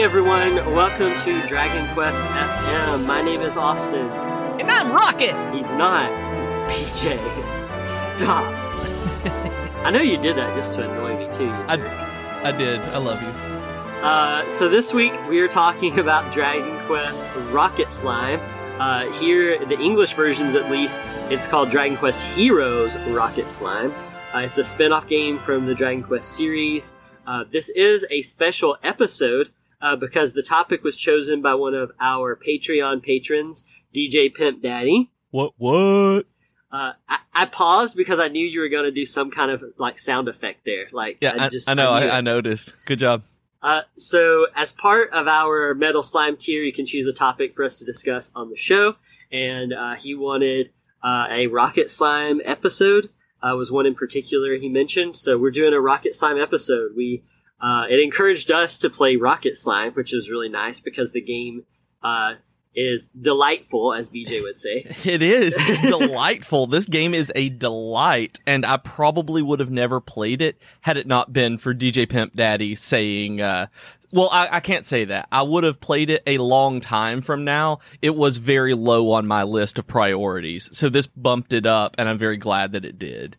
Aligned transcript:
Hey 0.00 0.06
everyone, 0.06 0.54
welcome 0.74 1.14
to 1.24 1.46
Dragon 1.46 1.86
Quest 1.92 2.22
FM. 2.22 3.04
My 3.04 3.20
name 3.20 3.42
is 3.42 3.58
Austin. 3.58 4.06
And 4.58 4.70
I'm 4.70 4.90
Rocket! 4.90 5.36
He's 5.54 5.70
not. 5.72 6.08
He's 6.70 6.88
BJ. 6.88 7.84
Stop. 7.84 8.44
I 9.84 9.90
know 9.90 10.00
you 10.00 10.16
did 10.16 10.38
that 10.38 10.54
just 10.54 10.74
to 10.76 10.90
annoy 10.90 11.18
me 11.18 11.30
too. 11.30 11.50
I. 11.50 11.74
I 12.42 12.50
did. 12.50 12.80
I 12.80 12.96
love 12.96 13.20
you. 13.20 13.28
Uh, 14.02 14.48
so 14.48 14.70
this 14.70 14.94
week 14.94 15.12
we 15.28 15.38
are 15.40 15.48
talking 15.48 15.98
about 15.98 16.32
Dragon 16.32 16.82
Quest 16.86 17.28
Rocket 17.50 17.92
Slime. 17.92 18.40
Uh, 18.80 19.12
here, 19.20 19.62
the 19.66 19.78
English 19.78 20.14
versions 20.14 20.54
at 20.54 20.70
least, 20.70 21.02
it's 21.28 21.46
called 21.46 21.68
Dragon 21.68 21.98
Quest 21.98 22.22
Heroes 22.22 22.96
Rocket 23.08 23.50
Slime. 23.50 23.92
Uh, 24.34 24.38
it's 24.38 24.56
a 24.56 24.64
spin-off 24.64 25.06
game 25.06 25.38
from 25.38 25.66
the 25.66 25.74
Dragon 25.74 26.02
Quest 26.02 26.32
series. 26.38 26.94
Uh, 27.26 27.44
this 27.52 27.68
is 27.68 28.06
a 28.08 28.22
special 28.22 28.78
episode 28.82 29.50
uh, 29.80 29.96
because 29.96 30.32
the 30.32 30.42
topic 30.42 30.82
was 30.82 30.96
chosen 30.96 31.42
by 31.42 31.54
one 31.54 31.74
of 31.74 31.92
our 32.00 32.36
Patreon 32.36 33.02
patrons, 33.02 33.64
DJ 33.94 34.32
Pimp 34.34 34.62
Daddy. 34.62 35.10
What? 35.30 35.54
What? 35.58 36.26
Uh, 36.72 36.92
I, 37.08 37.18
I 37.34 37.46
paused 37.46 37.96
because 37.96 38.18
I 38.20 38.28
knew 38.28 38.46
you 38.46 38.60
were 38.60 38.68
going 38.68 38.84
to 38.84 38.92
do 38.92 39.04
some 39.04 39.30
kind 39.30 39.50
of 39.50 39.64
like 39.78 39.98
sound 39.98 40.28
effect 40.28 40.60
there. 40.64 40.86
Like, 40.92 41.18
Yeah, 41.20 41.34
I, 41.38 41.48
just 41.48 41.68
I 41.68 41.74
know. 41.74 41.90
I. 41.90 42.18
I 42.18 42.20
noticed. 42.20 42.86
Good 42.86 42.98
job. 43.00 43.22
Uh, 43.62 43.82
so, 43.96 44.46
as 44.54 44.72
part 44.72 45.10
of 45.12 45.28
our 45.28 45.74
Metal 45.74 46.02
Slime 46.02 46.36
tier, 46.36 46.62
you 46.62 46.72
can 46.72 46.86
choose 46.86 47.06
a 47.06 47.12
topic 47.12 47.54
for 47.54 47.64
us 47.64 47.78
to 47.78 47.84
discuss 47.84 48.30
on 48.34 48.50
the 48.50 48.56
show. 48.56 48.96
And 49.32 49.72
uh, 49.72 49.96
he 49.96 50.14
wanted 50.14 50.70
uh, 51.02 51.26
a 51.30 51.46
Rocket 51.48 51.90
Slime 51.90 52.40
episode. 52.44 53.10
Uh, 53.42 53.54
was 53.56 53.72
one 53.72 53.86
in 53.86 53.94
particular 53.94 54.56
he 54.56 54.68
mentioned. 54.68 55.16
So 55.16 55.38
we're 55.38 55.50
doing 55.50 55.72
a 55.72 55.80
Rocket 55.80 56.14
Slime 56.14 56.38
episode. 56.40 56.92
We 56.96 57.22
uh, 57.60 57.84
it 57.88 58.00
encouraged 58.00 58.50
us 58.50 58.78
to 58.78 58.90
play 58.90 59.16
Rocket 59.16 59.56
Slime, 59.56 59.92
which 59.92 60.14
is 60.14 60.30
really 60.30 60.48
nice 60.48 60.80
because 60.80 61.12
the 61.12 61.20
game 61.20 61.64
uh, 62.02 62.34
is 62.74 63.08
delightful, 63.08 63.92
as 63.92 64.08
BJ 64.08 64.42
would 64.42 64.56
say. 64.56 64.86
It 65.04 65.22
is 65.22 65.54
delightful. 65.82 66.66
This 66.66 66.86
game 66.86 67.14
is 67.14 67.32
a 67.34 67.48
delight, 67.48 68.38
and 68.46 68.64
I 68.64 68.76
probably 68.76 69.42
would 69.42 69.60
have 69.60 69.70
never 69.70 70.00
played 70.00 70.40
it 70.40 70.58
had 70.82 70.96
it 70.96 71.06
not 71.06 71.32
been 71.32 71.58
for 71.58 71.74
DJ 71.74 72.08
Pimp 72.08 72.34
Daddy 72.34 72.74
saying, 72.76 73.40
uh, 73.40 73.66
well, 74.12 74.28
I, 74.32 74.48
I 74.52 74.60
can't 74.60 74.84
say 74.84 75.04
that. 75.04 75.28
I 75.30 75.42
would 75.42 75.64
have 75.64 75.80
played 75.80 76.10
it 76.10 76.22
a 76.26 76.38
long 76.38 76.80
time 76.80 77.22
from 77.22 77.44
now. 77.44 77.78
It 78.02 78.16
was 78.16 78.38
very 78.38 78.74
low 78.74 79.12
on 79.12 79.26
my 79.26 79.42
list 79.44 79.78
of 79.78 79.86
priorities. 79.86 80.68
So 80.72 80.88
this 80.88 81.06
bumped 81.06 81.52
it 81.52 81.66
up, 81.66 81.94
and 81.98 82.08
I'm 82.08 82.18
very 82.18 82.36
glad 82.36 82.72
that 82.72 82.84
it 82.84 82.98
did. 82.98 83.36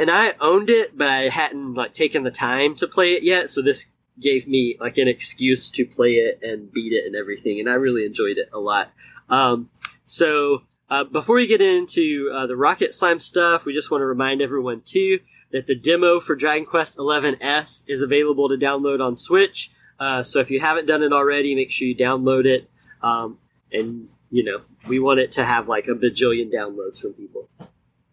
And 0.00 0.10
I 0.10 0.34
owned 0.40 0.70
it, 0.70 0.96
but 0.96 1.08
I 1.08 1.28
hadn't 1.28 1.74
like 1.74 1.92
taken 1.92 2.22
the 2.22 2.30
time 2.30 2.74
to 2.76 2.88
play 2.88 3.12
it 3.12 3.22
yet. 3.22 3.50
So 3.50 3.60
this 3.60 3.86
gave 4.18 4.48
me 4.48 4.76
like 4.80 4.96
an 4.96 5.08
excuse 5.08 5.70
to 5.72 5.84
play 5.84 6.12
it 6.12 6.40
and 6.42 6.72
beat 6.72 6.94
it 6.94 7.04
and 7.04 7.14
everything, 7.14 7.60
and 7.60 7.68
I 7.68 7.74
really 7.74 8.06
enjoyed 8.06 8.38
it 8.38 8.48
a 8.52 8.58
lot. 8.58 8.92
Um, 9.28 9.68
so 10.06 10.62
uh, 10.88 11.04
before 11.04 11.36
we 11.36 11.46
get 11.46 11.60
into 11.60 12.30
uh, 12.34 12.46
the 12.46 12.56
Rocket 12.56 12.94
Slime 12.94 13.20
stuff, 13.20 13.66
we 13.66 13.74
just 13.74 13.90
want 13.90 14.00
to 14.00 14.06
remind 14.06 14.40
everyone 14.40 14.80
too 14.84 15.20
that 15.52 15.66
the 15.66 15.74
demo 15.74 16.18
for 16.18 16.34
Dragon 16.34 16.64
Quest 16.64 16.98
XI 16.98 17.36
S 17.40 17.84
is 17.86 18.00
available 18.00 18.48
to 18.48 18.56
download 18.56 19.04
on 19.04 19.14
Switch. 19.14 19.70
Uh, 19.98 20.22
so 20.22 20.40
if 20.40 20.50
you 20.50 20.60
haven't 20.60 20.86
done 20.86 21.02
it 21.02 21.12
already, 21.12 21.54
make 21.54 21.70
sure 21.70 21.86
you 21.86 21.94
download 21.94 22.46
it. 22.46 22.70
Um, 23.02 23.38
and 23.70 24.08
you 24.30 24.44
know, 24.44 24.62
we 24.86 24.98
want 24.98 25.20
it 25.20 25.32
to 25.32 25.44
have 25.44 25.68
like 25.68 25.88
a 25.88 25.94
bajillion 25.94 26.52
downloads 26.52 27.00
from 27.00 27.12
people. 27.12 27.48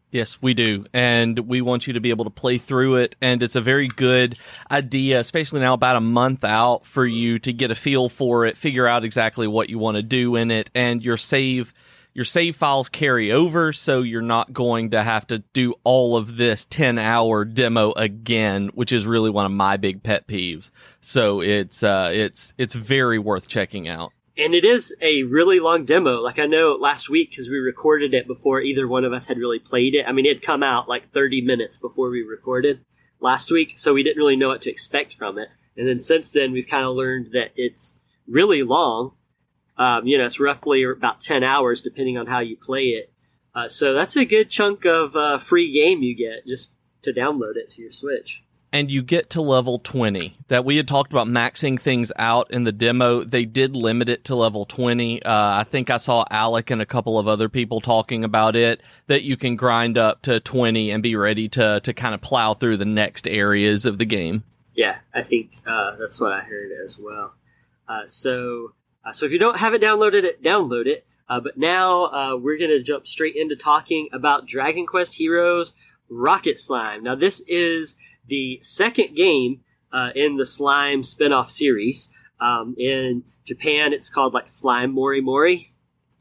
Yes, 0.10 0.42
we 0.42 0.54
do. 0.54 0.86
And 0.94 1.38
we 1.40 1.62
want 1.62 1.86
you 1.86 1.94
to 1.94 2.00
be 2.00 2.12
able 2.12 2.24
to 2.24 2.32
play 2.32 2.58
through 2.58 2.96
it. 2.96 3.16
And 3.22 3.44
it's 3.44 3.56
a 3.56 3.62
very 3.62 3.88
good 3.90 4.40
idea, 4.72 5.20
especially 5.20 5.60
now 5.60 5.74
about 5.74 5.98
a 5.98 6.02
month 6.02 6.44
out 6.46 6.86
for 6.86 7.06
you 7.06 7.40
to 7.40 7.52
get 7.52 7.72
a 7.72 7.76
feel 7.76 8.08
for 8.08 8.46
it, 8.46 8.58
figure 8.58 8.88
out 8.88 9.04
exactly 9.04 9.48
what 9.48 9.70
you 9.70 9.80
want 9.80 9.98
to 9.98 10.04
do 10.04 10.36
in 10.38 10.50
it. 10.50 10.70
And 10.74 11.04
your 11.04 11.18
save, 11.18 11.74
your 12.14 12.24
save 12.24 12.56
files 12.56 12.88
carry 12.88 13.34
over. 13.34 13.74
So 13.74 14.02
you're 14.02 14.22
not 14.22 14.54
going 14.54 14.92
to 14.92 15.04
have 15.04 15.28
to 15.28 15.40
do 15.52 15.76
all 15.84 16.16
of 16.16 16.38
this 16.38 16.66
10 16.68 16.98
hour 17.00 17.44
demo 17.44 17.92
again, 17.92 18.70
which 18.74 18.94
is 18.94 19.06
really 19.06 19.30
one 19.30 19.46
of 19.46 19.52
my 19.52 19.76
big 19.76 20.04
pet 20.04 20.26
peeves. 20.26 20.72
So 21.02 21.42
it's, 21.42 21.84
uh, 21.84 22.12
it's, 22.14 22.54
it's 22.58 22.76
very 22.76 23.20
worth 23.20 23.50
checking 23.50 23.90
out. 23.90 24.14
And 24.38 24.54
it 24.54 24.64
is 24.64 24.96
a 25.02 25.24
really 25.24 25.60
long 25.60 25.84
demo. 25.84 26.22
Like 26.22 26.40
I 26.40 26.46
know 26.46 26.74
last 26.74 27.10
week 27.10 27.32
because 27.32 27.50
we 27.50 27.58
recorded 27.58 28.14
it 28.14 28.28
before 28.28 28.62
either 28.62 28.88
one 28.88 29.04
of 29.04 29.14
us 29.14 29.28
had 29.28 29.38
really 29.38 29.60
played 29.60 29.96
it. 29.96 30.06
I 30.08 30.12
mean, 30.12 30.26
it 30.26 30.36
had 30.38 30.42
come 30.42 30.64
out 30.64 30.88
like 30.88 31.12
30 31.12 31.42
minutes 31.42 31.78
before 31.78 32.10
we 32.10 32.22
recorded 32.22 32.86
last 33.20 33.52
week, 33.52 33.74
so 33.78 33.94
we 33.94 34.04
didn't 34.04 34.22
really 34.22 34.36
know 34.36 34.50
what 34.50 34.62
to 34.62 34.72
expect 34.72 35.16
from 35.16 35.38
it. 35.38 35.50
And 35.76 35.88
then 35.88 36.00
since 36.00 36.32
then, 36.32 36.52
we've 36.52 36.68
kind 36.68 36.86
of 36.86 36.96
learned 36.96 37.32
that 37.34 37.52
it's 37.56 37.96
really 38.28 38.64
long. 38.64 39.14
Um, 39.78 40.08
you 40.08 40.18
know, 40.18 40.26
it's 40.26 40.40
roughly 40.40 40.84
about 40.84 41.22
10 41.22 41.44
hours 41.44 41.82
depending 41.82 42.18
on 42.18 42.28
how 42.28 42.40
you 42.40 42.58
play 42.58 42.90
it. 42.90 43.12
Uh, 43.54 43.68
so 43.68 43.94
that's 43.94 44.16
a 44.16 44.26
good 44.26 44.50
chunk 44.50 44.86
of 44.86 45.16
uh, 45.16 45.40
free 45.40 45.72
game 45.72 46.04
you 46.04 46.16
get 46.16 46.46
just 46.46 46.72
to 47.02 47.12
download 47.12 47.56
it 47.56 47.72
to 47.72 47.82
your 47.82 47.92
Switch. 47.92 48.44
And 48.78 48.92
you 48.92 49.02
get 49.02 49.32
to 49.32 49.42
level 49.42 49.80
20 49.80 50.38
that 50.50 50.64
we 50.64 50.78
had 50.78 50.88
talked 50.88 51.12
about 51.12 51.28
maxing 51.28 51.80
things 51.80 52.12
out 52.18 52.52
in 52.52 52.64
the 52.64 52.72
demo 52.72 53.24
they 53.24 53.44
did 53.44 53.76
limit 53.76 54.08
it 54.08 54.24
to 54.24 54.36
level 54.36 54.66
20 54.66 55.24
uh, 55.24 55.32
i 55.32 55.64
think 55.64 55.90
i 55.90 55.98
saw 55.98 56.24
alec 56.30 56.70
and 56.70 56.82
a 56.82 56.86
couple 56.86 57.18
of 57.18 57.28
other 57.28 57.50
people 57.50 57.82
talking 57.82 58.24
about 58.24 58.56
it 58.56 58.82
that 59.08 59.24
you 59.24 59.36
can 59.36 59.56
grind 59.56 59.98
up 59.98 60.22
to 60.22 60.40
20 60.40 60.92
and 60.92 61.02
be 61.02 61.16
ready 61.16 61.50
to 61.50 61.80
to 61.82 61.94
kind 61.94 62.14
of 62.14 62.22
plow 62.22 62.54
through 62.54 62.78
the 62.78 62.86
next 62.86 63.28
areas 63.28 63.86
of 63.86 63.98
the 63.98 64.06
game 64.06 64.44
Yeah, 64.78 65.00
I 65.12 65.24
think 65.24 65.54
uh, 65.66 65.96
that's 65.96 66.22
what 66.22 66.32
I 66.32 66.42
heard 66.42 66.70
as 66.86 67.00
well. 67.00 67.34
Uh, 67.90 68.06
so, 68.06 68.74
uh, 69.04 69.12
so 69.12 69.26
if 69.26 69.32
you 69.32 69.40
don't 69.40 69.58
have 69.58 69.74
it 69.74 69.82
downloaded, 69.82 70.24
it 70.24 70.44
download 70.44 70.86
it. 70.86 71.04
Uh, 71.28 71.40
but 71.42 71.58
now 71.58 72.06
uh, 72.06 72.38
we're 72.38 72.60
gonna 72.60 72.80
jump 72.80 73.08
straight 73.08 73.36
into 73.36 73.56
talking 73.56 74.08
about 74.14 74.48
Dragon 74.48 74.86
Quest 74.86 75.16
Heroes 75.16 75.74
Rocket 76.10 76.60
Slime. 76.60 77.04
Now, 77.04 77.16
this 77.16 77.42
is 77.48 77.98
the 78.28 78.60
second 78.62 79.16
game 79.16 79.62
uh, 79.92 80.10
in 80.16 80.36
the 80.38 80.46
Slime 80.46 81.04
spin-off 81.04 81.50
series. 81.50 82.10
Um, 82.40 82.76
in 82.78 83.24
Japan, 83.46 83.94
it's 83.94 84.10
called 84.10 84.34
like 84.34 84.48
Slime 84.48 84.92
Mori 84.94 85.22
Mori. 85.22 85.72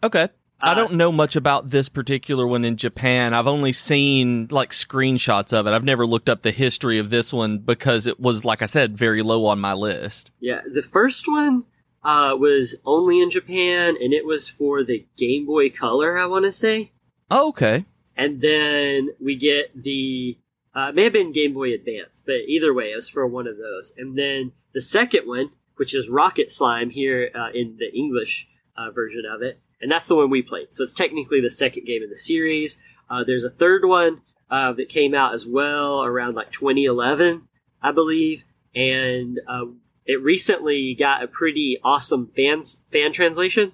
okay 0.03 0.29
I 0.63 0.73
Uh, 0.73 0.75
don't 0.75 0.95
know 0.95 1.13
much 1.13 1.37
about 1.37 1.69
this 1.69 1.91
particular 1.91 2.47
one 2.47 2.65
in 2.65 2.79
Japan. 2.79 3.35
I've 3.35 3.47
only 3.47 3.73
seen 3.75 4.49
like 4.51 4.71
screenshots 4.71 5.53
of 5.53 5.67
it. 5.67 5.73
I've 5.73 5.85
never 5.85 6.07
looked 6.07 6.31
up 6.31 6.41
the 6.41 6.51
history 6.53 6.99
of 6.99 7.11
this 7.11 7.31
one 7.35 7.59
because 7.59 8.07
it 8.07 8.19
was, 8.19 8.43
like 8.47 8.63
I 8.63 8.67
said, 8.67 8.97
very 8.97 9.21
low 9.21 9.45
on 9.45 9.61
my 9.61 9.75
list. 9.75 10.31
Yeah, 10.41 10.63
the 10.73 10.81
first 10.81 11.27
one 11.29 11.65
uh, 12.03 12.35
was 12.39 12.77
only 12.87 13.21
in 13.21 13.29
Japan, 13.29 13.97
and 14.01 14.15
it 14.15 14.25
was 14.25 14.49
for 14.49 14.83
the 14.83 15.05
Game 15.19 15.45
Boy 15.45 15.69
Color. 15.69 16.19
I 16.19 16.25
want 16.25 16.47
to 16.47 16.53
say. 16.53 16.93
Oh, 17.31 17.49
okay. 17.49 17.85
and 18.17 18.41
then 18.41 19.11
we 19.21 19.37
get 19.37 19.83
the 19.83 20.39
uh, 20.77 20.89
it 20.91 20.95
may 20.95 21.05
have 21.05 21.13
been 21.13 21.33
Game 21.33 21.55
Boy 21.55 21.73
Advance, 21.73 22.23
but 22.25 22.43
either 22.47 22.75
way, 22.75 22.93
it 22.93 22.97
was 22.97 23.09
for 23.09 23.27
one 23.27 23.47
of 23.47 23.57
those. 23.57 23.95
And 23.97 24.19
then 24.19 24.53
the 24.75 24.83
second 24.83 25.27
one, 25.27 25.51
which 25.77 25.95
is 25.95 26.11
Rocket 26.11 26.53
Slime 26.53 26.91
here 26.91 27.31
uh, 27.35 27.49
in 27.55 27.79
the 27.79 27.91
English 27.95 28.47
uh, 28.77 28.91
version 28.91 29.25
of 29.25 29.41
it, 29.41 29.59
and 29.81 29.91
that's 29.91 30.07
the 30.07 30.17
one 30.17 30.29
we 30.29 30.43
played. 30.43 30.75
So 30.75 30.85
it's 30.85 30.93
technically 30.93 31.41
the 31.41 31.51
second 31.51 31.87
game 31.87 32.03
in 32.03 32.11
the 32.11 32.17
series. 32.17 32.79
Uh, 33.09 33.25
there's 33.25 33.45
a 33.45 33.51
third 33.51 33.87
one 33.87 34.21
uh, 34.51 34.73
that 34.75 34.91
came 34.91 35.15
out 35.15 35.33
as 35.33 35.47
well 35.47 36.05
around 36.05 36.35
like 36.35 36.53
2011, 36.53 37.49
I 37.83 37.93
believe, 37.93 38.45
and 38.75 39.41
uh, 39.49 39.67
it 40.05 40.23
recently 40.23 40.95
got 40.95 41.23
a 41.23 41.29
pretty 41.29 41.79
awesome 41.83 42.31
fans 42.37 42.79
fan 42.93 43.13
translation. 43.13 43.73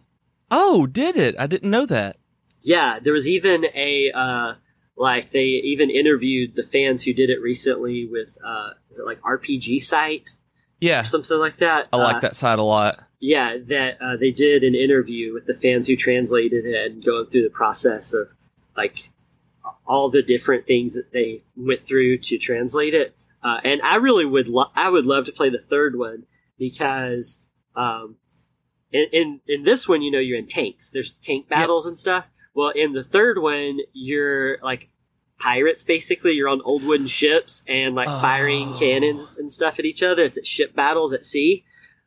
Oh, 0.52 0.86
did 0.86 1.16
it? 1.16 1.34
I 1.36 1.48
didn't 1.48 1.70
know 1.70 1.86
that. 1.86 2.16
Yeah, 2.60 3.00
there 3.00 3.12
was 3.12 3.26
even 3.26 3.66
a 3.74 4.12
uh, 4.12 4.54
like 4.96 5.30
they 5.30 5.44
even 5.44 5.90
interviewed 5.90 6.54
the 6.54 6.62
fans 6.62 7.02
who 7.02 7.12
did 7.12 7.30
it 7.30 7.40
recently 7.40 8.06
with 8.06 8.36
uh, 8.44 8.70
is 8.90 8.98
it 8.98 9.06
like 9.06 9.20
RPG 9.22 9.82
site 9.82 10.30
Yeah, 10.80 11.00
or 11.00 11.04
something 11.04 11.38
like 11.38 11.56
that. 11.58 11.88
I 11.92 11.96
like 11.96 12.16
Uh, 12.16 12.20
that 12.20 12.36
site 12.36 12.58
a 12.58 12.62
lot. 12.62 12.96
Yeah, 13.20 13.56
that 13.68 13.98
uh, 14.02 14.16
they 14.16 14.30
did 14.32 14.64
an 14.64 14.74
interview 14.74 15.32
with 15.32 15.46
the 15.46 15.54
fans 15.54 15.86
who 15.86 15.96
translated 15.96 16.66
it 16.66 16.90
and 16.92 17.04
going 17.04 17.26
through 17.26 17.44
the 17.44 17.50
process 17.50 18.12
of 18.12 18.28
like 18.76 19.10
all 19.86 20.10
the 20.10 20.22
different 20.22 20.66
things 20.66 20.94
that 20.94 21.12
they 21.12 21.42
went 21.56 21.86
through 21.86 22.18
to 22.18 22.36
translate 22.38 22.94
it. 22.94 23.14
Uh, 23.42 23.60
and 23.64 23.80
I 23.82 23.96
really 23.96 24.24
would 24.24 24.48
lo- 24.48 24.70
I 24.74 24.90
would 24.90 25.06
love 25.06 25.24
to 25.26 25.32
play 25.32 25.50
the 25.50 25.58
third 25.58 25.96
one 25.98 26.24
because 26.58 27.38
um, 27.74 28.16
in, 28.92 29.06
in 29.12 29.40
in 29.48 29.62
this 29.64 29.88
one, 29.88 30.02
you 30.02 30.10
know, 30.10 30.18
you're 30.18 30.38
in 30.38 30.46
tanks. 30.48 30.90
There's 30.90 31.12
tank 31.14 31.48
battles 31.48 31.86
and 31.86 31.98
stuff. 31.98 32.28
Well, 32.54 32.70
in 32.70 32.92
the 32.92 33.02
third 33.02 33.38
one, 33.38 33.80
you're 33.92 34.58
like 34.62 34.88
pirates 35.38 35.82
basically. 35.84 36.32
You're 36.32 36.48
on 36.48 36.60
old 36.62 36.84
wooden 36.84 37.06
ships 37.06 37.62
and 37.66 37.94
like 37.94 38.08
firing 38.08 38.68
Oh. 38.74 38.78
cannons 38.78 39.34
and 39.38 39.52
stuff 39.52 39.78
at 39.78 39.84
each 39.84 40.02
other. 40.02 40.24
It's 40.24 40.38
at 40.38 40.46
ship 40.46 40.74
battles 40.74 41.12
at 41.12 41.24
sea. 41.24 41.64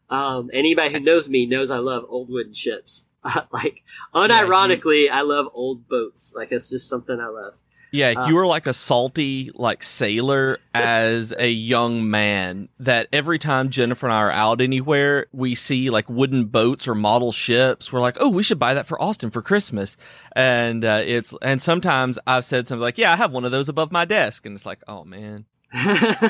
Um, 0.09 0.49
anybody 0.53 0.93
who 0.93 0.99
knows 0.99 1.27
me 1.29 1.45
knows 1.45 1.71
I 1.71 1.79
love 1.79 2.05
old 2.07 2.29
wooden 2.29 2.53
ships. 2.53 3.05
like 3.51 3.83
unironically, 4.13 5.09
I 5.09 5.21
love 5.21 5.47
old 5.53 5.87
boats. 5.87 6.33
Like 6.35 6.51
it's 6.51 6.69
just 6.69 6.87
something 6.89 7.19
I 7.19 7.27
love. 7.27 7.55
Yeah, 7.95 8.11
Uh, 8.11 8.27
you 8.27 8.35
were 8.35 8.45
like 8.45 8.67
a 8.67 8.73
salty 8.73 9.51
like 9.55 9.83
sailor 9.83 10.59
as 10.73 11.33
a 11.37 11.49
young 11.49 12.09
man. 12.09 12.69
That 12.79 13.07
every 13.13 13.39
time 13.39 13.69
Jennifer 13.69 14.05
and 14.07 14.13
I 14.13 14.17
are 14.21 14.31
out 14.31 14.61
anywhere, 14.61 15.27
we 15.31 15.55
see 15.55 15.89
like 15.89 16.09
wooden 16.09 16.45
boats 16.45 16.87
or 16.87 16.95
model 16.95 17.31
ships. 17.31 17.91
We're 17.91 18.01
like, 18.01 18.17
oh, 18.19 18.29
we 18.29 18.43
should 18.43 18.59
buy 18.59 18.73
that 18.73 18.87
for 18.87 19.01
Austin 19.01 19.31
for 19.31 19.41
Christmas. 19.41 19.97
And 20.35 20.83
uh, 20.85 21.01
it's 21.05 21.33
and 21.41 21.61
sometimes 21.61 22.19
I've 22.27 22.45
said 22.45 22.67
something 22.67 22.81
like, 22.81 22.97
yeah, 22.97 23.13
I 23.13 23.15
have 23.15 23.31
one 23.31 23.45
of 23.45 23.51
those 23.51 23.69
above 23.69 23.91
my 23.91 24.05
desk, 24.05 24.45
and 24.45 24.55
it's 24.55 24.65
like, 24.65 24.79
oh 24.87 25.03
man. 25.03 25.45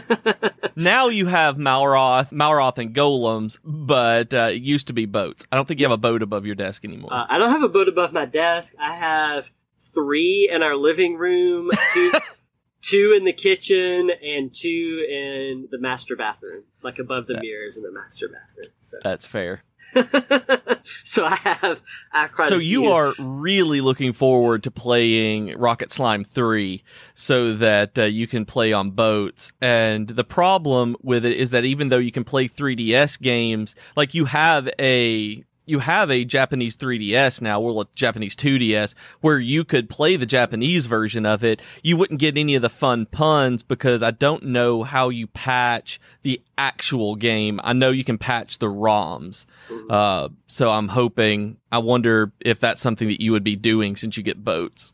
Now 0.78 1.08
you 1.08 1.28
have 1.28 1.56
Malroth, 1.56 2.32
Malroth 2.34 2.78
and 2.80 2.94
golems, 2.94 3.60
but 3.64 4.34
uh, 4.34 4.50
it 4.52 4.62
used 4.62 4.88
to 4.88 4.94
be 4.94 5.06
boats. 5.06 5.46
I 5.52 5.56
don't 5.56 5.66
think 5.68 5.80
you 5.80 5.86
have 5.86 5.94
a 5.94 5.98
boat 5.98 6.22
above 6.22 6.46
your 6.46 6.56
desk 6.56 6.84
anymore. 6.84 7.14
Uh, 7.14 7.26
I 7.30 7.38
don't 7.38 7.50
have 7.50 7.64
a 7.64 7.70
boat 7.70 7.88
above 7.88 8.12
my 8.12 8.26
desk. 8.26 8.76
I 8.78 8.94
have 8.96 9.50
three 9.80 10.50
in 10.52 10.64
our 10.64 10.76
living 10.76 11.16
room, 11.18 11.70
two, 11.94 12.12
two 12.82 13.14
in 13.16 13.24
the 13.26 13.34
kitchen, 13.34 14.12
and 14.24 14.54
two 14.54 15.06
in 15.10 15.68
the 15.72 15.80
master 15.80 16.16
bathroom, 16.16 16.64
like 16.84 17.00
above 17.00 17.28
the 17.28 17.34
That- 17.36 17.44
mirrors 17.44 17.78
in 17.78 17.84
the 17.84 17.92
master 17.92 18.28
bathroom. 18.28 18.74
So, 18.82 18.98
That's 19.04 19.28
fair. 19.28 19.64
so 21.04 21.26
I 21.26 21.36
have, 21.36 21.82
I 22.12 22.30
so 22.48 22.58
you 22.58 22.88
are 22.88 23.14
really 23.20 23.82
looking 23.82 24.14
forward 24.14 24.64
to 24.64 24.72
playing 24.72 25.58
Rocket 25.58 25.92
Slime 25.92 26.24
3 26.24 26.84
so 27.14 27.54
that 27.56 27.98
uh, 27.98 28.04
you 28.04 28.28
can 28.28 28.46
play 28.46 28.74
on 28.74 28.92
boats. 28.92 29.54
And 29.62 30.08
the 30.08 30.24
problem 30.24 30.96
with 31.02 31.26
it 31.26 31.34
is 31.38 31.52
that 31.52 31.66
even 31.66 31.90
though 31.90 31.98
you 31.98 32.12
can 32.12 32.24
play 32.24 32.48
3DS 32.48 33.22
games, 33.22 33.76
like 33.96 34.14
you 34.14 34.26
have 34.26 34.70
a 34.80 35.44
you 35.66 35.80
have 35.80 36.12
a 36.12 36.26
Japanese 36.26 36.76
3DS 36.76 37.42
now, 37.42 37.62
or 37.62 37.82
a 37.82 37.86
Japanese 37.96 38.36
2DS, 38.36 38.96
where 39.22 39.40
you 39.40 39.64
could 39.64 39.90
play 39.90 40.16
the 40.16 40.26
Japanese 40.26 40.88
version 40.88 41.26
of 41.26 41.44
it. 41.44 41.62
You 41.84 41.98
wouldn't 41.98 42.20
get 42.20 42.38
any 42.38 42.56
of 42.56 42.62
the 42.62 42.70
fun 42.70 43.06
puns 43.06 43.64
because 43.64 44.04
I 44.04 44.12
don't 44.12 44.44
know 44.44 44.84
how 44.84 45.10
you 45.10 45.28
patch 45.28 46.00
the 46.22 46.42
actual 46.58 47.16
game. 47.16 47.60
I 47.64 47.74
know 47.74 47.92
you 47.92 48.04
can 48.04 48.18
patch 48.18 48.60
the 48.60 48.68
ROMs. 48.68 49.46
Uh, 49.90 50.30
so 50.48 50.70
I'm 50.70 50.90
hoping, 50.90 51.58
I 51.72 51.80
wonder 51.80 52.32
if 52.40 52.60
that's 52.60 52.82
something 52.82 53.08
that 53.08 53.22
you 53.22 53.32
would 53.32 53.44
be 53.44 53.56
doing 53.56 53.96
since 53.96 54.18
you 54.18 54.24
get 54.24 54.44
boats. 54.44 54.94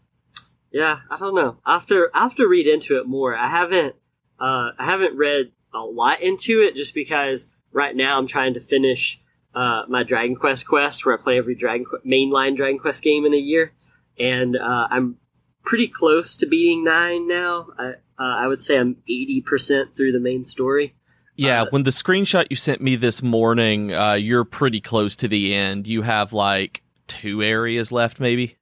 Yeah, 0.72 1.00
I 1.10 1.18
don't 1.18 1.36
know. 1.36 1.58
After 1.66 2.10
I 2.14 2.22
have 2.24 2.36
to 2.36 2.48
read 2.48 2.66
into 2.66 2.98
it 2.98 3.06
more. 3.06 3.36
I 3.36 3.50
haven't 3.50 3.96
uh, 4.40 4.72
I 4.78 4.86
haven't 4.86 5.18
read 5.18 5.52
a 5.74 5.80
lot 5.80 6.22
into 6.22 6.62
it 6.62 6.76
just 6.76 6.94
because 6.94 7.52
right 7.72 7.96
now 7.96 8.18
I'm 8.18 8.28
trying 8.28 8.54
to 8.56 8.60
finish 8.60 9.21
uh, 9.54 9.84
my 9.88 10.04
Dragon 10.04 10.36
Quest 10.36 10.68
quest 10.68 11.06
where 11.06 11.18
I 11.18 11.22
play 11.22 11.38
every 11.38 11.56
Dragon 11.56 11.86
Qu- 11.86 12.00
mainline 12.06 12.56
Dragon 12.56 12.80
Quest 12.80 13.04
game 13.04 13.26
in 13.26 13.34
a 13.34 13.38
year, 13.38 13.74
and 14.20 14.56
uh, 14.56 14.88
I'm 14.90 15.18
pretty 15.64 15.88
close 15.88 16.38
to 16.38 16.46
beating 16.46 16.84
nine 16.84 17.28
now. 17.28 17.68
I 17.78 17.94
uh, 18.18 18.36
I 18.44 18.48
would 18.48 18.62
say 18.62 18.78
I'm 18.78 18.98
eighty 19.10 19.42
percent 19.42 19.96
through 19.96 20.12
the 20.12 20.20
main 20.20 20.44
story. 20.44 20.96
Yeah, 21.36 21.64
Uh, 21.64 21.68
when 21.72 21.84
the 21.84 21.92
screenshot 21.92 22.48
you 22.50 22.56
sent 22.56 22.82
me 22.82 22.96
this 22.96 23.24
morning, 23.24 23.94
uh, 23.94 24.14
you're 24.14 24.44
pretty 24.44 24.80
close 24.82 25.16
to 25.18 25.28
the 25.28 25.56
end. 25.56 25.88
You 25.88 26.04
have 26.04 26.34
like 26.34 26.84
two 27.08 27.42
areas 27.42 27.92
left, 27.92 28.20
maybe. 28.20 28.58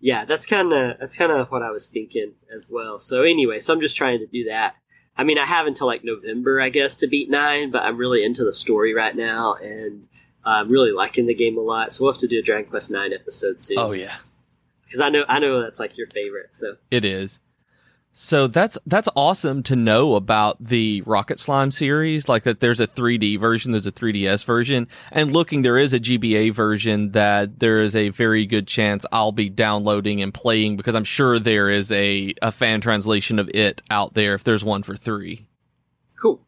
Yeah, 0.00 0.24
that's 0.24 0.46
kind 0.46 0.72
of 0.72 0.98
that's 1.00 1.16
kind 1.16 1.32
of 1.32 1.48
what 1.48 1.62
I 1.62 1.70
was 1.70 1.88
thinking 1.88 2.34
as 2.54 2.68
well. 2.70 2.98
So 2.98 3.22
anyway, 3.22 3.58
so 3.58 3.72
I'm 3.72 3.80
just 3.80 3.96
trying 3.96 4.18
to 4.18 4.26
do 4.26 4.44
that. 4.48 4.76
I 5.16 5.24
mean, 5.24 5.38
I 5.38 5.46
have 5.46 5.66
until 5.66 5.88
like 5.88 6.04
November, 6.04 6.60
I 6.60 6.68
guess, 6.68 6.94
to 6.96 7.08
beat 7.08 7.28
nine, 7.28 7.72
but 7.72 7.82
I'm 7.82 7.96
really 7.96 8.24
into 8.24 8.44
the 8.44 8.52
story 8.52 8.94
right 8.94 9.16
now, 9.16 9.54
and 9.54 10.06
I'm 10.44 10.68
really 10.68 10.92
liking 10.92 11.26
the 11.26 11.34
game 11.34 11.58
a 11.58 11.60
lot. 11.60 11.92
So 11.92 12.04
we'll 12.04 12.12
have 12.12 12.20
to 12.20 12.28
do 12.28 12.38
a 12.38 12.42
Dragon 12.42 12.68
Quest 12.70 12.90
Nine 12.90 13.12
episode 13.12 13.62
soon. 13.62 13.78
Oh 13.78 13.92
yeah, 13.92 14.16
because 14.84 15.00
I 15.00 15.08
know 15.08 15.24
I 15.28 15.38
know 15.38 15.60
that's 15.62 15.80
like 15.80 15.96
your 15.96 16.06
favorite. 16.08 16.54
So 16.56 16.76
it 16.90 17.04
is. 17.04 17.40
So 18.20 18.48
that's 18.48 18.76
that's 18.84 19.08
awesome 19.14 19.62
to 19.64 19.76
know 19.76 20.16
about 20.16 20.56
the 20.62 21.02
Rocket 21.02 21.38
Slime 21.38 21.70
series. 21.70 22.28
Like 22.28 22.42
that, 22.42 22.58
there's 22.58 22.80
a 22.80 22.86
3D 22.86 23.38
version, 23.38 23.70
there's 23.70 23.86
a 23.86 23.92
3DS 23.92 24.44
version, 24.44 24.88
and 25.12 25.30
looking, 25.32 25.62
there 25.62 25.78
is 25.78 25.92
a 25.92 26.00
GBA 26.00 26.52
version 26.52 27.12
that 27.12 27.60
there 27.60 27.78
is 27.78 27.94
a 27.94 28.08
very 28.08 28.44
good 28.44 28.66
chance 28.66 29.06
I'll 29.12 29.30
be 29.30 29.48
downloading 29.48 30.20
and 30.20 30.34
playing 30.34 30.76
because 30.76 30.96
I'm 30.96 31.04
sure 31.04 31.38
there 31.38 31.70
is 31.70 31.92
a 31.92 32.34
a 32.42 32.50
fan 32.50 32.80
translation 32.80 33.38
of 33.38 33.48
it 33.54 33.82
out 33.88 34.14
there 34.14 34.34
if 34.34 34.42
there's 34.42 34.64
one 34.64 34.82
for 34.82 34.96
three. 34.96 35.46
Cool. 36.20 36.40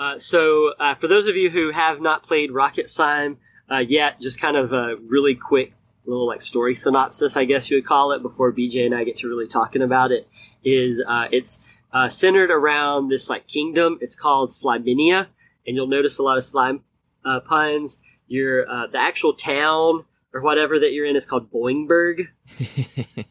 Uh, 0.00 0.18
so, 0.18 0.72
uh, 0.80 0.94
for 0.94 1.08
those 1.08 1.26
of 1.26 1.36
you 1.36 1.50
who 1.50 1.70
have 1.72 2.00
not 2.00 2.22
played 2.22 2.50
Rocket 2.50 2.88
Slime 2.88 3.36
uh, 3.70 3.76
yet, 3.76 4.18
just 4.18 4.40
kind 4.40 4.56
of 4.56 4.72
a 4.72 4.96
really 4.96 5.34
quick 5.34 5.74
little 6.06 6.26
like 6.26 6.40
story 6.40 6.74
synopsis, 6.74 7.36
I 7.36 7.44
guess 7.44 7.70
you 7.70 7.76
would 7.76 7.84
call 7.84 8.12
it, 8.12 8.22
before 8.22 8.50
BJ 8.50 8.86
and 8.86 8.94
I 8.94 9.04
get 9.04 9.16
to 9.16 9.28
really 9.28 9.46
talking 9.46 9.82
about 9.82 10.10
it, 10.10 10.26
is 10.64 11.02
uh, 11.06 11.28
it's 11.30 11.60
uh, 11.92 12.08
centered 12.08 12.50
around 12.50 13.10
this 13.10 13.28
like 13.28 13.46
kingdom. 13.46 13.98
It's 14.00 14.16
called 14.16 14.48
Slimenia, 14.48 15.26
and 15.66 15.76
you'll 15.76 15.86
notice 15.86 16.18
a 16.18 16.22
lot 16.22 16.38
of 16.38 16.44
slime 16.44 16.82
uh, 17.22 17.40
puns. 17.40 17.98
Your 18.26 18.66
uh, 18.70 18.86
the 18.86 18.98
actual 18.98 19.34
town 19.34 20.06
or 20.32 20.40
whatever 20.40 20.78
that 20.78 20.92
you're 20.92 21.04
in 21.04 21.14
is 21.16 21.26
called 21.26 21.52
Boingburg 21.52 22.28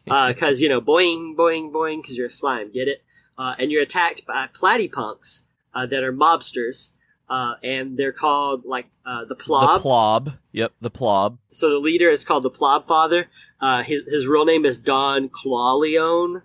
because 0.04 0.60
you 0.60 0.68
know 0.68 0.80
boing 0.80 1.34
boing 1.34 1.72
boing 1.72 2.00
because 2.02 2.16
you're 2.16 2.26
a 2.26 2.30
slime 2.30 2.70
get 2.70 2.86
it 2.86 3.02
uh, 3.38 3.54
and 3.58 3.72
you're 3.72 3.82
attacked 3.82 4.26
by 4.26 4.46
platypunks 4.52 5.42
uh, 5.74 5.86
that 5.86 6.02
are 6.02 6.12
mobsters 6.12 6.90
uh, 7.28 7.54
and 7.62 7.96
they're 7.96 8.12
called 8.12 8.64
like 8.64 8.86
uh, 9.06 9.24
the 9.24 9.34
plob. 9.34 9.78
The 9.78 9.82
plob. 9.82 10.32
Yep, 10.52 10.72
the 10.80 10.90
plob. 10.90 11.38
so 11.50 11.70
the 11.70 11.78
leader 11.78 12.10
is 12.10 12.24
called 12.24 12.42
the 12.42 12.50
plob 12.50 12.86
father. 12.86 13.28
Uh, 13.60 13.82
his, 13.82 14.02
his 14.06 14.26
real 14.26 14.44
name 14.44 14.64
is 14.64 14.78
don 14.78 15.28
clawleone 15.28 16.42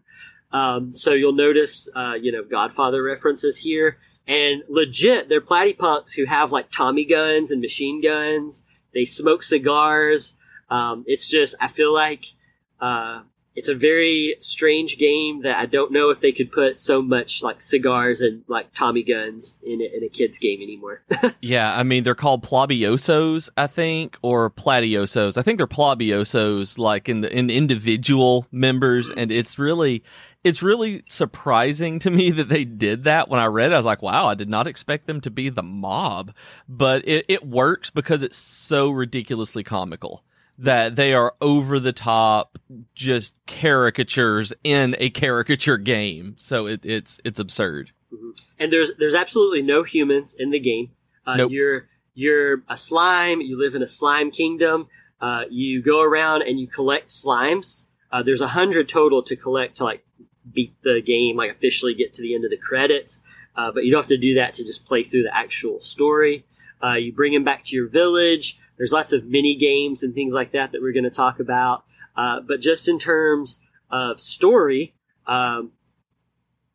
um, 0.56 0.94
so 0.94 1.12
you'll 1.12 1.33
notice 1.33 1.89
uh, 1.95 2.13
you 2.19 2.31
know 2.31 2.44
godfather 2.44 3.04
references 3.04 3.57
here. 3.57 3.98
And 4.27 4.63
legit 4.69 5.27
they're 5.27 5.41
platypunks 5.41 6.13
who 6.15 6.25
have 6.25 6.51
like 6.51 6.72
tommy 6.72 7.03
guns 7.03 7.51
and 7.51 7.60
machine 7.62 8.01
guns. 8.01 8.63
They 8.94 9.03
smoke 9.03 9.44
cigars. 9.44 10.34
Um, 10.70 11.03
it's 11.05 11.29
just 11.29 11.55
i 11.62 11.67
feel 11.67 11.94
like 11.94 12.25
uh, 12.79 13.22
it's 13.55 13.69
a 13.69 13.75
very 13.75 14.35
strange 14.41 14.97
game 14.97 15.43
that 15.43 15.57
I 15.57 15.65
don't 15.65 15.91
know 15.91 16.09
if 16.09 16.19
they 16.19 16.33
could 16.33 16.51
put 16.51 16.77
so 16.77 17.01
much 17.01 17.41
like 17.41 17.62
cigars 17.62 18.19
and 18.19 18.43
like 18.47 18.74
Tommy 18.74 19.01
guns 19.01 19.57
in 19.63 19.79
it 19.79 19.93
in 19.93 20.03
a 20.03 20.09
kid's 20.09 20.39
game 20.39 20.62
anymore. 20.62 21.01
Yeah, 21.41 21.75
I 21.77 21.83
mean 21.83 22.03
they're 22.03 22.15
called 22.15 22.43
plabiosos, 22.43 23.50
I 23.55 23.67
think, 23.67 24.17
or 24.21 24.50
platiosos. 24.50 25.38
I 25.38 25.41
think 25.41 25.57
they're 25.57 25.67
plabiosos, 25.67 26.77
like 26.79 27.07
in 27.07 27.21
the 27.21 27.31
in 27.35 27.50
individual 27.50 28.47
members, 28.51 29.12
and 29.12 29.31
it's 29.31 29.59
really, 29.59 30.03
it's 30.43 30.63
really 30.63 31.03
surprising 31.07 32.00
to 32.00 32.09
me 32.09 32.31
that 32.31 32.50
they 32.50 32.65
did 32.65 33.03
that. 33.03 33.29
When 33.29 33.39
I 33.39 33.45
read 33.45 33.71
it, 33.71 33.75
I 33.75 33.77
was 33.77 33.85
like, 33.85 34.01
wow, 34.01 34.27
I 34.27 34.35
did 34.35 34.50
not 34.50 34.67
expect 34.67 35.07
them 35.07 35.21
to 35.21 35.29
be 35.29 35.50
the 35.50 35.63
mob, 35.63 36.33
but 36.67 37.07
it 37.07 37.25
it 37.27 37.45
works 37.45 37.89
because 37.89 38.24
it's 38.24 38.38
so 38.38 38.89
ridiculously 38.89 39.63
comical 39.63 40.24
that 40.57 40.95
they 40.95 41.13
are 41.13 41.33
over 41.41 41.79
the 41.79 41.93
top, 41.93 42.57
just 42.93 43.33
caricatures 43.45 44.53
in 44.63 44.95
a 45.00 45.09
caricature 45.09 45.77
game. 45.77 46.35
So 46.38 46.67
it, 46.67 46.85
it's 46.85 47.19
it's 47.24 47.39
absurd. 47.39 47.91
and 48.59 48.71
there's 48.71 48.93
there's 48.97 49.15
absolutely 49.15 49.62
no 49.62 49.83
humans 49.83 50.35
in 50.38 50.51
the 50.51 50.59
game. 50.59 50.91
Uh, 51.25 51.38
Nope. 51.38 51.51
You're 51.51 51.88
you're 52.13 52.63
a 52.69 52.77
slime. 52.77 53.41
You 53.41 53.59
live 53.59 53.75
in 53.75 53.81
a 53.83 53.88
slime 53.88 54.31
kingdom. 54.31 54.88
Uh, 55.19 55.43
you 55.50 55.81
go 55.81 56.01
around 56.03 56.43
and 56.43 56.59
you 56.59 56.67
collect 56.67 57.09
slimes. 57.09 57.85
Uh, 58.12 58.24
there's 58.24 58.41
a 58.41 58.47
hundred 58.47 58.88
total 58.88 59.24
to 59.24 59.35
collect 59.35 59.77
to 59.77 59.83
like 59.83 60.05
beat 60.53 60.74
the 60.83 61.01
game, 61.05 61.35
like 61.35 61.51
officially 61.51 61.93
get 61.93 62.13
to 62.13 62.21
the 62.21 62.33
end 62.35 62.45
of 62.45 62.51
the 62.51 62.57
credits. 62.57 63.19
Uh, 63.57 63.71
but 63.71 63.83
you 63.85 63.91
don't 63.91 64.01
have 64.01 64.09
to 64.09 64.17
do 64.17 64.35
that 64.35 64.53
to 64.53 64.63
just 64.63 64.85
play 64.85 65.01
through 65.03 65.24
the 65.24 65.35
actual 65.35 65.79
story. 65.81 66.45
Uh, 66.83 66.93
you 66.93 67.12
bring 67.12 67.33
them 67.33 67.43
back 67.43 67.63
to 67.63 67.75
your 67.75 67.88
village. 67.88 68.57
There's 68.77 68.91
lots 68.91 69.13
of 69.13 69.25
mini 69.25 69.55
games 69.55 70.03
and 70.03 70.13
things 70.13 70.34
like 70.34 70.51
that 70.51 70.72
that 70.72 70.82
we're 70.82 70.94
going 70.94 71.03
to 71.03 71.10
talk 71.10 71.39
about. 71.39 71.84
Uh, 72.15 72.41
but 72.41 72.60
just 72.62 72.88
in 72.88 73.00
terms 73.00 73.60
of 73.89 74.20
story, 74.20 74.94
um, 75.27 75.72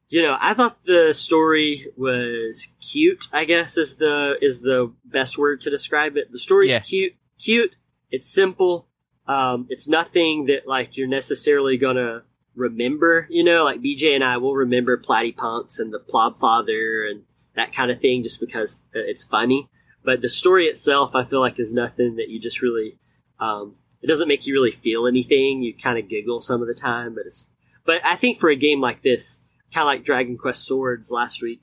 you 0.08 0.22
know, 0.22 0.36
I 0.40 0.54
thought 0.54 0.82
the 0.84 1.14
story 1.14 1.86
was 1.96 2.68
cute. 2.80 3.26
I 3.32 3.44
guess 3.44 3.76
is 3.76 3.96
the 3.96 4.36
is 4.42 4.60
the 4.60 4.92
best 5.04 5.38
word 5.38 5.60
to 5.62 5.70
describe 5.70 6.16
it. 6.16 6.32
The 6.32 6.38
story's 6.38 6.70
Yeah. 6.72 6.80
cute, 6.80 7.14
cute. 7.38 7.76
It's 8.10 8.28
simple. 8.28 8.88
Um, 9.28 9.66
it's 9.68 9.86
nothing 9.88 10.46
that 10.46 10.66
like 10.66 10.96
you're 10.96 11.06
necessarily 11.06 11.76
gonna 11.76 12.24
remember. 12.56 13.28
You 13.30 13.44
know, 13.44 13.64
like 13.64 13.80
BJ 13.80 14.14
and 14.16 14.24
I 14.24 14.36
will 14.38 14.56
remember 14.56 14.98
Platypunks 14.98 15.78
and 15.78 15.92
the 15.92 16.00
Plobfather 16.00 17.08
and 17.08 17.22
that 17.54 17.72
kind 17.72 17.90
of 17.92 18.00
thing, 18.00 18.24
just 18.24 18.40
because 18.40 18.80
it's 18.92 19.22
funny. 19.24 19.68
But 20.02 20.22
the 20.22 20.28
story 20.28 20.66
itself, 20.66 21.14
I 21.14 21.24
feel 21.24 21.40
like, 21.40 21.58
is 21.58 21.72
nothing 21.72 22.16
that 22.16 22.28
you 22.28 22.40
just 22.40 22.62
really. 22.62 22.98
Um, 23.38 23.76
it 24.02 24.06
doesn't 24.06 24.28
make 24.28 24.46
you 24.46 24.54
really 24.54 24.70
feel 24.70 25.06
anything. 25.06 25.62
You 25.62 25.74
kind 25.74 25.98
of 25.98 26.08
giggle 26.08 26.40
some 26.40 26.62
of 26.62 26.68
the 26.68 26.74
time, 26.74 27.14
but 27.14 27.26
it's. 27.26 27.46
But 27.84 28.04
I 28.04 28.16
think 28.16 28.38
for 28.38 28.50
a 28.50 28.56
game 28.56 28.80
like 28.80 29.02
this, 29.02 29.40
kind 29.72 29.82
of 29.82 29.86
like 29.86 30.04
Dragon 30.04 30.36
Quest 30.36 30.66
Swords 30.66 31.10
last 31.10 31.42
week, 31.42 31.62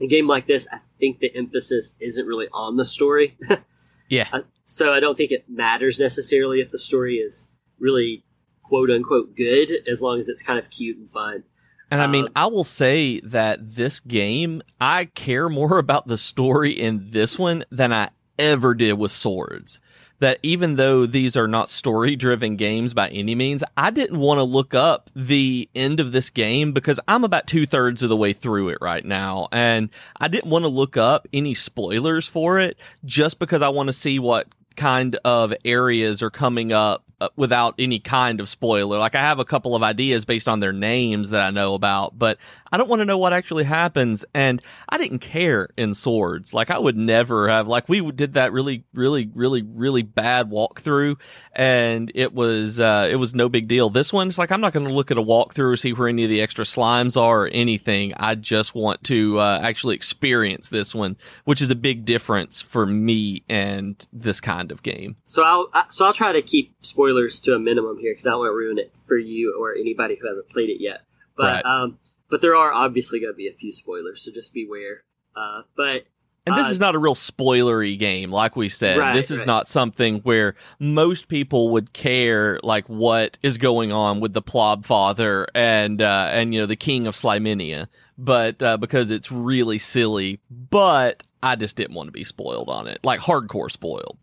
a 0.00 0.06
game 0.06 0.26
like 0.26 0.46
this, 0.46 0.66
I 0.72 0.78
think 0.98 1.18
the 1.18 1.34
emphasis 1.34 1.94
isn't 2.00 2.26
really 2.26 2.48
on 2.52 2.76
the 2.76 2.86
story. 2.86 3.36
yeah. 4.08 4.28
Uh, 4.32 4.42
so 4.66 4.92
I 4.92 5.00
don't 5.00 5.16
think 5.16 5.32
it 5.32 5.48
matters 5.48 5.98
necessarily 5.98 6.60
if 6.60 6.70
the 6.70 6.78
story 6.78 7.16
is 7.16 7.48
really 7.78 8.24
quote 8.62 8.90
unquote 8.90 9.34
good, 9.36 9.72
as 9.88 10.02
long 10.02 10.20
as 10.20 10.28
it's 10.28 10.42
kind 10.42 10.58
of 10.58 10.70
cute 10.70 10.98
and 10.98 11.10
fun. 11.10 11.44
And 11.90 12.02
I 12.02 12.06
mean, 12.06 12.26
um, 12.26 12.32
I 12.36 12.46
will 12.46 12.64
say 12.64 13.20
that 13.20 13.74
this 13.74 14.00
game, 14.00 14.62
I 14.80 15.06
care 15.06 15.48
more 15.48 15.78
about 15.78 16.06
the 16.06 16.18
story 16.18 16.72
in 16.72 17.10
this 17.10 17.38
one 17.38 17.64
than 17.70 17.92
I 17.92 18.10
ever 18.38 18.74
did 18.74 18.94
with 18.94 19.10
Swords 19.10 19.80
that 20.20 20.38
even 20.42 20.76
though 20.76 21.06
these 21.06 21.36
are 21.36 21.48
not 21.48 21.70
story 21.70 22.16
driven 22.16 22.56
games 22.56 22.94
by 22.94 23.08
any 23.08 23.34
means, 23.34 23.62
I 23.76 23.90
didn't 23.90 24.18
want 24.18 24.38
to 24.38 24.42
look 24.42 24.74
up 24.74 25.10
the 25.14 25.68
end 25.74 26.00
of 26.00 26.12
this 26.12 26.30
game 26.30 26.72
because 26.72 26.98
I'm 27.06 27.24
about 27.24 27.46
two 27.46 27.66
thirds 27.66 28.02
of 28.02 28.08
the 28.08 28.16
way 28.16 28.32
through 28.32 28.70
it 28.70 28.78
right 28.80 29.04
now. 29.04 29.48
And 29.52 29.90
I 30.16 30.28
didn't 30.28 30.50
want 30.50 30.64
to 30.64 30.68
look 30.68 30.96
up 30.96 31.28
any 31.32 31.54
spoilers 31.54 32.26
for 32.26 32.58
it 32.58 32.78
just 33.04 33.38
because 33.38 33.62
I 33.62 33.68
want 33.68 33.88
to 33.88 33.92
see 33.92 34.18
what 34.18 34.48
kind 34.78 35.18
of 35.24 35.52
areas 35.64 36.22
are 36.22 36.30
coming 36.30 36.72
up 36.72 37.04
uh, 37.20 37.28
without 37.34 37.74
any 37.80 37.98
kind 37.98 38.38
of 38.38 38.48
spoiler. 38.48 38.96
Like 38.96 39.16
I 39.16 39.20
have 39.20 39.40
a 39.40 39.44
couple 39.44 39.74
of 39.74 39.82
ideas 39.82 40.24
based 40.24 40.46
on 40.46 40.60
their 40.60 40.72
names 40.72 41.30
that 41.30 41.42
I 41.42 41.50
know 41.50 41.74
about, 41.74 42.16
but 42.16 42.38
I 42.70 42.76
don't 42.76 42.88
want 42.88 43.00
to 43.00 43.04
know 43.04 43.18
what 43.18 43.32
actually 43.32 43.64
happens. 43.64 44.24
And 44.34 44.62
I 44.88 44.98
didn't 44.98 45.18
care 45.18 45.68
in 45.76 45.94
Swords. 45.94 46.54
Like 46.54 46.70
I 46.70 46.78
would 46.78 46.96
never 46.96 47.48
have, 47.48 47.66
like 47.66 47.88
we 47.88 48.08
did 48.12 48.34
that 48.34 48.52
really, 48.52 48.84
really, 48.94 49.28
really, 49.34 49.62
really 49.62 50.02
bad 50.02 50.48
walkthrough 50.48 51.16
and 51.54 52.12
it 52.14 52.32
was, 52.32 52.78
uh, 52.78 53.08
it 53.10 53.16
was 53.16 53.34
no 53.34 53.48
big 53.48 53.66
deal. 53.66 53.90
This 53.90 54.12
one's 54.12 54.38
like, 54.38 54.52
I'm 54.52 54.60
not 54.60 54.72
going 54.72 54.86
to 54.86 54.94
look 54.94 55.10
at 55.10 55.18
a 55.18 55.22
walkthrough 55.22 55.72
or 55.72 55.76
see 55.76 55.92
where 55.92 56.06
any 56.06 56.22
of 56.22 56.30
the 56.30 56.40
extra 56.40 56.64
slimes 56.64 57.20
are 57.20 57.46
or 57.46 57.48
anything. 57.48 58.14
I 58.16 58.36
just 58.36 58.76
want 58.76 59.02
to, 59.04 59.40
uh, 59.40 59.58
actually 59.60 59.96
experience 59.96 60.68
this 60.68 60.94
one, 60.94 61.16
which 61.44 61.60
is 61.62 61.70
a 61.70 61.74
big 61.74 62.04
difference 62.04 62.62
for 62.62 62.86
me 62.86 63.42
and 63.48 64.06
this 64.12 64.40
kind 64.40 64.67
of 64.70 64.82
game. 64.82 65.16
So 65.24 65.42
I'll, 65.42 65.70
so 65.90 66.06
I'll 66.06 66.12
try 66.12 66.32
to 66.32 66.42
keep 66.42 66.74
spoilers 66.80 67.40
to 67.40 67.54
a 67.54 67.58
minimum 67.58 67.98
here 67.98 68.12
because 68.12 68.26
I 68.26 68.30
don't 68.30 68.40
want 68.40 68.50
to 68.50 68.54
ruin 68.54 68.78
it 68.78 68.94
for 69.06 69.16
you 69.16 69.56
or 69.58 69.74
anybody 69.74 70.16
who 70.20 70.28
hasn't 70.28 70.48
played 70.50 70.70
it 70.70 70.80
yet. 70.80 71.02
But 71.36 71.64
right. 71.64 71.64
um, 71.64 71.98
but 72.30 72.42
there 72.42 72.56
are 72.56 72.72
obviously 72.72 73.20
going 73.20 73.32
to 73.32 73.36
be 73.36 73.48
a 73.48 73.54
few 73.54 73.72
spoilers, 73.72 74.22
so 74.22 74.32
just 74.32 74.52
beware. 74.52 75.04
Uh, 75.36 75.62
but 75.76 76.06
and 76.48 76.56
this 76.56 76.68
uh, 76.68 76.70
is 76.70 76.80
not 76.80 76.94
a 76.94 76.98
real 76.98 77.14
spoilery 77.14 77.98
game, 77.98 78.30
like 78.30 78.56
we 78.56 78.68
said. 78.68 78.98
Right, 78.98 79.14
this 79.14 79.30
is 79.30 79.38
right. 79.38 79.46
not 79.46 79.68
something 79.68 80.20
where 80.20 80.54
most 80.78 81.28
people 81.28 81.70
would 81.70 81.92
care, 81.92 82.58
like 82.62 82.86
what 82.88 83.38
is 83.42 83.58
going 83.58 83.92
on 83.92 84.20
with 84.20 84.32
the 84.32 84.42
Plob 84.42 84.84
Father 84.84 85.46
and 85.54 86.00
uh, 86.00 86.28
and 86.32 86.54
you 86.54 86.60
know 86.60 86.66
the 86.66 86.76
King 86.76 87.06
of 87.06 87.14
Slimenia, 87.14 87.88
but 88.16 88.62
uh, 88.62 88.76
because 88.76 89.10
it's 89.10 89.30
really 89.30 89.78
silly. 89.78 90.40
But 90.50 91.22
I 91.42 91.56
just 91.56 91.76
didn't 91.76 91.94
want 91.94 92.08
to 92.08 92.12
be 92.12 92.24
spoiled 92.24 92.68
on 92.68 92.88
it, 92.88 93.00
like 93.04 93.20
hardcore 93.20 93.70
spoiled 93.70 94.18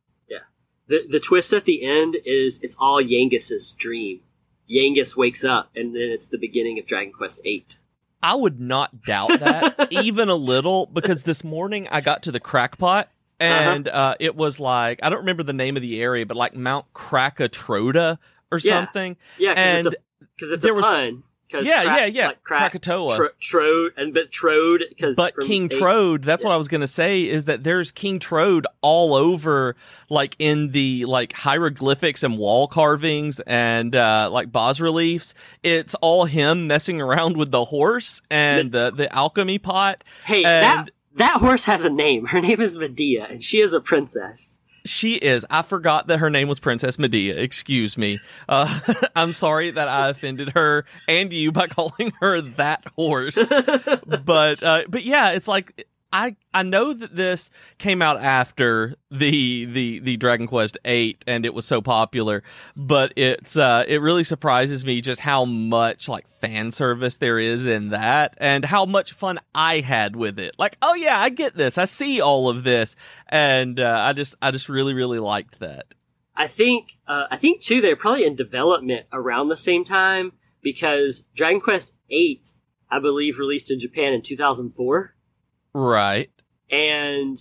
the 0.88 1.06
the 1.10 1.20
twist 1.20 1.54
at 1.54 1.66
the 1.66 1.84
end 1.84 2.18
is 2.26 2.60
it's 2.62 2.76
all 2.80 3.02
Yangus's 3.02 3.72
dream. 3.72 4.22
Yangus 4.70 5.16
wakes 5.16 5.44
up, 5.44 5.70
and 5.76 5.96
then 5.96 6.10
it's 6.10 6.28
the 6.28 6.38
beginning 6.38 6.80
of 6.80 6.88
Dragon 6.88 7.14
Quest 7.14 7.42
Eight. 7.46 7.78
I 8.24 8.34
would 8.34 8.60
not 8.60 9.04
doubt 9.04 9.40
that 9.40 9.88
even 9.92 10.30
a 10.30 10.36
little 10.36 10.88
because 10.88 11.24
this 11.24 11.44
morning 11.44 11.88
I 11.90 12.02
got 12.02 12.24
to 12.24 12.32
the 12.32 12.40
crackpot 12.40 13.08
and 13.40 13.88
uh-huh. 13.88 13.98
uh, 13.98 14.16
it 14.20 14.36
was 14.36 14.60
like 14.60 15.00
I 15.04 15.10
don't 15.10 15.20
remember 15.20 15.44
the 15.44 15.54
name 15.54 15.76
of 15.76 15.82
the 15.82 16.02
area, 16.02 16.26
but 16.26 16.38
like 16.38 16.56
Mount 16.56 16.92
Krakatroda 16.94 18.18
or 18.52 18.60
yeah. 18.60 18.72
something. 18.72 19.18
Yeah, 19.38 19.52
and 19.52 19.96
because 20.36 20.52
it's 20.52 20.64
a, 20.64 20.68
there 20.68 20.82
pun. 20.82 21.24
Yeah, 21.52 21.60
cra- 21.60 21.98
yeah, 21.98 22.06
yeah, 22.06 22.28
like 22.28 22.44
crack, 22.44 22.72
Krakatoa, 22.72 23.16
tro- 23.16 23.30
Trode, 23.40 23.94
and 23.98 24.14
but 24.14 24.32
Trode 24.32 24.84
because 24.90 25.16
but 25.16 25.36
King 25.38 25.66
eight, 25.66 25.78
Trode. 25.78 26.24
That's 26.24 26.44
yeah. 26.44 26.50
what 26.50 26.54
I 26.56 26.58
was 26.58 26.68
gonna 26.68 26.88
say 26.88 27.24
is 27.24 27.46
that 27.46 27.64
there's 27.64 27.92
King 27.92 28.20
Trode 28.20 28.66
all 28.82 29.14
over, 29.14 29.76
like 30.10 30.36
in 30.40 30.72
the 30.72 31.06
like 31.06 31.34
hieroglyphics 31.34 32.24
and 32.24 32.38
wall 32.38 32.68
carvings 32.68 33.40
and 33.42 33.96
uh 33.96 34.30
like 34.32 34.52
bas 34.52 34.80
reliefs. 34.80 35.34
It's 35.64 35.96
all 35.96 36.26
him 36.26 36.68
messing 36.68 37.00
around 37.00 37.38
with 37.38 37.52
the 37.52 37.66
horse 37.66 38.22
and 38.30 38.72
the 38.72 38.92
the 38.92 39.14
alchemy 39.14 39.60
pot. 39.60 40.04
Hey, 40.24 40.44
and- 40.44 40.44
that 40.46 40.86
that 41.16 41.40
horse 41.40 41.66
has 41.66 41.86
a 41.86 41.90
name. 41.90 42.26
Her 42.26 42.42
name 42.42 42.60
is 42.60 42.76
Medea, 42.78 43.28
and 43.30 43.42
she 43.42 43.62
is 43.62 43.72
a 43.72 43.80
princess. 43.80 44.55
She 44.86 45.16
is. 45.16 45.46
I 45.50 45.64
forgot 45.64 46.08
that 46.08 46.20
her 46.20 46.30
name 46.30 46.48
was 46.48 46.60
Princess 46.60 47.00
Medea. 47.00 47.36
Excuse 47.36 47.98
me. 47.98 48.20
Uh, 48.48 48.80
I'm 49.16 49.34
sorry 49.34 49.72
that 49.72 49.88
I 49.88 50.10
offended 50.10 50.50
her 50.50 50.86
and 51.08 51.34
you 51.34 51.52
by 51.52 51.68
calling 51.70 52.14
her 52.22 52.42
that 52.42 52.84
horse. 52.96 53.36
but 54.26 54.64
uh, 54.64 54.84
but 54.88 55.04
yeah, 55.04 55.32
it's 55.32 55.48
like 55.48 55.88
I 56.16 56.38
I 56.54 56.64
know 56.64 56.94
that 56.94 57.14
this 57.14 57.52
came 57.78 58.02
out 58.02 58.22
after 58.22 58.96
the 59.12 59.66
the 59.66 60.00
the 60.00 60.16
Dragon 60.16 60.48
Quest 60.48 60.78
Eight 60.86 61.22
and 61.28 61.46
it 61.46 61.54
was 61.54 61.66
so 61.66 61.82
popular, 61.82 62.42
but 62.78 63.12
it's 63.18 63.58
uh 63.58 63.84
it 63.86 64.00
really 64.00 64.24
surprises 64.24 64.86
me 64.86 65.02
just 65.02 65.20
how 65.20 65.44
much 65.44 66.08
like 66.08 66.26
fan 66.40 66.72
service 66.72 67.18
there 67.18 67.38
is 67.38 67.66
in 67.66 67.90
that 67.90 68.34
and 68.38 68.64
how 68.64 68.86
much 68.86 69.12
fun 69.12 69.40
I 69.54 69.82
had 69.82 70.16
with 70.16 70.40
it. 70.40 70.56
Like, 70.58 70.78
oh 70.82 70.94
yeah, 70.94 71.20
I 71.20 71.28
get 71.28 71.58
this. 71.58 71.78
I 71.78 71.84
see 71.84 72.22
all 72.22 72.48
of 72.48 72.64
this, 72.64 72.96
and 73.28 73.78
uh, 73.78 73.98
I 74.00 74.14
just 74.14 74.36
I 74.42 74.52
just 74.52 74.70
really 74.70 74.94
really 74.94 75.20
liked 75.20 75.60
that. 75.60 75.94
I 76.34 76.48
think 76.48 76.98
uh, 77.10 77.26
I 77.30 77.36
think 77.36 77.62
too 77.62 77.82
they're 77.82 77.98
probably 77.98 78.24
in 78.24 78.38
development 78.38 79.06
around 79.12 79.50
the 79.50 79.58
same 79.58 79.84
time 79.84 80.32
because 80.64 81.26
Dragon 81.36 81.60
Quest 81.60 81.94
Eight 82.10 82.54
I 82.90 83.00
believe 83.00 83.38
released 83.38 83.70
in 83.70 83.80
Japan 83.80 84.14
in 84.14 84.22
2004. 84.22 85.15
Right. 85.76 86.32
And 86.72 87.38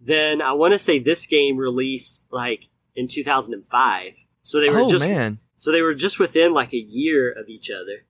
then 0.00 0.42
I 0.42 0.52
want 0.54 0.72
to 0.72 0.78
say 0.78 0.98
this 0.98 1.24
game 1.24 1.56
released 1.56 2.24
like 2.32 2.68
in 2.96 3.06
2005. 3.06 4.12
So 4.42 4.60
they 4.60 4.70
were 4.70 4.80
oh, 4.80 4.88
just 4.88 5.06
man. 5.06 5.38
so 5.56 5.70
they 5.70 5.82
were 5.82 5.94
just 5.94 6.18
within 6.18 6.52
like 6.52 6.72
a 6.72 6.78
year 6.78 7.30
of 7.30 7.48
each 7.48 7.70
other. 7.70 8.04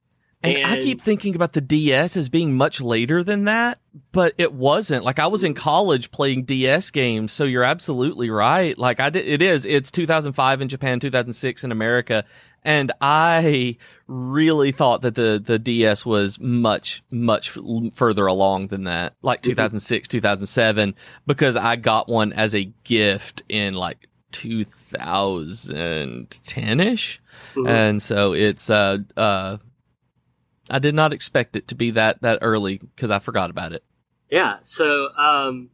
And, 0.47 0.57
and, 0.57 0.65
I 0.65 0.77
keep 0.77 1.01
thinking 1.01 1.35
about 1.35 1.53
the 1.53 1.61
DS 1.61 2.17
as 2.17 2.29
being 2.29 2.55
much 2.55 2.81
later 2.81 3.23
than 3.23 3.45
that, 3.45 3.79
but 4.11 4.33
it 4.37 4.53
wasn't. 4.53 5.03
Like 5.03 5.19
I 5.19 5.27
was 5.27 5.43
in 5.43 5.53
college 5.53 6.11
playing 6.11 6.43
DS 6.43 6.91
games, 6.91 7.31
so 7.31 7.43
you're 7.43 7.63
absolutely 7.63 8.29
right. 8.29 8.77
Like 8.77 8.99
I 8.99 9.09
did, 9.09 9.27
it 9.27 9.41
is. 9.41 9.65
It's 9.65 9.91
2005 9.91 10.61
in 10.61 10.69
Japan, 10.69 10.99
2006 10.99 11.63
in 11.63 11.71
America, 11.71 12.25
and 12.63 12.91
I 12.99 13.77
really 14.07 14.71
thought 14.71 15.01
that 15.01 15.15
the 15.15 15.41
the 15.43 15.59
DS 15.59 16.05
was 16.05 16.39
much 16.39 17.03
much 17.09 17.57
further 17.93 18.25
along 18.25 18.67
than 18.67 18.85
that, 18.85 19.13
like 19.21 19.41
2006, 19.41 20.07
2007, 20.07 20.95
because 21.25 21.55
I 21.55 21.75
got 21.75 22.09
one 22.09 22.33
as 22.33 22.55
a 22.55 22.65
gift 22.83 23.43
in 23.49 23.73
like 23.73 24.07
2010 24.31 26.79
ish, 26.79 27.21
mm-hmm. 27.55 27.67
and 27.67 28.01
so 28.01 28.33
it's 28.33 28.69
uh 28.69 28.97
uh 29.15 29.57
I 30.69 30.79
did 30.79 30.95
not 30.95 31.13
expect 31.13 31.55
it 31.55 31.67
to 31.69 31.75
be 31.75 31.91
that 31.91 32.21
that 32.21 32.39
early 32.41 32.77
because 32.77 33.11
I 33.11 33.19
forgot 33.19 33.49
about 33.49 33.73
it. 33.73 33.83
Yeah. 34.29 34.57
So 34.61 35.09
um, 35.15 35.69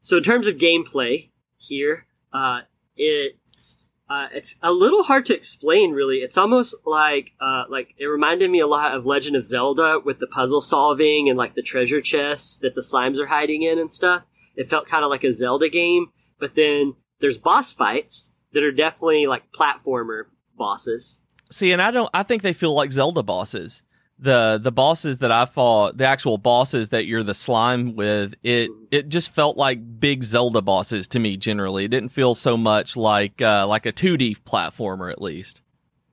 so 0.00 0.18
in 0.18 0.22
terms 0.22 0.46
of 0.46 0.56
gameplay 0.56 1.30
here, 1.56 2.06
uh, 2.32 2.62
it's 2.96 3.78
uh, 4.08 4.28
it's 4.32 4.56
a 4.62 4.70
little 4.70 5.04
hard 5.04 5.26
to 5.26 5.34
explain. 5.34 5.92
Really, 5.92 6.18
it's 6.18 6.36
almost 6.36 6.74
like 6.84 7.32
uh, 7.40 7.64
like 7.68 7.94
it 7.98 8.06
reminded 8.06 8.50
me 8.50 8.60
a 8.60 8.66
lot 8.66 8.94
of 8.94 9.06
Legend 9.06 9.36
of 9.36 9.44
Zelda 9.44 9.98
with 10.04 10.18
the 10.18 10.26
puzzle 10.26 10.60
solving 10.60 11.28
and 11.28 11.38
like 11.38 11.54
the 11.54 11.62
treasure 11.62 12.00
chests 12.00 12.58
that 12.58 12.74
the 12.74 12.80
slimes 12.80 13.18
are 13.18 13.26
hiding 13.26 13.62
in 13.62 13.78
and 13.78 13.92
stuff. 13.92 14.24
It 14.56 14.68
felt 14.68 14.86
kind 14.86 15.04
of 15.04 15.10
like 15.10 15.24
a 15.24 15.32
Zelda 15.32 15.68
game, 15.68 16.12
but 16.38 16.54
then 16.54 16.94
there's 17.20 17.38
boss 17.38 17.72
fights 17.72 18.32
that 18.52 18.62
are 18.62 18.72
definitely 18.72 19.26
like 19.26 19.52
platformer 19.52 20.24
bosses. 20.56 21.22
See, 21.50 21.72
and 21.72 21.82
I 21.82 21.90
don't. 21.90 22.10
I 22.14 22.22
think 22.22 22.42
they 22.42 22.52
feel 22.52 22.74
like 22.74 22.92
Zelda 22.92 23.22
bosses 23.22 23.82
the 24.24 24.58
the 24.60 24.72
bosses 24.72 25.18
that 25.18 25.30
I 25.30 25.44
fought, 25.44 25.96
the 25.96 26.06
actual 26.06 26.38
bosses 26.38 26.88
that 26.88 27.06
you're 27.06 27.22
the 27.22 27.34
slime 27.34 27.94
with, 27.94 28.34
it 28.42 28.70
it 28.90 29.08
just 29.08 29.30
felt 29.30 29.56
like 29.56 30.00
big 30.00 30.24
Zelda 30.24 30.62
bosses 30.62 31.06
to 31.08 31.18
me. 31.18 31.36
Generally, 31.36 31.84
it 31.84 31.88
didn't 31.88 32.08
feel 32.08 32.34
so 32.34 32.56
much 32.56 32.96
like 32.96 33.40
uh, 33.40 33.66
like 33.66 33.86
a 33.86 33.92
2D 33.92 34.38
platformer, 34.42 35.12
at 35.12 35.22
least. 35.22 35.60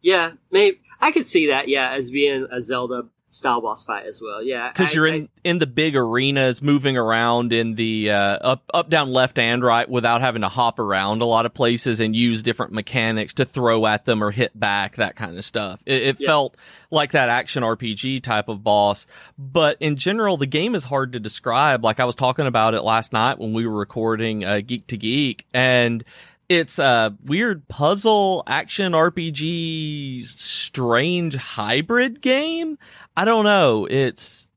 Yeah, 0.01 0.34
maybe 0.51 0.82
I 1.00 1.12
could 1.12 1.27
see 1.27 1.48
that. 1.48 1.68
Yeah, 1.68 1.91
as 1.91 2.10
being 2.12 2.48
a 2.51 2.62
Zelda 2.62 3.08
style 3.32 3.62
boss 3.62 3.86
fight 3.86 4.06
as 4.06 4.22
well. 4.22 4.44
Yeah, 4.44 4.72
because 4.72 4.94
you're 4.94 5.08
I- 5.08 5.14
in 5.14 5.30
in 5.44 5.58
the 5.60 5.66
big 5.68 5.96
arenas, 5.96 6.62
moving 6.62 6.98
around 6.98 7.52
in 7.54 7.76
the 7.76 8.12
uh, 8.12 8.16
up 8.42 8.64
up 8.74 8.90
down 8.90 9.12
left 9.12 9.40
and 9.40 9.64
right 9.64 9.90
without 9.90 10.22
having 10.22 10.42
to 10.42 10.50
hop 10.50 10.78
around 10.80 11.22
a 11.22 11.26
lot 11.26 11.46
of 11.46 11.54
places 11.54 12.00
and 12.00 12.16
use 12.16 12.44
different 12.44 12.74
mechanics 12.74 13.34
to 13.36 13.46
throw 13.46 13.86
at 13.86 14.06
them 14.06 14.24
or 14.24 14.32
hit 14.32 14.58
back 14.60 14.98
that 14.98 15.16
kind 15.16 15.38
of 15.38 15.46
stuff. 15.46 15.82
It, 15.86 16.02
it 16.04 16.20
Yeah. 16.20 16.28
felt 16.28 16.58
like 16.92 17.14
that 17.14 17.30
action 17.30 17.64
RPG 17.64 18.22
type 18.22 18.50
of 18.50 18.64
boss, 18.64 19.08
but 19.38 19.78
in 19.80 19.96
general, 19.96 20.38
the 20.38 20.46
game 20.46 20.76
is 20.76 20.84
hard 20.84 21.14
to 21.14 21.20
describe. 21.20 21.84
Like 21.84 22.00
I 22.00 22.06
was 22.06 22.16
talking 22.16 22.46
about 22.48 22.74
it 22.74 22.84
last 22.84 23.14
night 23.14 23.40
when 23.40 23.54
we 23.54 23.66
were 23.66 23.78
recording 23.78 24.44
uh, 24.46 24.60
Geek 24.66 24.88
to 24.88 24.98
Geek 24.98 25.46
and. 25.54 26.04
It's 26.51 26.79
a 26.79 27.15
weird 27.24 27.70
puzzle 27.70 28.43
action 28.46 28.91
RPG 28.91 30.27
strange 30.27 31.38
hybrid 31.38 32.20
game. 32.20 32.77
I 33.15 33.24
don't 33.24 33.46
know. 33.46 33.88
It's 33.89 34.50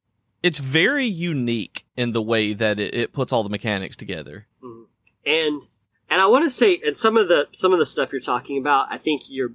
it's 0.43 0.59
very 0.59 1.07
unique 1.07 1.87
in 1.97 2.11
the 2.11 2.21
way 2.21 2.53
that 2.53 2.81
it, 2.81 2.95
it 2.95 3.13
puts 3.13 3.33
all 3.33 3.45
the 3.45 3.49
mechanics 3.49 3.95
together. 3.95 4.49
Mhm. 4.61 4.87
and 5.25 5.63
and 6.11 6.21
I 6.21 6.27
want 6.27 6.43
to 6.43 6.51
say, 6.51 6.81
and 6.85 6.97
some 6.97 7.17
of 7.17 7.29
the 7.29 7.47
some 7.53 7.73
of 7.73 7.79
the 7.79 7.87
stuff 7.87 8.11
you're 8.11 8.21
talking 8.21 8.59
about, 8.59 8.89
I 8.91 8.99
think 8.99 9.23
you're 9.29 9.53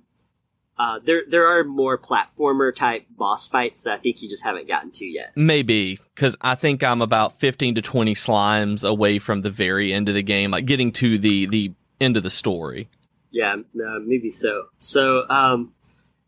uh, 0.78 0.98
there. 1.04 1.24
There 1.28 1.46
are 1.46 1.66
more 1.66 1.98
platformer 1.98 2.74
type 2.74 3.06
boss 3.10 3.50
fights 3.50 3.82
that 3.82 3.92
I 3.92 3.98
think 3.98 4.22
you 4.22 4.30
just 4.30 4.46
haven't 4.46 4.70
gotten 4.70 4.92
to 4.92 5.06
yet. 5.06 5.34
Maybe 5.36 6.00
because 6.16 6.38
I 6.40 6.56
think 6.56 6.84
I'm 6.84 7.02
about 7.02 7.38
15 7.42 7.76
to 7.76 7.82
20 7.82 8.14
slimes 8.14 8.88
away 8.88 9.20
from 9.20 9.42
the 9.42 9.50
very 9.50 9.92
end 9.92 10.08
of 10.08 10.16
the 10.16 10.24
game, 10.24 10.52
like 10.52 10.66
getting 10.66 10.94
to 10.94 11.18
the 11.18 11.46
the 11.48 11.74
end 12.00 12.18
of 12.18 12.24
the 12.24 12.30
story. 12.30 12.90
Yeah, 13.32 13.54
uh, 13.56 14.00
maybe 14.06 14.32
so. 14.32 14.66
So, 14.80 15.30
um, 15.30 15.74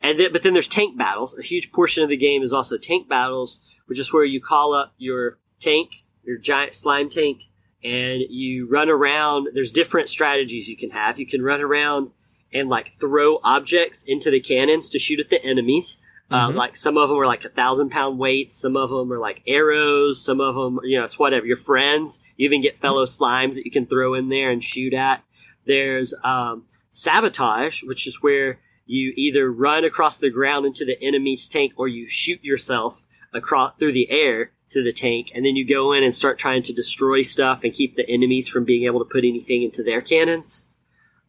and 0.01 0.19
then, 0.19 0.31
but 0.31 0.43
then 0.43 0.53
there's 0.53 0.67
tank 0.67 0.97
battles. 0.97 1.37
A 1.37 1.41
huge 1.41 1.71
portion 1.71 2.03
of 2.03 2.09
the 2.09 2.17
game 2.17 2.43
is 2.43 2.53
also 2.53 2.77
tank 2.77 3.07
battles, 3.09 3.59
which 3.87 3.99
is 3.99 4.13
where 4.13 4.23
you 4.23 4.39
call 4.41 4.73
up 4.73 4.93
your 4.97 5.37
tank, 5.59 6.03
your 6.23 6.37
giant 6.37 6.73
slime 6.73 7.09
tank, 7.09 7.43
and 7.83 8.21
you 8.29 8.67
run 8.69 8.89
around. 8.89 9.47
There's 9.53 9.71
different 9.71 10.09
strategies 10.09 10.67
you 10.67 10.77
can 10.77 10.91
have. 10.91 11.19
You 11.19 11.25
can 11.25 11.41
run 11.41 11.61
around 11.61 12.11
and 12.53 12.69
like 12.69 12.87
throw 12.87 13.39
objects 13.43 14.03
into 14.03 14.29
the 14.29 14.39
cannons 14.39 14.89
to 14.89 14.99
shoot 14.99 15.19
at 15.19 15.29
the 15.29 15.43
enemies. 15.43 15.97
Uh, 16.29 16.49
Mhm. 16.49 16.55
like 16.55 16.77
some 16.77 16.97
of 16.97 17.09
them 17.09 17.17
are 17.17 17.25
like 17.25 17.43
a 17.43 17.49
thousand 17.49 17.89
pound 17.89 18.17
weights. 18.17 18.55
Some 18.61 18.77
of 18.77 18.89
them 18.89 19.11
are 19.11 19.19
like 19.19 19.41
arrows. 19.47 20.23
Some 20.23 20.39
of 20.39 20.55
them, 20.55 20.79
you 20.83 20.97
know, 20.97 21.03
it's 21.03 21.19
whatever. 21.19 21.45
Your 21.45 21.57
friends. 21.57 22.21
You 22.37 22.45
even 22.45 22.61
get 22.61 22.77
fellow 22.79 23.05
slimes 23.05 23.55
that 23.55 23.65
you 23.65 23.71
can 23.71 23.85
throw 23.85 24.13
in 24.13 24.29
there 24.29 24.49
and 24.51 24.63
shoot 24.63 24.93
at. 24.93 25.23
There's 25.65 26.13
um, 26.23 26.65
sabotage, 26.91 27.83
which 27.83 28.07
is 28.07 28.21
where 28.21 28.59
you 28.85 29.13
either 29.15 29.51
run 29.51 29.85
across 29.85 30.17
the 30.17 30.29
ground 30.29 30.65
into 30.65 30.85
the 30.85 31.01
enemy's 31.01 31.47
tank 31.47 31.73
or 31.77 31.87
you 31.87 32.07
shoot 32.07 32.43
yourself 32.43 33.03
across 33.33 33.77
through 33.77 33.93
the 33.93 34.09
air 34.09 34.51
to 34.69 34.83
the 34.83 34.93
tank, 34.93 35.31
and 35.35 35.45
then 35.45 35.55
you 35.55 35.67
go 35.67 35.91
in 35.93 36.03
and 36.03 36.15
start 36.15 36.39
trying 36.39 36.63
to 36.63 36.73
destroy 36.73 37.21
stuff 37.21 37.61
and 37.63 37.73
keep 37.73 37.95
the 37.95 38.09
enemies 38.09 38.47
from 38.47 38.63
being 38.63 38.85
able 38.85 38.99
to 38.99 39.05
put 39.05 39.25
anything 39.25 39.63
into 39.63 39.83
their 39.83 40.01
cannons. 40.01 40.63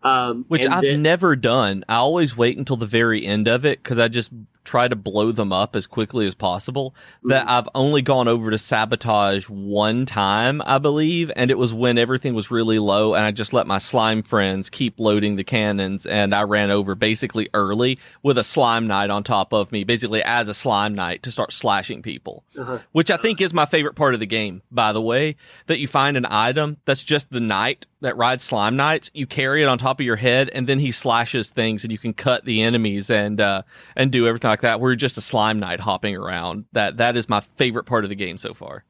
Um, 0.03 0.45
Which 0.49 0.67
I've 0.67 0.83
then- 0.83 1.03
never 1.03 1.37
done. 1.37 1.85
I 1.89 1.97
always 1.97 2.37
wait 2.37 2.57
until 2.59 2.77
the 2.77 2.87
very 2.87 3.25
end 3.25 3.47
of 3.49 3.65
it 3.65 3.83
because 3.83 3.99
I 3.99 4.09
just 4.09 4.33
try 4.65 4.89
to 4.89 4.97
blow 4.97 5.33
them 5.33 5.53
up 5.53 5.75
as 5.75 5.87
quickly 5.87 6.27
as 6.27 6.35
possible. 6.35 6.95
That 7.25 7.49
I've 7.49 7.69
only 7.75 8.03
gone 8.03 8.29
over 8.29 8.51
to 8.51 8.59
sabotage 8.59 9.49
one 9.49 10.07
time, 10.07 10.63
I 10.65 10.79
believe, 10.79 11.31
and 11.35 11.51
it 11.51 11.59
was 11.59 11.75
when 11.75 11.99
everything 11.99 12.35
was 12.35 12.51
really 12.51 12.79
low, 12.79 13.15
and 13.15 13.25
I 13.25 13.31
just 13.31 13.53
let 13.53 13.67
my 13.67 13.79
slime 13.79 14.23
friends 14.23 14.71
keep 14.71 15.01
loading 15.01 15.37
the 15.37 15.45
cannons, 15.45 16.07
and 16.07 16.35
I 16.35 16.43
ran 16.43 16.71
over 16.71 16.95
basically 16.95 17.49
early 17.55 17.99
with 18.23 18.39
a 18.39 18.45
slime 18.45 18.87
knight 18.87 19.11
on 19.11 19.25
top 19.25 19.53
of 19.53 19.73
me, 19.73 19.85
basically 19.85 20.23
as 20.23 20.49
a 20.49 20.55
slime 20.55 20.95
knight 20.95 21.23
to 21.25 21.31
start 21.31 21.53
slashing 21.53 22.03
people 22.03 22.45
Uh-huh. 22.57 22.79
which 22.93 23.11
I 23.11 23.17
think 23.17 23.41
is 23.41 23.53
my 23.53 23.67
favorite 23.67 23.95
part 23.95 24.15
of 24.15 24.21
the 24.21 24.27
game, 24.27 24.63
by 24.71 24.93
the 24.93 25.01
way, 25.03 25.37
that 25.67 25.79
you 25.81 25.87
find 25.89 26.17
an 26.17 26.27
item 26.29 26.77
that's 26.85 27.03
just 27.03 27.31
the 27.31 27.41
knight 27.41 27.87
that 28.01 28.17
rides 28.17 28.43
slime 28.43 28.75
knights. 28.77 29.11
You 29.15 29.27
carry 29.27 29.63
it 29.63 29.67
on 29.67 29.79
top 29.79 30.01
of 30.01 30.07
your 30.07 30.17
head 30.17 30.51
and 30.53 30.67
then 30.69 30.81
he 30.81 30.91
slashes 30.91 31.51
things 31.51 31.85
and 31.85 31.93
you 31.93 31.99
can 31.99 32.13
cut 32.13 32.45
the 32.45 32.61
enemies 32.63 33.09
and, 33.11 33.41
uh, 33.41 33.63
and 33.95 34.11
do 34.11 34.27
everything 34.27 34.51
like 34.53 34.61
that. 34.63 34.81
We're 34.81 34.95
just 34.95 35.17
a 35.19 35.23
slime 35.23 35.59
knight 35.59 35.81
hopping 35.81 36.15
around. 36.17 36.67
That, 36.73 36.99
that 36.99 37.17
is 37.17 37.29
my 37.29 37.41
favorite 37.41 37.85
part 37.85 38.05
of 38.05 38.11
the 38.11 38.15
game 38.17 38.39
so 38.39 38.53
far. 38.55 38.85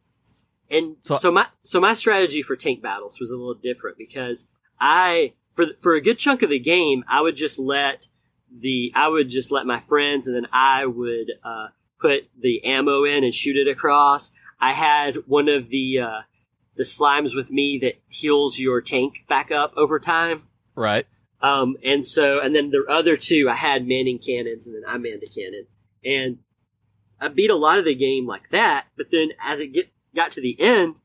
And 0.71 0.97
So- 1.03 1.17
so, 1.17 1.31
my 1.31 1.47
so 1.63 1.81
my 1.81 1.95
strategy 1.95 2.43
for 2.43 2.57
tank 2.57 2.83
battles 2.83 3.19
was 3.21 3.31
a 3.31 3.37
little 3.37 3.55
different 3.55 3.99
because 3.99 4.49
I 4.81 5.35
for 5.55 5.67
for 5.79 5.95
a 5.95 6.01
good 6.01 6.19
chunk 6.19 6.43
of 6.43 6.51
the 6.51 6.59
game 6.59 7.05
I 7.09 7.21
would 7.21 7.37
just 7.37 7.59
let 7.59 8.09
the 8.51 8.91
I 8.95 9.09
would 9.09 9.29
just 9.29 9.53
let 9.53 9.67
my 9.67 9.81
friends 9.81 10.27
and 10.27 10.35
then 10.35 10.47
I 10.53 10.87
would 10.87 11.31
uh, 11.45 11.69
put 12.01 12.29
the 12.41 12.65
ammo 12.65 13.05
in 13.05 13.23
and 13.23 13.35
shoot 13.35 13.57
it 13.57 13.69
across. 13.69 14.31
I 14.61 14.73
had 14.73 15.17
one 15.27 15.49
of 15.49 15.69
the 15.69 15.99
uh, 16.01 16.21
the 16.75 16.85
slimes 16.85 17.37
with 17.37 17.51
me 17.51 17.79
that 17.83 17.97
heals 18.09 18.59
your 18.59 18.81
tank 18.81 19.25
back 19.29 19.51
up 19.51 19.75
over 19.77 20.01
time. 20.01 20.45
Right. 20.75 21.07
Um, 21.43 21.77
and 21.85 22.05
so, 22.07 22.41
and 22.41 22.55
then 22.55 22.71
the 22.71 22.85
other 22.89 23.17
two, 23.17 23.49
I 23.51 23.57
had 23.57 23.87
manning 23.87 24.19
cannons, 24.19 24.67
and 24.67 24.77
then 24.77 24.85
I 24.87 24.97
manned 24.97 25.23
a 25.25 25.27
cannon, 25.27 25.67
and 26.05 26.39
I 27.21 27.29
beat 27.29 27.51
a 27.51 27.57
lot 27.57 27.79
of 27.79 27.85
the 27.85 27.95
game 27.95 28.27
like 28.27 28.51
that. 28.51 28.87
But 28.97 29.11
then, 29.11 29.31
as 29.43 29.59
it 29.59 29.73
get 29.73 29.91
got 30.15 30.33
to 30.33 30.41
the 30.41 30.61
end, 30.61 30.97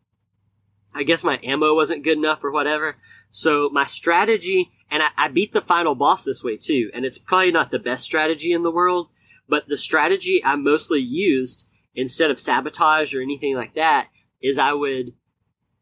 I 0.94 1.04
guess 1.04 1.24
my 1.24 1.40
ammo 1.44 1.76
wasn't 1.76 2.04
good 2.04 2.18
enough 2.18 2.44
or 2.44 2.52
whatever. 2.52 2.98
So 3.32 3.70
my 3.72 3.86
strategy, 3.86 4.72
and 4.90 5.04
I, 5.04 5.10
I 5.18 5.28
beat 5.28 5.54
the 5.54 5.62
final 5.62 5.96
boss 5.96 6.24
this 6.24 6.44
way 6.44 6.58
too. 6.58 6.90
And 6.94 7.06
it's 7.06 7.20
probably 7.20 7.52
not 7.52 7.72
the 7.72 7.80
best 7.80 8.04
strategy 8.04 8.52
in 8.52 8.64
the 8.64 8.72
world, 8.72 9.10
but 9.48 9.68
the 9.68 9.78
strategy 9.78 10.44
I 10.44 10.56
mostly 10.56 11.00
used 11.00 11.68
instead 11.94 12.32
of 12.32 12.40
sabotage 12.40 13.14
or 13.14 13.22
anything 13.22 13.56
like 13.56 13.76
that 13.76 14.08
is 14.42 14.58
I 14.58 14.74
would 14.74 15.14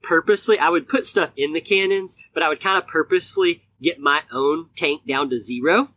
purposely, 0.02 0.60
I 0.60 0.70
would 0.70 0.88
put 0.88 1.06
stuff 1.06 1.32
in 1.36 1.54
the 1.54 1.62
cannons, 1.62 2.18
but 2.34 2.44
I 2.44 2.50
would 2.50 2.62
kind 2.62 2.78
of 2.78 2.88
purposely 2.88 3.64
get 3.82 4.00
my 4.00 4.22
own 4.32 4.70
tank 4.76 5.02
down 5.08 5.30
to 5.30 5.40
zero 5.40 5.90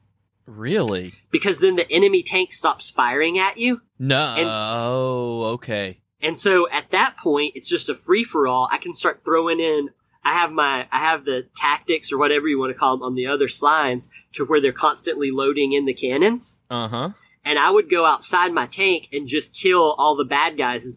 Really? 0.47 1.13
because 1.31 1.61
then 1.61 1.77
the 1.77 1.91
enemy 1.91 2.23
tank 2.23 2.53
stops 2.53 2.91
firing 2.91 3.39
at 3.39 3.59
you. 3.59 3.83
No. 3.99 4.35
And- 4.37 4.49
oh, 4.51 5.43
okay. 5.55 6.01
And 6.21 6.39
so 6.39 6.69
at 6.71 6.91
that 6.91 7.17
point, 7.17 7.53
it's 7.55 7.69
just 7.69 7.89
a 7.89 7.95
free 7.95 8.25
for 8.25 8.49
all. 8.49 8.69
I 8.73 8.79
can 8.79 8.93
start 8.95 9.23
throwing 9.25 9.61
in. 9.61 9.91
I 10.25 10.33
have 10.33 10.51
my, 10.51 10.89
I 10.91 10.99
have 10.99 11.25
the 11.25 11.47
tactics 11.57 12.11
or 12.11 12.19
whatever 12.19 12.49
you 12.49 12.59
want 12.59 12.71
to 12.73 12.79
call 12.79 12.97
them 12.97 13.03
on 13.05 13.15
the 13.15 13.27
other 13.27 13.47
slimes 13.47 14.09
to 14.33 14.45
where 14.45 14.61
they're 14.61 14.73
constantly 14.73 15.31
loading 15.31 15.73
in 15.73 15.85
the 15.87 15.95
cannons. 15.95 16.59
Uh 16.69 16.89
huh. 16.89 17.11
And 17.45 17.59
I 17.59 17.71
would 17.71 17.89
go 17.89 18.05
outside 18.05 18.53
my 18.53 18.67
tank 18.67 19.09
and 19.13 19.29
just 19.29 19.55
kill 19.55 19.95
all 19.97 20.17
the 20.17 20.25
bad 20.25 20.59
guys 20.59 20.97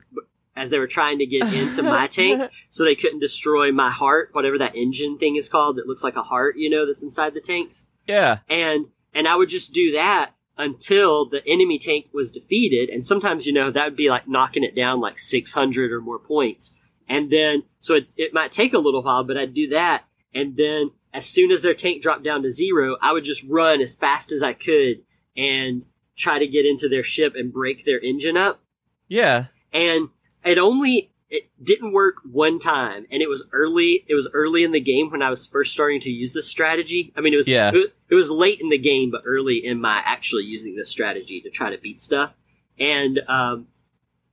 as, 0.55 0.65
as 0.65 0.69
they 0.69 0.79
were 0.79 0.87
trying 0.87 1.19
to 1.19 1.25
get 1.25 1.53
into 1.53 1.81
my 1.95 2.07
tank 2.07 2.49
so 2.69 2.83
they 2.83 2.95
couldn't 2.95 3.19
destroy 3.19 3.71
my 3.71 3.89
heart, 3.91 4.29
whatever 4.33 4.57
that 4.57 4.75
engine 4.75 5.17
thing 5.17 5.35
is 5.35 5.49
called 5.49 5.77
that 5.77 5.87
looks 5.87 6.03
like 6.03 6.15
a 6.15 6.23
heart, 6.23 6.55
you 6.57 6.69
know, 6.69 6.85
that's 6.85 7.01
inside 7.03 7.33
the 7.33 7.41
tanks 7.41 7.87
Yeah. 8.07 8.39
and 8.49 8.87
and 9.13 9.27
I 9.27 9.35
would 9.35 9.49
just 9.49 9.73
do 9.73 9.91
that 9.93 10.31
until 10.57 11.25
the 11.27 11.45
enemy 11.47 11.77
tank 11.79 12.05
was 12.13 12.31
defeated. 12.31 12.89
And 12.89 13.03
sometimes, 13.03 13.45
you 13.45 13.51
know, 13.53 13.71
that 13.71 13.83
would 13.85 13.95
be 13.95 14.09
like 14.09 14.27
knocking 14.27 14.63
it 14.63 14.75
down 14.75 15.01
like 15.01 15.17
600 15.19 15.91
or 15.91 15.99
more 16.01 16.19
points. 16.19 16.73
And 17.09 17.29
then, 17.31 17.63
so 17.81 17.95
it, 17.95 18.13
it 18.15 18.33
might 18.33 18.51
take 18.53 18.73
a 18.73 18.77
little 18.77 19.01
while, 19.03 19.23
but 19.25 19.37
I'd 19.37 19.53
do 19.53 19.67
that. 19.69 20.05
And 20.33 20.55
then 20.55 20.91
as 21.13 21.25
soon 21.25 21.51
as 21.51 21.61
their 21.61 21.73
tank 21.73 22.01
dropped 22.01 22.23
down 22.23 22.41
to 22.43 22.51
zero, 22.51 22.95
I 23.01 23.11
would 23.11 23.25
just 23.25 23.43
run 23.49 23.81
as 23.81 23.95
fast 23.95 24.31
as 24.31 24.41
I 24.43 24.53
could 24.53 25.01
and 25.35 25.85
try 26.15 26.39
to 26.39 26.47
get 26.47 26.65
into 26.65 26.87
their 26.87 27.03
ship 27.03 27.33
and 27.35 27.51
break 27.51 27.83
their 27.83 27.99
engine 27.99 28.37
up 28.37 28.61
Yeah. 29.09 29.45
and 29.73 30.09
it 30.43 30.57
only 30.57 31.11
it 31.29 31.49
didn't 31.63 31.93
work 31.93 32.15
one 32.29 32.59
time 32.59 33.05
and 33.09 33.21
it 33.21 33.29
was 33.29 33.45
early 33.53 34.03
it 34.07 34.15
was 34.15 34.27
early 34.33 34.63
in 34.63 34.71
the 34.73 34.81
game 34.81 35.09
when 35.09 35.21
i 35.21 35.29
was 35.29 35.45
first 35.47 35.71
starting 35.71 35.99
to 36.01 36.09
use 36.11 36.33
this 36.33 36.47
strategy. 36.47 37.13
I 37.15 37.21
mean 37.21 37.33
it 37.33 37.37
was 37.37 37.47
Yeah. 37.47 37.69
it, 37.69 37.73
was- 37.75 37.87
it 38.09 38.15
was 38.15 38.29
late 38.29 38.59
in 38.59 38.67
the 38.69 38.77
game 38.77 39.11
but 39.11 39.21
early 39.25 39.65
in 39.65 39.79
my 39.79 40.01
actually 40.05 40.43
using 40.43 40.75
this 40.75 40.89
strategy 40.89 41.39
to 41.41 41.49
try 41.49 41.69
to 41.69 41.77
beat 41.77 42.01
stuff. 42.01 42.33
And 42.77 43.19
um 43.29 43.67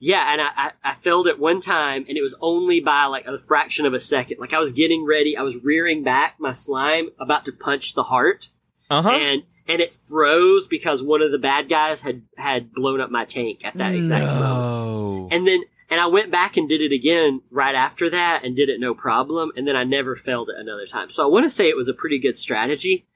yeah 0.01 0.33
and 0.33 0.41
I, 0.41 0.49
I 0.57 0.71
i 0.85 0.95
failed 0.95 1.27
it 1.29 1.39
one 1.39 1.61
time 1.61 2.05
and 2.09 2.17
it 2.19 2.23
was 2.23 2.35
only 2.41 2.81
by 2.81 3.05
like 3.07 3.27
a 3.27 3.39
fraction 3.39 3.87
of 3.87 3.95
a 3.95 4.01
second. 4.01 4.39
Like 4.41 4.53
i 4.53 4.59
was 4.59 4.73
getting 4.73 5.05
ready 5.07 5.37
i 5.37 5.43
was 5.43 5.57
rearing 5.63 6.03
back 6.03 6.37
my 6.41 6.53
slime 6.53 7.11
about 7.21 7.45
to 7.45 7.53
punch 7.53 7.95
the 7.95 8.05
heart. 8.05 8.49
Uh 8.91 9.03
huh. 9.03 9.11
and 9.11 9.43
and 9.69 9.81
it 9.83 9.95
froze 9.95 10.67
because 10.67 11.03
one 11.03 11.21
of 11.23 11.31
the 11.31 11.39
bad 11.39 11.69
guys 11.69 12.01
had 12.03 12.23
had 12.37 12.73
blown 12.73 13.01
up 13.01 13.11
my 13.11 13.25
tank 13.27 13.61
at 13.65 13.77
that 13.77 13.95
exact 13.95 14.25
moment. 14.25 15.33
And 15.33 15.47
then, 15.47 15.61
and 15.91 16.01
I 16.01 16.07
went 16.07 16.31
back 16.31 16.57
and 16.57 16.69
did 16.69 16.83
it 16.83 16.93
again 16.93 17.41
right 17.51 17.75
after 17.75 18.11
that 18.11 18.45
and 18.45 18.55
did 18.55 18.69
it 18.69 18.79
no 18.79 18.95
problem. 18.95 19.53
And 19.57 19.67
then 19.67 19.77
I 19.77 19.85
never 19.85 20.17
failed 20.17 20.51
it 20.51 20.57
another 20.59 20.87
time. 20.87 21.11
So 21.11 21.25
I 21.25 21.31
want 21.31 21.47
to 21.47 21.51
say 21.51 21.69
it 21.69 21.77
was 21.77 21.89
a 21.89 21.95
pretty 21.95 22.19
good 22.19 22.37
strategy, 22.37 23.07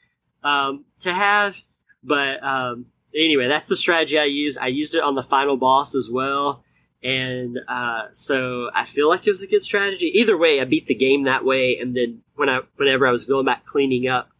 um, 0.42 0.86
to 1.00 1.12
have. 1.12 1.62
But, 2.02 2.42
um, 2.42 2.86
anyway, 3.14 3.46
that's 3.46 3.68
the 3.68 3.76
strategy 3.76 4.18
I 4.18 4.24
used. 4.24 4.58
I 4.58 4.68
used 4.68 4.94
it 4.94 5.02
on 5.02 5.14
the 5.14 5.22
final 5.22 5.56
boss 5.56 5.94
as 5.94 6.08
well. 6.10 6.64
And, 7.02 7.58
uh, 7.68 8.04
so 8.12 8.70
I 8.74 8.86
feel 8.86 9.08
like 9.08 9.26
it 9.26 9.30
was 9.30 9.42
a 9.42 9.46
good 9.46 9.62
strategy. 9.62 10.06
Either 10.18 10.36
way, 10.36 10.60
I 10.60 10.64
beat 10.64 10.86
the 10.86 10.94
game 10.94 11.24
that 11.24 11.44
way. 11.44 11.76
And 11.76 11.94
then 11.94 12.22
when 12.36 12.48
I, 12.48 12.60
whenever 12.76 13.06
I 13.06 13.12
was 13.12 13.26
going 13.26 13.44
back 13.44 13.66
cleaning 13.66 14.08
up, 14.08 14.30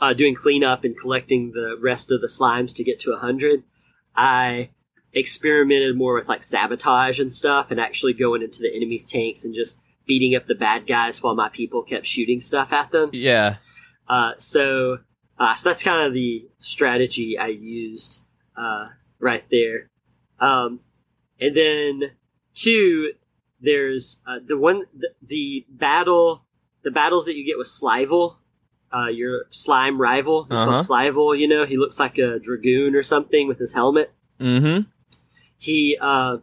uh, 0.00 0.12
doing 0.12 0.34
cleanup 0.34 0.84
and 0.84 0.96
collecting 0.96 1.52
the 1.52 1.76
rest 1.80 2.12
of 2.12 2.20
the 2.20 2.28
slimes 2.28 2.74
to 2.76 2.84
get 2.84 3.00
to 3.00 3.12
100, 3.12 3.62
I 4.14 4.70
experimented 5.12 5.96
more 5.96 6.14
with 6.14 6.28
like 6.28 6.44
sabotage 6.44 7.18
and 7.20 7.32
stuff, 7.32 7.70
and 7.70 7.80
actually 7.80 8.12
going 8.12 8.42
into 8.42 8.60
the 8.60 8.74
enemy's 8.74 9.04
tanks 9.04 9.44
and 9.44 9.54
just 9.54 9.78
beating 10.06 10.34
up 10.34 10.46
the 10.46 10.54
bad 10.54 10.86
guys 10.86 11.22
while 11.22 11.34
my 11.34 11.48
people 11.48 11.82
kept 11.82 12.06
shooting 12.06 12.40
stuff 12.40 12.72
at 12.72 12.90
them. 12.90 13.10
Yeah. 13.12 13.56
Uh, 14.08 14.32
so, 14.38 14.98
uh, 15.38 15.54
so 15.54 15.68
that's 15.68 15.82
kind 15.82 16.06
of 16.06 16.14
the 16.14 16.48
strategy 16.60 17.36
I 17.38 17.48
used 17.48 18.22
uh, 18.56 18.88
right 19.18 19.44
there. 19.50 19.90
Um, 20.40 20.80
and 21.40 21.54
then 21.56 22.12
two, 22.54 23.12
there's 23.60 24.20
uh, 24.26 24.38
the 24.46 24.56
one 24.56 24.84
the, 24.96 25.10
the 25.22 25.66
battle, 25.68 26.44
the 26.84 26.90
battles 26.90 27.26
that 27.26 27.36
you 27.36 27.44
get 27.44 27.58
with 27.58 27.66
Slivel, 27.66 28.36
uh, 28.94 29.08
your 29.08 29.44
slime 29.50 30.00
rival. 30.00 30.44
He's 30.44 30.58
Uh-huh. 30.58 30.70
called 30.70 30.86
Slivel. 30.86 31.38
You 31.38 31.48
know, 31.48 31.66
he 31.66 31.76
looks 31.76 31.98
like 32.00 32.16
a 32.18 32.38
dragoon 32.38 32.94
or 32.94 33.02
something 33.02 33.46
with 33.46 33.58
his 33.58 33.74
helmet. 33.74 34.12
Mm-hmm. 34.40 34.88
He, 35.58 35.96
uh, 36.00 36.38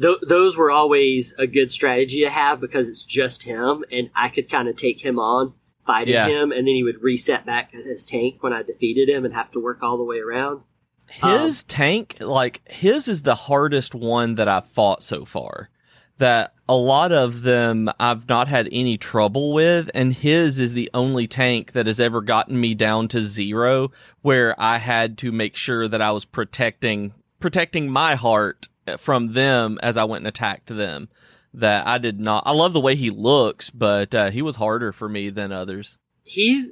th- 0.00 0.18
those 0.28 0.56
were 0.56 0.70
always 0.70 1.34
a 1.38 1.46
good 1.46 1.70
strategy 1.70 2.20
to 2.20 2.30
have 2.30 2.60
because 2.60 2.88
it's 2.88 3.02
just 3.04 3.42
him, 3.44 3.84
and 3.90 4.10
I 4.14 4.28
could 4.28 4.48
kind 4.48 4.68
of 4.68 4.76
take 4.76 5.04
him 5.04 5.18
on 5.18 5.54
fighting 5.86 6.14
Yeah. 6.14 6.28
him, 6.28 6.52
and 6.52 6.66
then 6.66 6.74
he 6.74 6.84
would 6.84 7.02
reset 7.02 7.46
back 7.46 7.72
his 7.72 8.04
tank 8.04 8.42
when 8.42 8.52
I 8.52 8.62
defeated 8.62 9.08
him 9.08 9.24
and 9.24 9.34
have 9.34 9.50
to 9.52 9.60
work 9.60 9.82
all 9.82 9.96
the 9.96 10.04
way 10.04 10.18
around. 10.18 10.62
His 11.08 11.64
tank, 11.64 12.18
like 12.20 12.60
his, 12.70 13.08
is 13.08 13.22
the 13.22 13.34
hardest 13.34 13.94
one 13.94 14.36
that 14.36 14.46
I've 14.46 14.68
fought 14.68 15.02
so 15.02 15.24
far. 15.24 15.70
That 16.18 16.52
a 16.68 16.76
lot 16.76 17.10
of 17.12 17.42
them 17.42 17.90
I've 17.98 18.28
not 18.28 18.46
had 18.46 18.68
any 18.70 18.98
trouble 18.98 19.52
with, 19.54 19.90
and 19.94 20.12
his 20.12 20.58
is 20.58 20.74
the 20.74 20.90
only 20.92 21.26
tank 21.26 21.72
that 21.72 21.86
has 21.86 21.98
ever 21.98 22.20
gotten 22.20 22.60
me 22.60 22.74
down 22.74 23.08
to 23.08 23.22
zero, 23.24 23.90
where 24.20 24.54
I 24.60 24.76
had 24.78 25.16
to 25.18 25.32
make 25.32 25.56
sure 25.56 25.88
that 25.88 26.02
I 26.02 26.12
was 26.12 26.26
protecting 26.26 27.14
protecting 27.40 27.90
my 27.90 28.14
heart 28.14 28.68
from 28.98 29.32
them 29.32 29.78
as 29.82 29.96
I 29.96 30.04
went 30.04 30.22
and 30.22 30.28
attacked 30.28 30.68
them. 30.68 31.08
That 31.52 31.84
I 31.84 31.98
did 31.98 32.20
not. 32.20 32.44
I 32.46 32.52
love 32.52 32.72
the 32.72 32.80
way 32.80 32.94
he 32.94 33.10
looks, 33.10 33.70
but 33.70 34.14
uh, 34.14 34.30
he 34.30 34.40
was 34.40 34.54
harder 34.54 34.92
for 34.92 35.08
me 35.08 35.30
than 35.30 35.50
others. 35.50 35.98
He's 36.22 36.70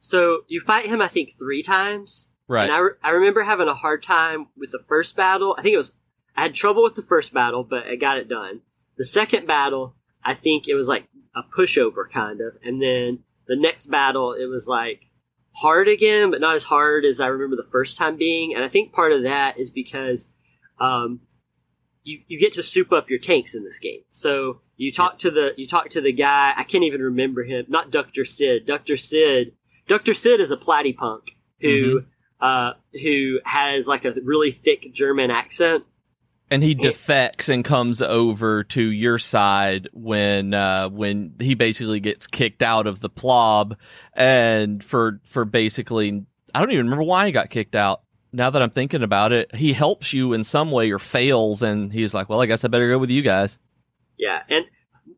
so 0.00 0.40
you 0.48 0.60
fight 0.60 0.86
him, 0.86 1.02
I 1.02 1.08
think, 1.08 1.32
three 1.38 1.62
times. 1.62 2.30
Right. 2.48 2.64
And 2.64 2.72
I, 2.72 2.78
re- 2.78 2.90
I 3.02 3.10
remember 3.10 3.44
having 3.44 3.68
a 3.68 3.74
hard 3.74 4.02
time 4.02 4.48
with 4.56 4.72
the 4.72 4.82
first 4.88 5.14
battle. 5.14 5.54
I 5.58 5.62
think 5.62 5.74
it 5.74 5.78
was, 5.78 5.92
I 6.36 6.42
had 6.42 6.54
trouble 6.54 6.82
with 6.82 6.94
the 6.94 7.02
first 7.02 7.32
battle, 7.32 7.62
but 7.62 7.86
I 7.86 7.94
got 7.94 8.16
it 8.16 8.28
done. 8.28 8.62
The 8.96 9.04
second 9.04 9.46
battle, 9.46 9.94
I 10.24 10.34
think 10.34 10.66
it 10.66 10.74
was 10.74 10.88
like 10.88 11.06
a 11.34 11.42
pushover 11.42 12.10
kind 12.10 12.40
of. 12.40 12.56
And 12.64 12.82
then 12.82 13.20
the 13.46 13.56
next 13.56 13.86
battle, 13.86 14.32
it 14.32 14.46
was 14.46 14.66
like 14.66 15.09
hard 15.52 15.88
again, 15.88 16.30
but 16.30 16.40
not 16.40 16.54
as 16.54 16.64
hard 16.64 17.04
as 17.04 17.20
I 17.20 17.26
remember 17.26 17.56
the 17.56 17.68
first 17.70 17.98
time 17.98 18.16
being. 18.16 18.54
And 18.54 18.64
I 18.64 18.68
think 18.68 18.92
part 18.92 19.12
of 19.12 19.22
that 19.22 19.58
is 19.58 19.70
because, 19.70 20.28
um, 20.78 21.20
you, 22.02 22.20
you 22.28 22.40
get 22.40 22.52
to 22.54 22.62
soup 22.62 22.92
up 22.92 23.10
your 23.10 23.18
tanks 23.18 23.54
in 23.54 23.62
this 23.62 23.78
game. 23.78 24.00
So 24.10 24.60
you 24.76 24.90
talk 24.90 25.18
to 25.20 25.30
the, 25.30 25.52
you 25.56 25.66
talk 25.66 25.90
to 25.90 26.00
the 26.00 26.12
guy, 26.12 26.52
I 26.56 26.64
can't 26.64 26.84
even 26.84 27.02
remember 27.02 27.44
him, 27.44 27.66
not 27.68 27.90
Dr. 27.90 28.24
Sid. 28.24 28.66
Dr. 28.66 28.96
Sid, 28.96 29.52
Dr. 29.86 30.14
Sid 30.14 30.40
is 30.40 30.50
a 30.50 30.56
platypunk 30.56 31.34
who, 31.60 32.04
uh, 32.40 32.72
who 33.02 33.40
has 33.44 33.86
like 33.86 34.04
a 34.04 34.14
really 34.24 34.50
thick 34.50 34.94
German 34.94 35.30
accent. 35.30 35.84
And 36.50 36.62
he 36.62 36.74
defects 36.74 37.48
and 37.48 37.64
comes 37.64 38.02
over 38.02 38.64
to 38.64 38.82
your 38.82 39.18
side 39.18 39.88
when 39.92 40.52
uh 40.52 40.88
when 40.88 41.34
he 41.38 41.54
basically 41.54 42.00
gets 42.00 42.26
kicked 42.26 42.62
out 42.62 42.86
of 42.86 43.00
the 43.00 43.08
plob 43.08 43.76
and 44.14 44.82
for 44.82 45.20
for 45.24 45.44
basically 45.44 46.24
I 46.54 46.60
don't 46.60 46.72
even 46.72 46.86
remember 46.86 47.04
why 47.04 47.26
he 47.26 47.32
got 47.32 47.50
kicked 47.50 47.76
out. 47.76 48.02
Now 48.32 48.50
that 48.50 48.62
I'm 48.62 48.70
thinking 48.70 49.02
about 49.02 49.32
it, 49.32 49.54
he 49.54 49.72
helps 49.72 50.12
you 50.12 50.32
in 50.32 50.44
some 50.44 50.70
way 50.70 50.90
or 50.90 50.98
fails 50.98 51.62
and 51.62 51.92
he's 51.92 52.14
like, 52.14 52.28
"Well, 52.28 52.40
I 52.40 52.46
guess 52.46 52.64
I 52.64 52.68
better 52.68 52.88
go 52.88 52.98
with 52.98 53.10
you 53.10 53.22
guys." 53.22 53.58
Yeah. 54.18 54.42
And 54.48 54.66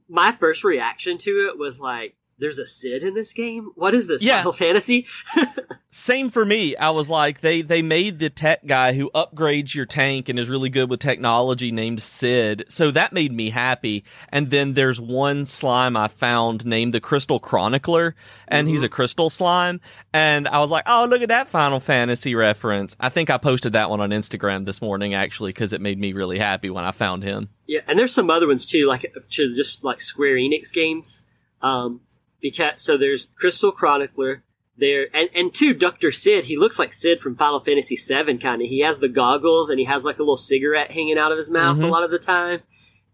my 0.08 0.32
first 0.32 0.64
reaction 0.64 1.18
to 1.18 1.48
it 1.50 1.58
was 1.58 1.80
like, 1.80 2.16
there's 2.42 2.58
a 2.58 2.66
Sid 2.66 3.04
in 3.04 3.14
this 3.14 3.32
game? 3.32 3.70
What 3.76 3.94
is 3.94 4.08
this? 4.08 4.20
Yeah. 4.20 4.38
Final 4.38 4.52
Fantasy? 4.52 5.06
Same 5.90 6.28
for 6.28 6.44
me. 6.44 6.74
I 6.74 6.90
was 6.90 7.08
like, 7.08 7.40
they 7.40 7.62
they 7.62 7.82
made 7.82 8.18
the 8.18 8.30
tech 8.30 8.66
guy 8.66 8.94
who 8.94 9.12
upgrades 9.14 9.76
your 9.76 9.84
tank 9.84 10.28
and 10.28 10.40
is 10.40 10.48
really 10.48 10.68
good 10.68 10.90
with 10.90 10.98
technology 10.98 11.70
named 11.70 12.02
Sid. 12.02 12.64
So 12.68 12.90
that 12.90 13.12
made 13.12 13.32
me 13.32 13.50
happy. 13.50 14.02
And 14.30 14.50
then 14.50 14.74
there's 14.74 15.00
one 15.00 15.44
slime 15.44 15.96
I 15.96 16.08
found 16.08 16.66
named 16.66 16.94
the 16.94 17.00
Crystal 17.00 17.38
Chronicler, 17.38 18.16
and 18.48 18.66
he's 18.66 18.82
a 18.82 18.88
crystal 18.88 19.30
slime. 19.30 19.80
And 20.12 20.48
I 20.48 20.58
was 20.58 20.70
like, 20.70 20.84
oh, 20.86 21.04
look 21.04 21.22
at 21.22 21.28
that 21.28 21.46
Final 21.46 21.78
Fantasy 21.78 22.34
reference. 22.34 22.96
I 22.98 23.08
think 23.08 23.30
I 23.30 23.38
posted 23.38 23.74
that 23.74 23.88
one 23.88 24.00
on 24.00 24.10
Instagram 24.10 24.64
this 24.64 24.82
morning 24.82 25.14
actually 25.14 25.50
because 25.50 25.72
it 25.72 25.80
made 25.80 26.00
me 26.00 26.12
really 26.12 26.38
happy 26.38 26.70
when 26.70 26.82
I 26.84 26.90
found 26.90 27.22
him. 27.22 27.50
Yeah, 27.68 27.82
and 27.86 27.96
there's 27.96 28.12
some 28.12 28.30
other 28.30 28.48
ones 28.48 28.66
too, 28.66 28.88
like 28.88 29.14
to 29.30 29.54
just 29.54 29.84
like 29.84 30.00
Square 30.00 30.36
Enix 30.36 30.72
games. 30.72 31.24
Um, 31.60 32.00
because 32.42 32.82
so 32.82 32.96
there's 32.98 33.26
Crystal 33.36 33.72
Chronicler 33.72 34.42
there, 34.76 35.06
and 35.14 35.30
and 35.34 35.54
two 35.54 35.72
Doctor 35.72 36.10
Sid. 36.12 36.44
He 36.44 36.56
looks 36.58 36.78
like 36.78 36.92
Sid 36.92 37.20
from 37.20 37.36
Final 37.36 37.60
Fantasy 37.60 37.96
VII, 37.96 38.38
kind 38.38 38.60
of. 38.60 38.68
He 38.68 38.80
has 38.80 38.98
the 38.98 39.08
goggles 39.08 39.70
and 39.70 39.78
he 39.78 39.84
has 39.86 40.04
like 40.04 40.16
a 40.18 40.22
little 40.22 40.36
cigarette 40.36 40.90
hanging 40.90 41.16
out 41.18 41.30
of 41.32 41.38
his 41.38 41.50
mouth 41.50 41.78
a 41.78 41.82
Mhm. 41.82 41.90
lot 41.90 42.02
of 42.04 42.10
the 42.10 42.18
time, 42.18 42.60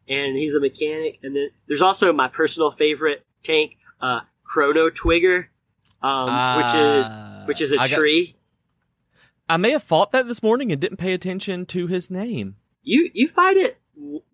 and 0.09 0.37
he's 0.37 0.55
a 0.55 0.61
mechanic. 0.61 1.19
And 1.23 1.37
then 1.37 1.51
there's 1.67 1.83
also 1.83 2.13
my 2.13 2.29
personal 2.29 2.71
favorite 2.71 3.25
tank, 3.45 3.77
uh, 4.01 4.21
Chrono 4.45 4.89
Twigger, 4.89 5.49
um, 6.03 6.57
which 6.59 6.75
is 6.75 7.07
Ah, 7.11 7.43
which 7.47 7.61
is 7.61 7.73
a 7.73 7.81
I 7.81 7.89
got- 7.89 7.99
tree. 7.99 8.35
I 9.51 9.57
may 9.57 9.71
have 9.71 9.83
fought 9.83 10.13
that 10.13 10.29
this 10.29 10.43
morning 10.43 10.71
and 10.73 10.81
didn't 10.81 10.99
pay 10.99 11.13
attention 11.15 11.67
to 11.67 11.87
his 11.87 12.11
name. 12.11 12.57
You 12.83 13.11
you 13.15 13.29
fight 13.29 13.57
it 13.57 13.79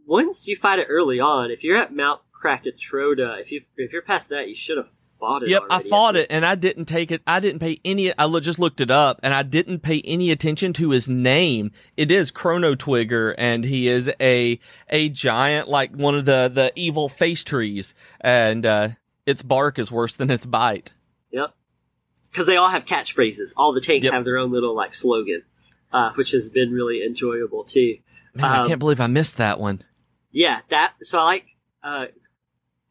once 0.06 0.46
you 0.46 0.56
fight 0.56 0.78
it 0.78 0.86
early 0.90 1.18
on. 1.20 1.50
If 1.50 1.64
you're 1.64 1.76
at 1.76 1.94
Mount 1.94 2.20
Krakatoa, 2.44 3.38
if 3.40 3.50
you 3.52 3.62
if 3.76 3.92
you're 3.92 4.02
past 4.02 4.30
that, 4.30 4.48
you 4.48 4.54
should 4.54 4.76
have 4.76 4.88
fought 5.18 5.42
it. 5.42 5.48
Yep, 5.48 5.62
I 5.70 5.82
fought 5.82 6.14
think. 6.14 6.24
it 6.30 6.34
and 6.34 6.44
I 6.44 6.54
didn't 6.54 6.84
take 6.86 7.10
it. 7.10 7.22
I 7.26 7.40
didn't 7.40 7.60
pay 7.60 7.80
any. 7.84 8.16
I 8.18 8.24
lo- 8.24 8.40
just 8.40 8.58
looked 8.58 8.80
it 8.80 8.90
up 8.90 9.20
and 9.22 9.32
I 9.32 9.42
didn't 9.42 9.80
pay 9.80 10.02
any 10.04 10.30
attention 10.30 10.72
to 10.74 10.90
his 10.90 11.08
name. 11.08 11.70
It 11.96 12.10
is 12.10 12.30
Chrono 12.30 12.74
Twigger 12.74 13.34
and 13.38 13.64
he 13.64 13.88
is 13.88 14.10
a 14.20 14.58
a 14.90 15.08
giant 15.08 15.68
like 15.68 15.92
one 15.94 16.14
of 16.14 16.24
the 16.26 16.50
the 16.52 16.72
evil 16.76 17.08
face 17.08 17.42
trees 17.44 17.94
and 18.20 18.66
uh 18.66 18.88
its 19.26 19.42
bark 19.42 19.78
is 19.78 19.90
worse 19.90 20.16
than 20.16 20.30
its 20.30 20.44
bite. 20.44 20.92
Yep, 21.30 21.54
because 22.30 22.46
they 22.46 22.56
all 22.56 22.68
have 22.68 22.84
catchphrases. 22.84 23.52
All 23.56 23.72
the 23.72 23.80
tanks 23.80 24.04
Yep. 24.04 24.12
have 24.12 24.24
their 24.26 24.36
own 24.36 24.52
little 24.52 24.74
like 24.76 24.94
slogan, 24.94 25.42
uh, 25.92 26.12
which 26.12 26.32
has 26.32 26.50
been 26.50 26.72
really 26.72 27.02
enjoyable 27.02 27.64
too. 27.64 27.98
Man, 28.34 28.44
I 28.44 28.58
Um, 28.58 28.68
can't 28.68 28.78
believe 28.80 29.00
I 29.00 29.06
missed 29.06 29.38
that 29.38 29.58
one. 29.58 29.82
Yeah, 30.30 30.60
that. 30.68 30.94
So 31.02 31.18
I 31.20 31.24
like 31.24 31.46
uh, 31.82 32.06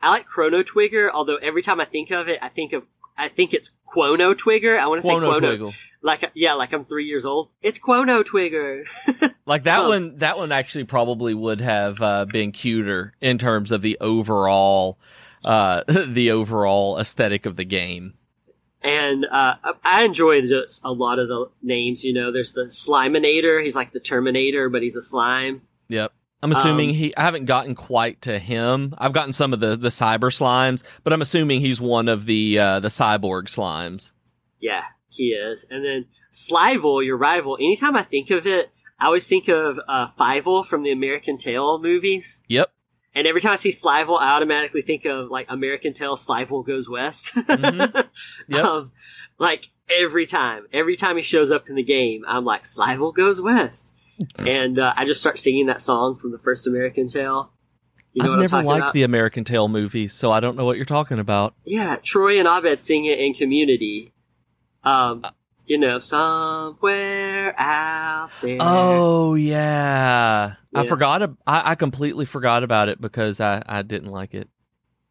I 0.03 0.09
like 0.11 0.25
Chrono 0.25 0.61
Twigger. 0.63 1.09
Although 1.11 1.37
every 1.37 1.61
time 1.61 1.79
I 1.81 1.85
think 1.85 2.11
of 2.11 2.27
it, 2.27 2.39
I 2.41 2.49
think 2.49 2.73
of 2.73 2.83
I 3.17 3.27
think 3.29 3.53
it's 3.53 3.71
Quono 3.85 4.33
Twigger. 4.33 4.77
I 4.79 4.87
want 4.87 5.01
to 5.01 5.07
say 5.07 5.13
Quono. 5.13 5.39
Twiggle. 5.39 5.73
Like 6.01 6.29
yeah, 6.33 6.53
like 6.53 6.73
I'm 6.73 6.83
three 6.83 7.05
years 7.05 7.25
old. 7.25 7.49
It's 7.61 7.79
Quono 7.79 8.23
Twigger. 8.23 8.85
Like 9.45 9.63
that 9.63 9.79
Oh. 9.79 9.89
one, 9.89 10.19
that 10.19 10.37
one 10.37 10.53
actually 10.53 10.85
probably 10.85 11.33
would 11.33 11.59
have 11.59 12.01
uh, 12.01 12.23
been 12.23 12.53
cuter 12.53 13.13
in 13.19 13.37
terms 13.37 13.73
of 13.73 13.81
the 13.81 13.97
overall, 13.99 14.97
uh, 15.45 15.83
the 15.87 16.31
overall 16.31 16.97
aesthetic 16.97 17.45
of 17.45 17.57
the 17.57 17.65
game. 17.65 18.13
And 18.81 19.25
uh, 19.25 19.55
I- 19.61 19.73
I 19.83 20.03
enjoy 20.05 20.39
just 20.43 20.79
a 20.85 20.93
lot 20.93 21.19
of 21.19 21.27
the 21.27 21.47
names. 21.61 22.05
You 22.05 22.13
know, 22.13 22.31
there's 22.31 22.53
the 22.53 22.67
Sliminator. 22.67 23.61
He's 23.61 23.75
like 23.75 23.91
the 23.91 23.99
Terminator, 23.99 24.69
but 24.69 24.81
he's 24.81 24.95
a 24.95 25.01
slime. 25.01 25.61
Yep. 25.89 26.13
I'm 26.43 26.51
assuming 26.51 26.89
Um, 26.89 26.95
he. 26.95 27.15
I 27.15 27.21
haven't 27.21 27.45
gotten 27.45 27.73
quite 27.73 28.21
to 28.23 28.37
him. 28.37 28.93
I've 28.97 29.13
gotten 29.13 29.33
some 29.33 29.53
of 29.53 29.59
the 29.61 29.75
the 29.75 29.89
cyber 29.89 30.29
slimes, 30.29 30.83
but 31.03 31.13
I'm 31.13 31.21
assuming 31.21 31.61
he's 31.61 31.79
one 31.81 32.07
of 32.09 32.25
the 32.25 32.59
uh, 32.59 32.79
the 32.81 32.89
cyborg 32.89 33.45
slimes. 33.45 34.11
Yeah, 34.59 34.83
he 35.09 35.29
is. 35.29 35.65
And 35.69 35.83
then 35.83 36.05
Slivel, 36.31 37.03
your 37.05 37.17
rival. 37.17 37.55
Anytime 37.57 37.95
I 37.95 38.01
think 38.01 38.29
of 38.31 38.45
it, 38.47 38.71
I 38.99 39.05
always 39.05 39.27
think 39.27 39.47
of 39.47 39.79
uh, 39.87 40.07
Fievel 40.19 40.65
from 40.65 40.83
the 40.83 40.91
American 40.91 41.37
Tail 41.37 41.79
movies. 41.79 42.41
Yep. 42.47 42.71
And 43.15 43.27
every 43.27 43.41
time 43.41 43.51
I 43.53 43.57
see 43.57 43.69
Slivel, 43.69 44.19
I 44.19 44.31
automatically 44.35 44.81
think 44.81 45.05
of 45.05 45.29
like 45.29 45.45
American 45.49 45.93
Tail, 45.93 46.15
Slivel 46.17 46.65
goes 46.65 46.89
west. 46.89 47.31
Mhm. 47.35 48.07
Yep. 48.47 48.65
um, 48.65 48.91
like 49.37 49.69
every 49.89 50.25
time, 50.25 50.65
every 50.73 50.95
time 50.95 51.17
he 51.17 51.21
shows 51.23 51.51
up 51.51 51.69
in 51.69 51.75
the 51.75 51.83
game, 51.83 52.23
I'm 52.27 52.45
like 52.45 52.63
Slivel 52.63 53.13
goes 53.13 53.39
west, 53.41 53.92
and 54.39 54.79
uh, 54.79 54.93
I 54.95 55.05
just 55.05 55.19
start 55.21 55.39
singing 55.39 55.65
that 55.67 55.81
song 55.81 56.15
from 56.15 56.31
the 56.31 56.37
first 56.37 56.67
American 56.67 57.07
Tail. 57.07 57.51
You 58.13 58.23
know 58.23 58.25
I've 58.25 58.29
what 58.31 58.35
I'm 58.35 58.41
never 58.41 58.63
liked 58.63 58.81
about? 58.83 58.93
the 58.93 59.03
American 59.03 59.43
Tail 59.43 59.67
movies, 59.67 60.13
so 60.13 60.31
I 60.31 60.39
don't 60.39 60.55
know 60.55 60.65
what 60.65 60.75
you're 60.77 60.85
talking 60.85 61.17
about. 61.19 61.55
Yeah, 61.65 61.95
Troy 62.03 62.37
and 62.39 62.47
Abed 62.47 62.79
sing 62.79 63.05
it 63.05 63.19
in 63.19 63.33
Community. 63.33 64.13
Um, 64.83 65.21
Uh, 65.23 65.31
you 65.65 65.77
know, 65.77 65.97
somewhere 65.97 67.55
out 67.59 68.29
there. 68.41 68.57
Oh 68.59 69.35
yeah, 69.35 70.55
I 70.75 70.87
forgot. 70.87 71.23
ab- 71.23 71.37
I, 71.47 71.71
I 71.71 71.75
completely 71.75 72.25
forgot 72.25 72.63
about 72.63 72.89
it 72.89 72.99
because 73.01 73.39
I, 73.39 73.61
I 73.65 73.81
didn't 73.81 74.11
like 74.11 74.33
it. 74.33 74.49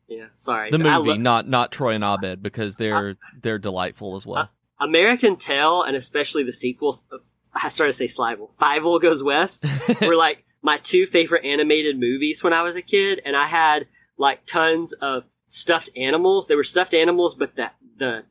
yeah. 0.08 0.26
Sorry, 0.38 0.70
The 0.70 0.78
movie, 0.78 1.10
lo- 1.10 1.16
not 1.16 1.48
not 1.48 1.72
Troy 1.72 1.94
and 1.94 2.04
Abed, 2.04 2.42
because 2.42 2.76
they're 2.76 3.16
they're 3.40 3.58
delightful 3.58 4.14
as 4.16 4.26
well. 4.26 4.50
American 4.80 5.36
Tail, 5.36 5.82
and 5.82 5.96
especially 5.96 6.42
the 6.42 6.52
sequels 6.52 7.04
of 7.10 7.20
I 7.54 7.68
started 7.68 7.92
to 7.92 7.98
say 7.98 8.06
Slivel. 8.06 8.50
Fievel 8.60 9.00
Goes 9.00 9.22
West 9.22 9.64
were 10.00 10.16
like 10.16 10.44
my 10.62 10.78
two 10.78 11.06
favorite 11.06 11.44
animated 11.44 11.98
movies 11.98 12.42
when 12.42 12.52
I 12.52 12.62
was 12.62 12.76
a 12.76 12.82
kid, 12.82 13.20
and 13.24 13.36
I 13.36 13.46
had 13.46 13.86
like 14.16 14.46
tons 14.46 14.92
of 14.94 15.24
stuffed 15.48 15.90
animals. 15.96 16.46
They 16.48 16.54
were 16.56 16.64
stuffed 16.64 16.94
animals, 16.94 17.34
but 17.34 17.56
the 17.56 17.70
the 17.96 18.24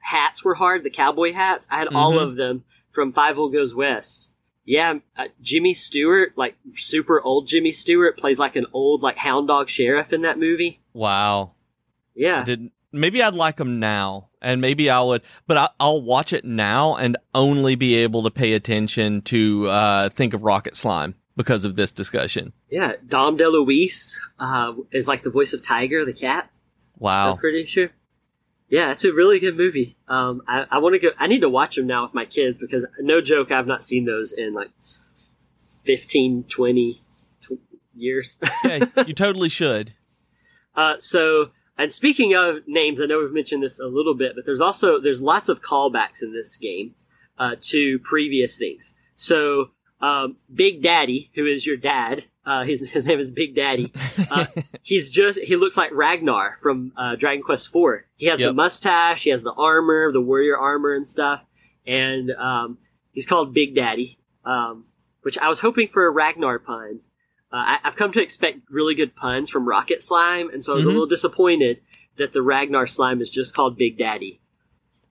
hats 0.00 0.44
were 0.44 0.54
hard, 0.56 0.82
the 0.84 0.90
cowboy 0.90 1.32
hats. 1.32 1.68
I 1.70 1.76
had 1.78 1.88
all 1.94 2.12
Mhm. 2.14 2.22
of 2.22 2.36
them 2.36 2.64
from 2.90 3.12
Fievel 3.12 3.52
Goes 3.52 3.74
West. 3.74 4.32
Yeah, 4.64 4.94
uh, 5.16 5.28
Jimmy 5.40 5.74
Stewart, 5.74 6.32
like 6.36 6.56
super 6.72 7.20
old 7.20 7.46
Jimmy 7.46 7.70
Stewart, 7.72 8.18
plays 8.18 8.38
like 8.40 8.56
an 8.56 8.66
old 8.72 9.00
like 9.02 9.16
hound 9.18 9.46
dog 9.48 9.68
sheriff 9.68 10.12
in 10.12 10.22
that 10.22 10.38
movie. 10.40 10.80
Wow. 10.92 11.52
Yeah, 12.14 12.44
Did 12.44 12.70
maybe 12.92 13.22
I'd 13.22 13.34
like 13.34 13.60
him 13.60 13.78
now, 13.78 14.30
and 14.42 14.60
maybe 14.60 14.90
I 14.90 15.00
would, 15.00 15.22
but 15.46 15.56
I, 15.56 15.68
I'll 15.80 16.02
watch 16.02 16.32
it 16.32 16.44
now 16.44 16.96
and 16.96 17.16
only 17.34 17.74
be 17.74 17.94
able 17.96 18.22
to 18.24 18.30
pay 18.30 18.52
attention 18.52 19.22
to 19.22 19.68
uh, 19.68 20.08
think 20.10 20.34
of 20.34 20.42
Rocket 20.42 20.76
Slime 20.76 21.14
because 21.36 21.64
of 21.64 21.76
this 21.76 21.92
discussion. 21.92 22.52
yeah. 22.70 22.92
Dom 23.06 23.36
DeLuise 23.36 24.16
uh, 24.38 24.72
is 24.90 25.06
like 25.06 25.22
the 25.22 25.30
voice 25.30 25.52
of 25.52 25.62
Tiger 25.62 26.04
the 26.04 26.14
cat. 26.14 26.50
Wow. 26.98 27.32
I'm 27.32 27.36
pretty 27.36 27.64
sure. 27.64 27.90
Yeah, 28.68 28.90
it's 28.90 29.04
a 29.04 29.12
really 29.12 29.38
good 29.38 29.56
movie. 29.56 29.96
Um, 30.08 30.42
I, 30.48 30.66
I 30.70 30.78
want 30.78 30.94
to 30.94 30.98
go. 30.98 31.10
I 31.18 31.28
need 31.28 31.42
to 31.42 31.48
watch 31.48 31.76
them 31.76 31.86
now 31.86 32.02
with 32.02 32.14
my 32.14 32.24
kids 32.24 32.58
because 32.58 32.84
no 32.98 33.20
joke, 33.20 33.52
I've 33.52 33.66
not 33.66 33.84
seen 33.84 34.06
those 34.06 34.32
in 34.32 34.54
like 34.54 34.70
15, 35.84 36.44
20 36.44 37.00
tw- 37.40 37.50
years. 37.94 38.36
yeah, 38.64 38.86
you 39.06 39.14
totally 39.14 39.48
should. 39.48 39.92
Uh, 40.74 40.96
so, 40.98 41.50
and 41.78 41.92
speaking 41.92 42.34
of 42.34 42.66
names, 42.66 43.00
I 43.00 43.06
know 43.06 43.20
we've 43.20 43.32
mentioned 43.32 43.62
this 43.62 43.78
a 43.78 43.86
little 43.86 44.14
bit, 44.14 44.32
but 44.34 44.46
there's 44.46 44.60
also 44.60 45.00
there's 45.00 45.22
lots 45.22 45.48
of 45.48 45.62
callbacks 45.62 46.22
in 46.22 46.32
this 46.32 46.56
game 46.56 46.94
uh, 47.38 47.56
to 47.62 47.98
previous 48.00 48.58
things. 48.58 48.94
So, 49.14 49.70
um, 50.00 50.36
Big 50.52 50.82
Daddy, 50.82 51.30
who 51.34 51.46
is 51.46 51.66
your 51.66 51.76
dad, 51.76 52.26
uh, 52.44 52.64
his 52.64 52.90
his 52.90 53.06
name 53.06 53.18
is 53.18 53.30
Big 53.30 53.54
Daddy. 53.54 53.92
Uh, 54.28 54.46
he's 54.82 55.08
just 55.08 55.38
he 55.38 55.54
looks 55.54 55.76
like 55.76 55.92
Ragnar 55.92 56.56
from 56.60 56.92
uh, 56.96 57.14
Dragon 57.14 57.42
Quest 57.42 57.74
IV. 57.74 58.04
He 58.16 58.26
has 58.26 58.40
the 58.40 58.52
mustache, 58.52 59.22
he 59.22 59.30
has 59.30 59.44
the 59.44 59.52
armor, 59.52 60.10
the 60.10 60.20
warrior 60.20 60.58
armor 60.58 60.92
and 60.94 61.08
stuff, 61.08 61.44
and 61.86 62.32
um, 62.32 62.78
he's 63.12 63.24
called 63.24 63.54
Big 63.54 63.76
Daddy. 63.76 64.18
Um, 64.44 64.86
which 65.26 65.36
I 65.38 65.48
was 65.48 65.58
hoping 65.58 65.88
for 65.88 66.06
a 66.06 66.10
Ragnar 66.10 66.60
pun. 66.60 67.00
Uh, 67.52 67.56
I, 67.56 67.78
I've 67.84 67.96
come 67.96 68.12
to 68.12 68.22
expect 68.22 68.60
really 68.70 68.94
good 68.94 69.14
puns 69.14 69.50
from 69.50 69.68
Rocket 69.68 70.02
Slime, 70.02 70.50
and 70.50 70.62
so 70.64 70.72
I 70.72 70.76
was 70.76 70.84
Mhm. 70.84 70.88
a 70.88 70.90
little 70.90 71.06
disappointed 71.06 71.80
that 72.16 72.32
the 72.32 72.42
Ragnar 72.42 72.86
slime 72.86 73.20
is 73.20 73.30
just 73.30 73.54
called 73.54 73.76
Big 73.76 73.98
Daddy. 73.98 74.40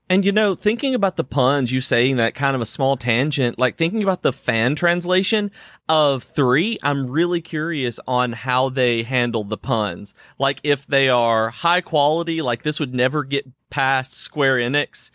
And 0.07 0.23
you 0.23 0.31
know, 0.31 0.53
thinking 0.53 0.93
about 0.93 1.15
the 1.15 1.23
puns, 1.23 1.71
you 1.71 1.81
saying 1.81 2.17
that 2.17 2.35
kind 2.35 2.55
of 2.55 2.61
a 2.61 2.65
small 2.65 2.95
tangent, 2.95 3.57
like 3.57 3.75
thinking 3.75 4.03
about 4.03 4.21
the 4.21 4.33
fan 4.33 4.75
translation 4.75 5.49
of 5.89 6.23
three, 6.23 6.77
I'm 6.83 7.09
really 7.09 7.41
curious 7.41 7.99
on 8.07 8.33
how 8.33 8.69
they 8.69 9.01
handle 9.01 9.43
the 9.43 9.57
puns. 9.57 10.13
Like 10.37 10.59
if 10.63 10.85
they 10.85 11.09
are 11.09 11.49
high 11.49 11.81
quality, 11.81 12.43
like 12.43 12.61
this 12.61 12.79
would 12.79 12.93
never 12.93 13.23
get 13.23 13.47
past 13.71 14.13
Square 14.13 14.57
Enix. 14.57 15.09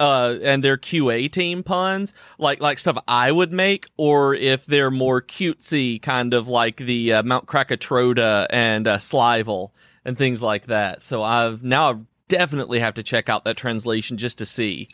Uh, 0.00 0.38
and 0.42 0.64
their 0.64 0.76
QA 0.76 1.30
team 1.30 1.62
puns, 1.62 2.14
like 2.36 2.60
like 2.60 2.80
stuff 2.80 2.98
I 3.06 3.30
would 3.30 3.52
make, 3.52 3.86
or 3.96 4.34
if 4.34 4.66
they're 4.66 4.90
more 4.90 5.22
cutesy, 5.22 6.02
kind 6.02 6.34
of 6.34 6.48
like 6.48 6.78
the 6.78 7.12
uh, 7.12 7.22
Mount 7.22 7.46
Krakatoa 7.46 8.48
and 8.50 8.88
uh, 8.88 8.98
Slivel 8.98 9.70
and 10.04 10.18
things 10.18 10.42
like 10.42 10.66
that. 10.66 11.02
So 11.02 11.22
I've 11.22 11.62
now 11.62 11.90
I've 11.90 12.00
definitely 12.28 12.80
have 12.80 12.94
to 12.94 13.02
check 13.02 13.28
out 13.28 13.44
that 13.44 13.56
translation 13.56 14.16
just 14.16 14.38
to 14.38 14.46
see. 14.46 14.88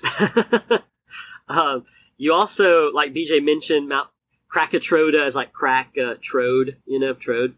um, 1.49 1.85
you 2.17 2.33
also, 2.33 2.91
like 2.93 3.15
BJ 3.15 3.43
mentioned, 3.43 3.89
Mount 3.89 4.09
Krakatoa 4.49 5.25
is 5.25 5.35
like 5.35 5.53
crack 5.53 5.95
uh, 5.99 6.15
trode, 6.21 6.77
you 6.87 6.99
know, 6.99 7.15
trode. 7.15 7.55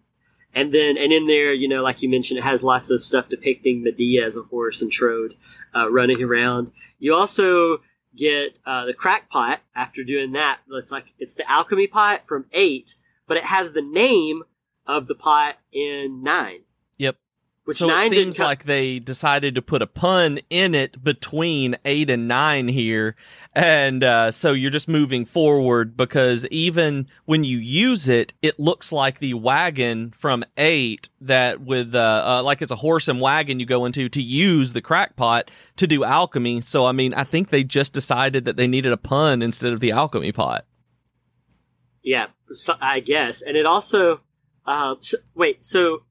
And 0.55 0.73
then, 0.73 0.99
and 0.99 1.13
in 1.13 1.27
there, 1.27 1.53
you 1.53 1.67
know, 1.67 1.83
like 1.83 2.03
you 2.03 2.09
mentioned, 2.09 2.39
it 2.39 2.45
has 2.45 2.63
lots 2.63 2.91
of 2.91 3.03
stuff 3.03 3.29
depicting 3.29 3.83
Medea 3.83 4.25
as 4.25 4.37
a 4.37 4.43
horse 4.43 4.83
and 4.83 4.93
Trode 4.93 5.35
uh, 5.75 5.91
running 5.91 6.23
around. 6.23 6.73
You 6.99 7.15
also 7.15 7.79
get 8.15 8.59
uh, 8.67 8.85
the 8.85 8.95
crack 8.95 9.31
pot 9.31 9.61
after 9.75 10.05
doing 10.05 10.33
that. 10.33 10.61
It's 10.71 10.93
like 10.93 11.15
it's 11.19 11.35
the 11.35 11.51
alchemy 11.51 11.87
pot 11.87 12.27
from 12.27 12.47
eight, 12.53 12.97
but 13.27 13.37
it 13.37 13.45
has 13.45 13.73
the 13.73 13.83
name 13.83 14.43
of 14.87 15.07
the 15.07 15.15
pot 15.15 15.57
in 15.73 16.23
nine. 16.23 16.61
Which 17.65 17.77
so 17.77 17.87
nine 17.87 18.07
it 18.07 18.11
seems 18.11 18.39
co- 18.39 18.45
like 18.45 18.65
they 18.65 18.99
decided 18.99 19.55
to 19.55 19.63
put 19.63 19.83
a 19.83 19.87
pun 19.87 20.41
in 20.51 20.75
it 20.75 21.03
between 21.05 21.77
eight 21.85 22.11
and 22.11 22.27
nine 22.27 22.67
here, 22.67 23.15
and 23.55 24.03
uh, 24.03 24.33
so 24.33 24.53
you're 24.53 24.71
just 24.71 24.89
moving 24.89 25.25
forward 25.25 25.97
because 25.97 26.45
even 26.47 27.07
when 27.25 27.45
you 27.45 27.59
use 27.59 28.09
it, 28.09 28.35
it 28.43 28.59
looks 28.59 28.91
like 28.91 29.21
the 29.21 29.35
wagon 29.35 30.13
from 30.19 30.45
eight 30.57 31.09
that 31.21 31.61
with 31.61 31.95
uh, 31.95 32.25
uh, 32.27 32.43
like 32.43 32.63
it's 32.63 32.73
a 32.73 32.77
horse 32.77 33.07
and 33.07 33.21
wagon 33.21 33.61
you 33.61 33.67
go 33.67 33.85
into 33.85 34.09
to 34.09 34.21
use 34.21 34.73
the 34.73 34.83
crackpot 34.83 35.49
to 35.77 35.87
do 35.87 36.03
alchemy. 36.03 36.61
So 36.63 36.85
I 36.85 36.91
mean, 36.91 37.15
I 37.15 37.23
think 37.23 37.51
they 37.51 37.63
just 37.63 37.93
decided 37.93 38.45
that 38.45 38.57
they 38.57 38.67
needed 38.67 38.93
a 38.93 38.97
pun 38.97 39.41
instead 39.41 39.73
of 39.73 39.79
the 39.79 39.93
alchemy 39.93 40.33
pot. 40.33 40.65
Yeah, 42.03 42.27
so, 42.55 42.75
I 42.81 43.01
guess. 43.01 43.43
And 43.43 43.57
it 43.57 43.67
also, 43.67 44.21
uh, 44.67 44.97
so, 45.01 45.19
wait, 45.35 45.65
so, 45.65 46.05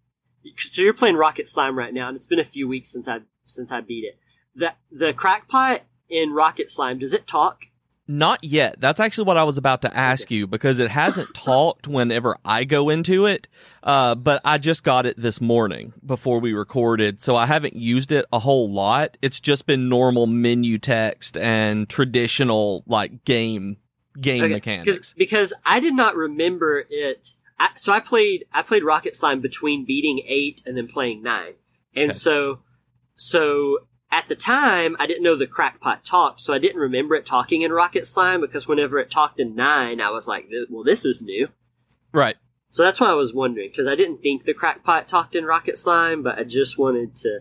so 0.57 0.81
you're 0.81 0.93
playing 0.93 1.15
Rocket 1.15 1.47
Slime 1.49 1.77
right 1.77 1.93
now, 1.93 2.07
and 2.07 2.15
it's 2.15 2.27
been 2.27 2.39
a 2.39 2.43
few 2.45 2.67
weeks 2.67 2.91
since 2.91 3.07
I 3.07 3.19
since 3.45 3.71
I 3.71 3.81
beat 3.81 4.03
it. 4.05 4.19
The 4.55 4.73
the 4.91 5.13
crackpot 5.13 5.81
in 6.09 6.31
Rocket 6.33 6.69
Slime 6.69 6.99
does 6.99 7.13
it 7.13 7.27
talk? 7.27 7.65
Not 8.07 8.43
yet. 8.43 8.75
That's 8.81 8.99
actually 8.99 9.25
what 9.25 9.37
I 9.37 9.45
was 9.45 9.57
about 9.57 9.83
to 9.83 9.95
ask 9.97 10.29
you 10.31 10.45
because 10.45 10.79
it 10.79 10.91
hasn't 10.91 11.29
talked 11.33 11.87
whenever 11.87 12.35
I 12.43 12.65
go 12.65 12.89
into 12.89 13.25
it. 13.25 13.47
Uh, 13.83 14.15
but 14.15 14.41
I 14.43 14.57
just 14.57 14.83
got 14.83 15.05
it 15.05 15.17
this 15.17 15.39
morning 15.39 15.93
before 16.05 16.39
we 16.39 16.51
recorded, 16.51 17.21
so 17.21 17.37
I 17.37 17.45
haven't 17.45 17.75
used 17.75 18.11
it 18.11 18.25
a 18.33 18.39
whole 18.39 18.69
lot. 18.69 19.17
It's 19.21 19.39
just 19.39 19.65
been 19.65 19.87
normal 19.87 20.27
menu 20.27 20.77
text 20.77 21.37
and 21.37 21.87
traditional 21.87 22.83
like 22.85 23.23
game 23.23 23.77
game 24.19 24.43
Okay, 24.43 24.53
mechanics. 24.55 25.13
because 25.17 25.53
I 25.65 25.79
did 25.79 25.93
not 25.93 26.15
remember 26.15 26.83
it. 26.89 27.35
I, 27.61 27.69
so 27.75 27.91
I 27.91 27.99
played 27.99 28.45
I 28.51 28.63
played 28.63 28.83
Rocket 28.83 29.15
Slime 29.15 29.39
between 29.39 29.85
beating 29.85 30.23
eight 30.25 30.61
and 30.65 30.75
then 30.75 30.87
playing 30.87 31.21
nine, 31.21 31.53
and 31.95 32.09
Okay. 32.11 32.17
so 32.17 32.59
so 33.15 33.79
at 34.11 34.27
the 34.27 34.35
time 34.35 34.95
I 34.99 35.05
didn't 35.05 35.23
know 35.23 35.35
the 35.35 35.45
crackpot 35.47 36.03
talked, 36.03 36.41
so 36.41 36.53
I 36.53 36.59
didn't 36.59 36.81
remember 36.81 37.13
it 37.15 37.25
talking 37.25 37.61
in 37.61 37.71
Rocket 37.71 38.07
Slime 38.07 38.41
because 38.41 38.67
whenever 38.67 38.97
it 38.97 39.11
talked 39.11 39.39
in 39.39 39.55
nine, 39.55 40.01
I 40.01 40.09
was 40.09 40.27
like, 40.27 40.49
well, 40.69 40.83
this 40.83 41.05
is 41.05 41.21
new. 41.21 41.49
Right. 42.11 42.35
So 42.71 42.83
that's 42.83 42.99
why 42.99 43.09
I 43.11 43.13
was 43.13 43.33
wondering 43.33 43.69
because 43.69 43.85
I 43.87 43.95
didn't 43.95 44.21
think 44.21 44.43
the 44.43 44.53
crackpot 44.53 45.07
talked 45.07 45.35
in 45.35 45.45
Rocket 45.45 45.77
Slime, 45.77 46.23
but 46.23 46.39
I 46.39 46.43
just 46.43 46.77
wanted 46.79 47.15
to 47.17 47.39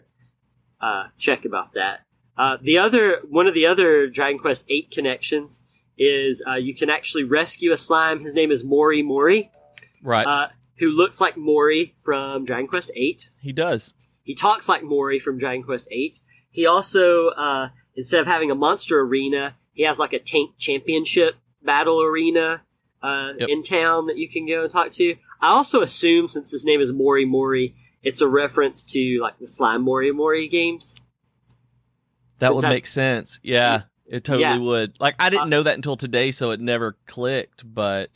uh, 0.80 1.04
check 1.18 1.44
about 1.44 1.72
that. 1.72 2.00
Uh, 2.36 2.58
the 2.60 2.78
other 2.78 3.22
one 3.28 3.46
of 3.46 3.54
the 3.54 3.66
other 3.66 4.06
Dragon 4.06 4.38
Quest 4.38 4.64
Eight 4.68 4.90
connections 4.90 5.62
is 5.96 6.42
uh, 6.46 6.54
you 6.54 6.74
can 6.74 6.90
actually 6.90 7.24
rescue 7.24 7.72
a 7.72 7.76
slime. 7.76 8.20
His 8.20 8.34
name 8.34 8.50
is 8.50 8.64
Mori 8.64 9.02
Mori, 9.02 9.50
Right. 10.02 10.26
uh, 10.26 10.48
who 10.78 10.90
looks 10.90 11.20
like 11.20 11.36
Mori 11.36 11.94
from 12.02 12.44
Dragon 12.44 12.66
Quest 12.66 12.90
Eight. 12.96 13.30
he 13.42 13.52
does. 13.52 13.92
He 14.22 14.34
talks 14.34 14.68
like 14.68 14.82
Mori 14.82 15.18
from 15.18 15.38
Dragon 15.38 15.62
Quest 15.62 15.88
Eight. 15.90 16.20
He 16.50 16.66
also, 16.66 17.28
uh, 17.28 17.68
instead 17.96 18.20
of 18.20 18.26
having 18.26 18.50
a 18.50 18.54
monster 18.54 19.00
arena, 19.00 19.56
he 19.72 19.82
has 19.84 19.98
like 19.98 20.12
a 20.12 20.18
tank 20.18 20.52
championship 20.58 21.36
battle 21.62 22.00
arena 22.02 22.62
uh, 23.02 23.32
Yep. 23.38 23.48
in 23.48 23.62
town 23.62 24.06
that 24.06 24.16
you 24.18 24.28
can 24.28 24.46
go 24.46 24.62
and 24.62 24.70
talk 24.70 24.90
to. 24.92 25.16
I 25.40 25.48
also 25.48 25.80
assume, 25.80 26.28
since 26.28 26.50
his 26.50 26.64
name 26.64 26.80
is 26.80 26.92
Morrie 26.92 27.26
Morrie, 27.26 27.74
it's 28.02 28.20
a 28.20 28.28
reference 28.28 28.84
to 28.86 29.18
like 29.20 29.38
the 29.38 29.46
Slime 29.48 29.82
Mori 29.82 30.12
Mori 30.12 30.48
games. 30.48 31.02
That 32.38 32.48
Since 32.52 32.62
would 32.62 32.68
make 32.68 32.86
sense. 32.86 33.40
Yeah, 33.42 33.82
it 34.06 34.24
totally 34.24 34.42
Yeah. 34.42 34.56
would. 34.58 34.94
Like 35.00 35.14
I 35.18 35.28
didn't 35.30 35.42
Uh, 35.44 35.46
know 35.48 35.62
that 35.62 35.76
until 35.76 35.96
today, 35.96 36.30
so 36.30 36.50
it 36.50 36.60
never 36.60 36.96
clicked. 37.06 37.62
But 37.74 38.10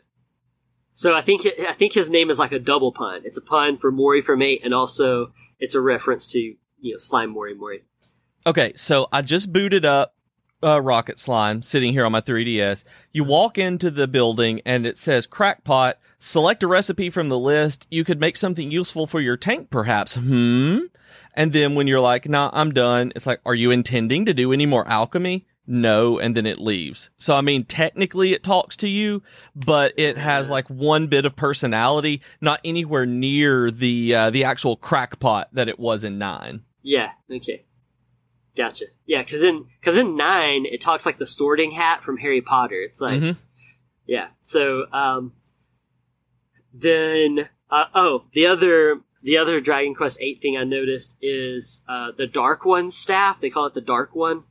So 0.95 1.15
I 1.15 1.21
think 1.21 1.47
I 1.69 1.73
think 1.73 1.93
his 1.93 2.09
name 2.09 2.31
is 2.31 2.39
like 2.39 2.53
a 2.53 2.59
double 2.59 2.93
pun. 2.93 3.23
It's 3.25 3.37
a 3.37 3.43
pun 3.43 3.77
for 3.77 3.93
Morrie 3.93 4.23
from 4.23 4.41
Eight, 4.41 4.65
and 4.65 4.73
also 4.73 5.33
it's 5.59 5.75
a 5.75 5.81
reference 5.81 6.29
to 6.29 6.39
you 6.39 6.93
know 6.93 6.99
Slime 6.99 7.31
Mori 7.31 7.55
Mori. 7.55 7.83
Okay, 8.47 8.73
so 8.77 9.09
I 9.13 9.23
just 9.23 9.53
booted 9.53 9.85
up 9.85 10.15
uh, 10.63 10.81
Rocket 10.81 11.19
Slime 11.19 11.63
sitting 11.63 11.93
here 11.93 12.05
on 12.05 12.13
my 12.13 12.21
3DS. 12.21 12.85
You 13.13 13.25
walk 13.25 13.59
into 13.59 13.91
the 13.91 14.07
building 14.07 14.61
and 14.65 14.87
it 14.87 14.97
says 14.99 15.27
Crackpot. 15.27 15.99
Select 16.19 16.63
a 16.63 16.67
recipe 16.67 17.11
from 17.11 17.29
the 17.29 17.39
list. 17.39 17.87
You 17.91 18.05
could 18.05 18.21
make 18.21 18.37
something 18.37 18.71
useful 18.71 19.07
for 19.07 19.21
your 19.21 19.37
tank, 19.37 19.71
perhaps. 19.71 20.17
Hmm. 20.17 20.79
And 21.35 21.53
then 21.53 21.75
when 21.75 21.89
you're 21.89 22.01
like, 22.01 22.29
"Nah, 22.29 22.51
I'm 22.53 22.73
done," 22.73 23.13
it's 23.17 23.27
like, 23.27 23.41
"Are 23.45 23.55
you 23.55 23.73
intending 23.73 24.27
to 24.27 24.35
do 24.35 24.53
any 24.53 24.67
more 24.67 24.87
alchemy?" 24.87 25.47
No, 25.67 26.19
and 26.19 26.37
then 26.37 26.45
it 26.45 26.59
leaves. 26.59 27.09
So 27.17 27.35
I 27.35 27.41
mean, 27.41 27.65
technically 27.65 28.35
it 28.35 28.45
talks 28.45 28.77
to 28.79 28.89
you, 28.89 29.23
but 29.57 29.95
it 29.97 30.19
has 30.19 30.49
like 30.51 30.69
one 30.69 31.07
bit 31.07 31.25
of 31.25 31.37
personality, 31.37 32.21
not 32.41 32.61
anywhere 32.65 33.07
near 33.07 33.71
the 33.71 34.15
uh, 34.15 34.31
the 34.31 34.45
actual 34.45 34.77
crackpot 34.77 35.49
that 35.55 35.69
it 35.69 35.79
was 35.79 36.05
in 36.05 36.19
nine. 36.19 36.65
Yeah. 36.83 37.13
Okay. 37.31 37.65
Gotcha. 38.57 38.85
Yeah, 39.07 39.23
because 39.23 39.43
in 39.43 39.65
because 39.81 39.97
in 39.97 40.17
nine 40.17 40.67
it 40.67 40.81
talks 40.83 41.07
like 41.07 41.19
the 41.19 41.27
Sorting 41.27 41.71
Hat 41.73 42.05
from 42.05 42.19
Harry 42.19 42.43
Potter. 42.43 42.77
It's 42.77 43.01
like 43.01 43.21
Mhm. 43.21 43.37
Yeah. 44.07 44.29
So 44.43 44.85
um, 44.93 45.33
then 46.73 47.49
uh, 47.71 47.87
oh 47.95 48.25
the 48.33 48.47
other 48.47 49.01
the 49.23 49.39
other 49.39 49.61
Dragon 49.61 49.95
Quest 49.95 50.19
Eight 50.21 50.41
thing 50.43 50.57
I 50.59 50.65
noticed 50.65 51.17
is 51.23 51.83
uh, 51.89 52.13
the 52.17 52.27
Dark 52.27 52.67
One 52.67 52.91
staff. 52.91 53.41
They 53.41 53.49
call 53.49 53.67
it 53.67 53.75
the 53.75 53.81
Dark 53.81 54.15
One 54.15 54.45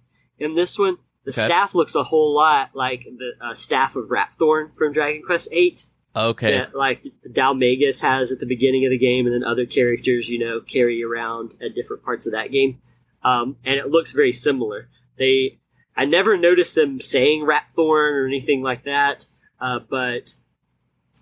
in 0.43 0.56
this 0.56 0.77
one. 0.77 0.97
The 1.25 1.32
Okay. 1.32 1.41
staff 1.45 1.73
looks 1.73 1.95
a 1.95 2.03
whole 2.03 2.36
lot 2.36 2.71
like 2.73 3.06
the 3.06 3.32
uh, 3.41 3.53
staff 3.53 3.95
of 3.95 4.10
Rapthorn 4.10 4.75
from 4.75 4.91
Dragon 4.91 5.21
Quest 5.25 5.49
Eight. 5.51 5.86
Okay. 6.15 6.51
that 6.51 6.75
like 6.75 7.03
Dhoulmagus 7.27 8.01
has 8.01 8.32
at 8.32 8.39
the 8.39 8.45
beginning 8.45 8.86
of 8.86 8.91
the 8.91 8.97
game, 8.99 9.25
and 9.25 9.34
then 9.34 9.43
other 9.43 9.65
characters, 9.65 10.29
you 10.29 10.38
know, 10.38 10.62
carry 10.62 11.03
around 11.03 11.53
at 11.60 11.73
different 11.73 12.03
parts 12.03 12.27
of 12.27 12.34
that 12.34 12.51
game. 12.51 12.79
Um, 13.23 13.56
and 13.65 13.75
it 13.79 13.89
looks 13.89 14.12
very 14.12 14.32
similar. 14.34 14.89
They, 15.17 15.60
I 15.95 16.06
never 16.06 16.38
noticed 16.38 16.75
them 16.75 16.99
saying 17.01 17.45
Rapthorn 17.45 18.13
or 18.13 18.27
anything 18.27 18.62
like 18.62 18.84
that, 18.84 19.25
uh, 19.60 19.79
but 19.79 20.36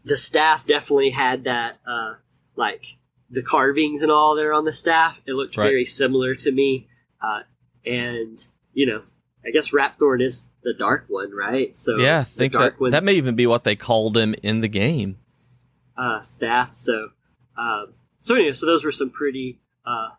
the 0.04 0.18
staff 0.18 0.66
definitely 0.68 1.12
had 1.12 1.44
that, 1.46 1.80
uh, 1.88 2.16
like 2.58 2.98
the 3.30 3.44
carvings 3.44 4.02
and 4.02 4.12
all 4.12 4.36
there 4.36 4.52
on 4.52 4.66
the 4.66 4.74
staff. 4.74 5.22
It 5.26 5.34
looked 5.36 5.56
Right. 5.56 5.68
very 5.70 5.86
similar 5.86 6.36
to 6.36 6.52
me, 6.52 6.88
uh, 7.24 7.44
and 7.86 8.46
you 8.74 8.86
know, 8.88 9.04
I 9.46 9.50
guess 9.52 9.72
Rapthorn 9.72 10.22
is 10.24 10.48
the 10.64 10.74
dark 10.78 11.06
one, 11.08 11.32
right? 11.32 11.76
So 11.78 11.98
yeah, 11.98 12.20
I 12.20 12.24
the 12.24 12.30
think 12.30 12.54
dark 12.54 12.74
that 12.76 12.82
one 12.82 12.92
that 12.92 13.04
may 13.04 13.14
even 13.14 13.36
be 13.36 13.48
what 13.48 13.64
they 13.64 13.76
called 13.76 14.16
him 14.18 14.36
in 14.44 14.62
the 14.62 14.68
game. 14.68 15.18
uh, 15.98 16.22
staff. 16.22 16.74
So, 16.74 17.10
um, 17.58 17.94
so 18.20 18.36
anyway, 18.36 18.54
so 18.54 18.66
those 18.66 18.84
were 18.84 18.92
some 18.92 19.10
pretty 19.10 19.60
uh, 19.86 20.10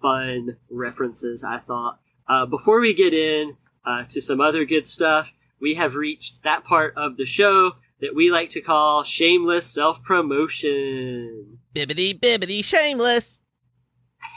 fun 0.00 0.56
references, 0.70 1.42
I 1.44 1.58
thought. 1.58 2.00
Uh, 2.28 2.44
before 2.46 2.80
we 2.80 2.92
get 2.94 3.14
in 3.14 3.56
uh, 3.84 4.04
to 4.10 4.20
some 4.20 4.40
other 4.40 4.64
good 4.64 4.86
stuff, 4.86 5.32
we 5.60 5.74
have 5.74 5.94
reached 5.94 6.42
that 6.42 6.64
part 6.64 6.92
of 6.96 7.16
the 7.16 7.24
show 7.24 7.72
that 8.00 8.14
we 8.14 8.30
like 8.30 8.50
to 8.50 8.60
call 8.60 9.04
shameless 9.04 9.66
self 9.66 10.02
promotion. 10.02 11.58
Bibbity 11.74 12.18
bibbity 12.18 12.62
shameless. 12.64 13.40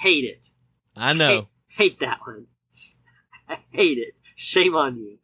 Hate 0.02 0.24
it. 0.24 0.52
I 0.96 1.14
know. 1.14 1.28
Hate, 1.28 1.48
hate 1.92 2.00
that 2.00 2.20
one. 2.26 2.48
I 3.50 3.58
hate 3.72 3.98
it. 3.98 4.14
Shame 4.40 4.74
on 4.74 4.98
you. 4.98 5.18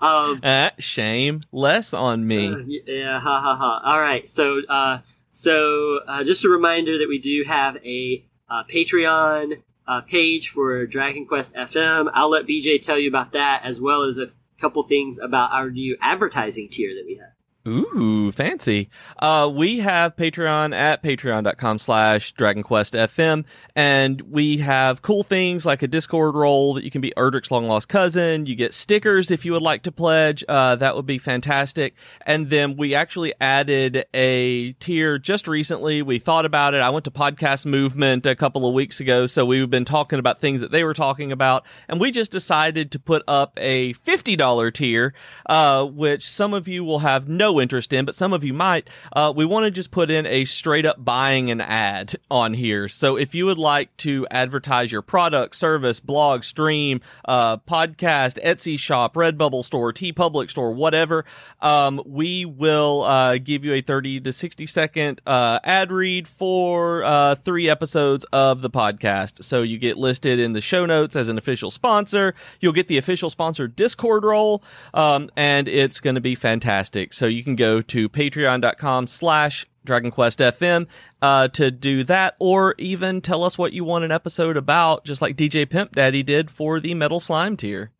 Um, 0.00 0.38
Uh, 0.44 0.70
shame 0.78 1.40
less 1.50 1.92
on 1.92 2.24
me. 2.24 2.52
Uh, 2.52 2.58
yeah, 2.86 3.18
ha 3.18 3.40
ha 3.40 3.56
ha. 3.56 3.80
All 3.84 4.00
right, 4.00 4.28
so 4.28 4.60
uh, 4.68 4.98
so 5.32 5.98
uh, 6.06 6.22
just 6.22 6.44
a 6.44 6.48
reminder 6.48 6.96
that 6.98 7.08
we 7.08 7.18
do 7.18 7.42
have 7.48 7.76
a 7.84 8.24
uh, 8.48 8.62
Patreon 8.72 9.60
uh, 9.88 10.02
page 10.02 10.50
for 10.50 10.86
Dragon 10.86 11.26
Quest 11.26 11.56
FM. 11.56 12.10
I'll 12.14 12.30
let 12.30 12.46
BJ 12.46 12.80
tell 12.80 12.96
you 12.96 13.08
about 13.08 13.32
that 13.32 13.62
as 13.64 13.80
well 13.80 14.04
as 14.04 14.18
a 14.18 14.28
couple 14.60 14.84
things 14.84 15.18
about 15.18 15.50
our 15.50 15.70
new 15.70 15.96
advertising 16.00 16.68
tier 16.70 16.94
that 16.94 17.04
we 17.04 17.16
have. 17.16 17.32
Ooh, 17.66 18.30
fancy. 18.30 18.90
Uh, 19.18 19.50
we 19.50 19.78
have 19.78 20.16
Patreon 20.16 20.74
at 20.74 21.02
patreon.com 21.02 21.78
slash 21.78 22.34
dragonquestfm, 22.34 23.46
and 23.74 24.20
we 24.20 24.58
have 24.58 25.00
cool 25.00 25.22
things 25.22 25.64
like 25.64 25.82
a 25.82 25.88
Discord 25.88 26.34
role 26.34 26.74
that 26.74 26.84
you 26.84 26.90
can 26.90 27.00
be 27.00 27.14
Erdrick's 27.16 27.50
long 27.50 27.66
lost 27.66 27.88
cousin. 27.88 28.44
You 28.44 28.54
get 28.54 28.74
stickers 28.74 29.30
if 29.30 29.46
you 29.46 29.52
would 29.52 29.62
like 29.62 29.84
to 29.84 29.92
pledge. 29.92 30.44
Uh, 30.46 30.76
that 30.76 30.94
would 30.94 31.06
be 31.06 31.16
fantastic. 31.16 31.94
And 32.26 32.50
then 32.50 32.76
we 32.76 32.94
actually 32.94 33.32
added 33.40 34.04
a 34.12 34.72
tier 34.74 35.18
just 35.18 35.48
recently. 35.48 36.02
We 36.02 36.18
thought 36.18 36.44
about 36.44 36.74
it. 36.74 36.82
I 36.82 36.90
went 36.90 37.06
to 37.06 37.10
Podcast 37.10 37.64
Movement 37.64 38.26
a 38.26 38.36
couple 38.36 38.66
of 38.68 38.74
weeks 38.74 39.00
ago, 39.00 39.26
so 39.26 39.46
we've 39.46 39.70
been 39.70 39.86
talking 39.86 40.18
about 40.18 40.38
things 40.38 40.60
that 40.60 40.70
they 40.70 40.84
were 40.84 40.92
talking 40.92 41.32
about, 41.32 41.64
and 41.88 41.98
we 41.98 42.10
just 42.10 42.30
decided 42.30 42.92
to 42.92 42.98
put 42.98 43.22
up 43.26 43.54
a 43.56 43.94
$50 43.94 44.74
tier, 44.74 45.14
uh, 45.46 45.86
which 45.86 46.28
some 46.28 46.52
of 46.52 46.68
you 46.68 46.84
will 46.84 46.98
have 46.98 47.26
no 47.26 47.53
interest 47.60 47.92
in, 47.92 48.04
but 48.04 48.14
some 48.14 48.32
of 48.32 48.44
you 48.44 48.52
might. 48.52 48.88
Uh, 49.12 49.32
we 49.34 49.44
want 49.44 49.64
to 49.64 49.70
just 49.70 49.90
put 49.90 50.10
in 50.10 50.26
a 50.26 50.44
straight 50.44 50.86
up 50.86 51.02
buying 51.04 51.50
an 51.50 51.60
ad 51.60 52.14
on 52.30 52.54
here. 52.54 52.88
So 52.88 53.16
if 53.16 53.34
you 53.34 53.46
would 53.46 53.58
like 53.58 53.96
to 53.98 54.26
advertise 54.30 54.90
your 54.90 55.02
product, 55.02 55.56
service, 55.56 56.00
blog, 56.00 56.44
stream, 56.44 57.00
uh, 57.24 57.58
podcast, 57.58 58.42
Etsy 58.42 58.78
shop, 58.78 59.14
Redbubble 59.14 59.64
store, 59.64 59.92
TeePublic 59.92 60.50
store, 60.50 60.72
whatever, 60.72 61.24
um, 61.60 62.02
we 62.04 62.44
will 62.44 63.02
uh, 63.02 63.38
give 63.38 63.64
you 63.64 63.74
a 63.74 63.80
30 63.80 64.20
to 64.20 64.32
60 64.32 64.66
second 64.66 65.20
uh, 65.26 65.58
ad 65.64 65.92
read 65.92 66.28
for 66.28 67.04
uh, 67.04 67.34
three 67.34 67.68
episodes 67.68 68.24
of 68.32 68.62
the 68.62 68.70
podcast. 68.70 69.44
So 69.44 69.62
you 69.62 69.78
get 69.78 69.96
listed 69.96 70.38
in 70.38 70.52
the 70.52 70.60
show 70.60 70.86
notes 70.86 71.16
as 71.16 71.28
an 71.28 71.38
official 71.38 71.70
sponsor. 71.70 72.34
You'll 72.60 72.72
get 72.72 72.88
the 72.88 72.98
official 72.98 73.30
sponsor 73.30 73.68
Discord 73.68 74.24
role, 74.24 74.62
um, 74.92 75.30
and 75.36 75.68
it's 75.68 76.00
going 76.00 76.14
to 76.14 76.20
be 76.20 76.34
fantastic. 76.34 77.12
So 77.12 77.26
you 77.44 77.56
can 77.56 77.56
go 77.56 77.82
to 77.82 78.08
patreon.com 78.08 79.06
slash 79.06 79.66
Dragon 79.84 80.10
Quest 80.10 80.38
FM 80.38 80.86
uh, 81.20 81.48
to 81.48 81.70
do 81.70 82.02
that, 82.04 82.36
or 82.38 82.74
even 82.78 83.20
tell 83.20 83.44
us 83.44 83.58
what 83.58 83.74
you 83.74 83.84
want 83.84 84.02
an 84.02 84.10
episode 84.10 84.56
about, 84.56 85.04
just 85.04 85.20
like 85.20 85.36
DJ 85.36 85.68
Pimp 85.68 85.94
Daddy 85.94 86.22
did 86.22 86.50
for 86.50 86.80
the 86.80 86.94
Metal 86.94 87.20
Slime 87.20 87.58
tier. 87.58 87.90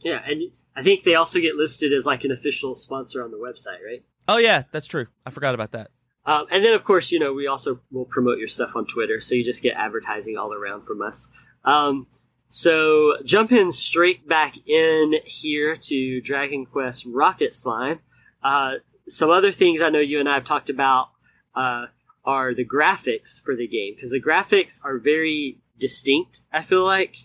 Yeah, 0.00 0.20
and 0.26 0.50
I 0.74 0.82
think 0.82 1.04
they 1.04 1.14
also 1.14 1.38
get 1.38 1.54
listed 1.54 1.92
as 1.92 2.04
like 2.04 2.24
an 2.24 2.32
official 2.32 2.74
sponsor 2.74 3.22
on 3.22 3.30
the 3.30 3.36
website, 3.36 3.86
right? 3.86 4.02
Oh 4.26 4.38
yeah, 4.38 4.64
that's 4.72 4.86
true. 4.86 5.06
I 5.24 5.30
forgot 5.30 5.54
about 5.54 5.70
that. 5.72 5.92
Um, 6.26 6.46
and 6.50 6.64
then, 6.64 6.74
of 6.74 6.82
course, 6.82 7.12
you 7.12 7.20
know, 7.20 7.32
we 7.32 7.46
also 7.46 7.80
will 7.92 8.04
promote 8.04 8.38
your 8.38 8.48
stuff 8.48 8.74
on 8.74 8.86
Twitter, 8.86 9.20
so 9.20 9.36
you 9.36 9.44
just 9.44 9.62
get 9.62 9.76
advertising 9.76 10.36
all 10.36 10.52
around 10.52 10.82
from 10.82 11.02
us. 11.02 11.28
Um, 11.64 12.08
so, 12.48 13.14
jumping 13.24 13.70
straight 13.70 14.28
back 14.28 14.56
in 14.66 15.14
here 15.24 15.74
to 15.74 16.20
Dragon 16.20 16.66
Quest 16.66 17.06
Rocket 17.06 17.54
Slime, 17.54 18.00
uh, 18.42 18.74
some 19.08 19.30
other 19.30 19.52
things 19.52 19.80
I 19.80 19.90
know 19.90 20.00
you 20.00 20.20
and 20.20 20.28
I 20.28 20.34
have 20.34 20.44
talked 20.44 20.70
about 20.70 21.10
uh, 21.54 21.86
are 22.24 22.54
the 22.54 22.64
graphics 22.64 23.42
for 23.42 23.56
the 23.56 23.66
game, 23.66 23.94
because 23.94 24.10
the 24.10 24.22
graphics 24.22 24.80
are 24.84 24.98
very 24.98 25.58
distinct, 25.78 26.40
I 26.52 26.62
feel 26.62 26.84
like. 26.84 27.16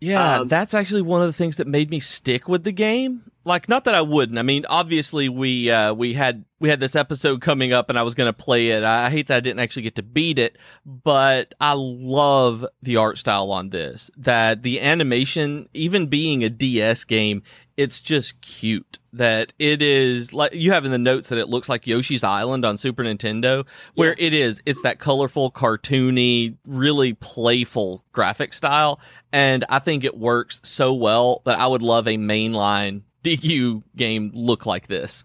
Yeah, 0.00 0.40
Um, 0.40 0.48
that's 0.48 0.74
actually 0.74 1.02
one 1.02 1.20
of 1.20 1.28
the 1.28 1.32
things 1.32 1.56
that 1.56 1.66
made 1.66 1.90
me 1.90 2.00
stick 2.00 2.48
with 2.48 2.64
the 2.64 2.72
game. 2.72 3.30
Like, 3.44 3.68
not 3.68 3.84
that 3.84 3.94
I 3.94 4.02
wouldn't. 4.02 4.38
I 4.38 4.42
mean, 4.42 4.64
obviously 4.68 5.28
we 5.28 5.70
uh, 5.70 5.94
we 5.94 6.14
had 6.14 6.44
we 6.60 6.68
had 6.68 6.78
this 6.78 6.94
episode 6.94 7.40
coming 7.40 7.72
up, 7.72 7.88
and 7.88 7.98
I 7.98 8.04
was 8.04 8.14
going 8.14 8.28
to 8.28 8.32
play 8.32 8.70
it. 8.70 8.84
I 8.84 9.10
hate 9.10 9.26
that 9.26 9.38
I 9.38 9.40
didn't 9.40 9.58
actually 9.58 9.82
get 9.82 9.96
to 9.96 10.02
beat 10.02 10.38
it, 10.38 10.56
but 10.86 11.54
I 11.60 11.74
love 11.76 12.64
the 12.82 12.98
art 12.98 13.18
style 13.18 13.50
on 13.50 13.70
this. 13.70 14.10
That 14.16 14.62
the 14.62 14.80
animation, 14.80 15.68
even 15.74 16.06
being 16.06 16.44
a 16.44 16.48
DS 16.48 17.02
game, 17.02 17.42
it's 17.76 18.00
just 18.00 18.40
cute. 18.42 19.00
That 19.12 19.52
it 19.58 19.82
is 19.82 20.32
like 20.32 20.54
you 20.54 20.70
have 20.72 20.84
in 20.84 20.92
the 20.92 20.98
notes 20.98 21.28
that 21.28 21.38
it 21.38 21.48
looks 21.48 21.68
like 21.68 21.86
Yoshi's 21.86 22.24
Island 22.24 22.64
on 22.64 22.76
Super 22.76 23.02
Nintendo, 23.02 23.66
where 23.94 24.14
it 24.16 24.32
is. 24.32 24.62
It's 24.64 24.82
that 24.82 25.00
colorful, 25.00 25.50
cartoony, 25.50 26.56
really 26.66 27.14
playful 27.14 28.04
graphic 28.12 28.52
style, 28.52 29.00
and 29.32 29.64
I 29.68 29.80
think 29.80 30.04
it 30.04 30.16
works 30.16 30.60
so 30.62 30.94
well 30.94 31.42
that 31.44 31.58
I 31.58 31.66
would 31.66 31.82
love 31.82 32.06
a 32.06 32.16
mainline 32.16 33.02
DQ 33.24 33.82
game 33.96 34.32
look 34.34 34.66
like 34.66 34.86
this. 34.88 35.24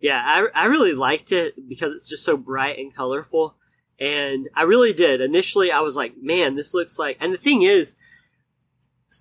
Yeah, 0.00 0.22
I, 0.24 0.46
I 0.54 0.64
really 0.66 0.94
liked 0.94 1.30
it 1.32 1.68
because 1.68 1.92
it's 1.92 2.08
just 2.08 2.24
so 2.24 2.36
bright 2.36 2.78
and 2.78 2.94
colorful. 2.94 3.56
And 3.98 4.48
I 4.56 4.62
really 4.62 4.94
did. 4.94 5.20
Initially, 5.20 5.70
I 5.70 5.80
was 5.80 5.94
like, 5.96 6.14
man, 6.20 6.54
this 6.56 6.72
looks 6.72 6.98
like. 6.98 7.18
And 7.20 7.32
the 7.34 7.38
thing 7.38 7.62
is, 7.62 7.96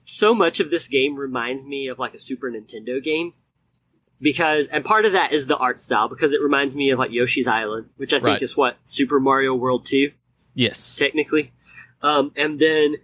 so 0.05 0.33
much 0.33 0.59
of 0.59 0.69
this 0.69 0.87
game 0.87 1.17
reminds 1.17 1.65
me 1.65 1.87
of 1.87 1.99
like 1.99 2.13
a 2.13 2.19
Super 2.19 2.49
Nintendo 2.49 3.03
game. 3.03 3.33
Because, 4.21 4.67
and 4.67 4.83
part 4.83 5.05
of 5.05 5.13
that 5.13 5.31
is 5.31 5.47
the 5.47 5.55
art 5.57 5.79
style, 5.79 6.09
because 6.09 6.33
it 6.33 6.41
reminds 6.41 6.75
me 6.75 6.89
of 6.91 6.99
like 6.99 7.11
Yoshi's 7.11 7.47
Island, 7.47 7.89
which 7.97 8.13
I 8.13 8.17
think 8.17 8.25
Right. 8.25 8.41
is 8.41 8.55
what, 8.55 8.77
Super 8.85 9.19
Mario 9.19 9.53
World 9.55 9.85
2? 9.85 10.11
Yes. 10.55 10.95
technically. 10.97 11.51
Um, 12.01 12.31
and 12.35 12.59
then, 12.59 12.95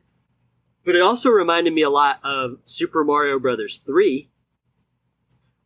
but 0.84 0.94
it 0.96 1.02
also 1.02 1.30
reminded 1.30 1.74
me 1.74 1.84
a 1.84 1.90
lot 1.90 2.20
of 2.24 2.58
Super 2.66 3.04
Mario 3.06 3.40
Brothers 3.40 3.78
3. 3.86 4.30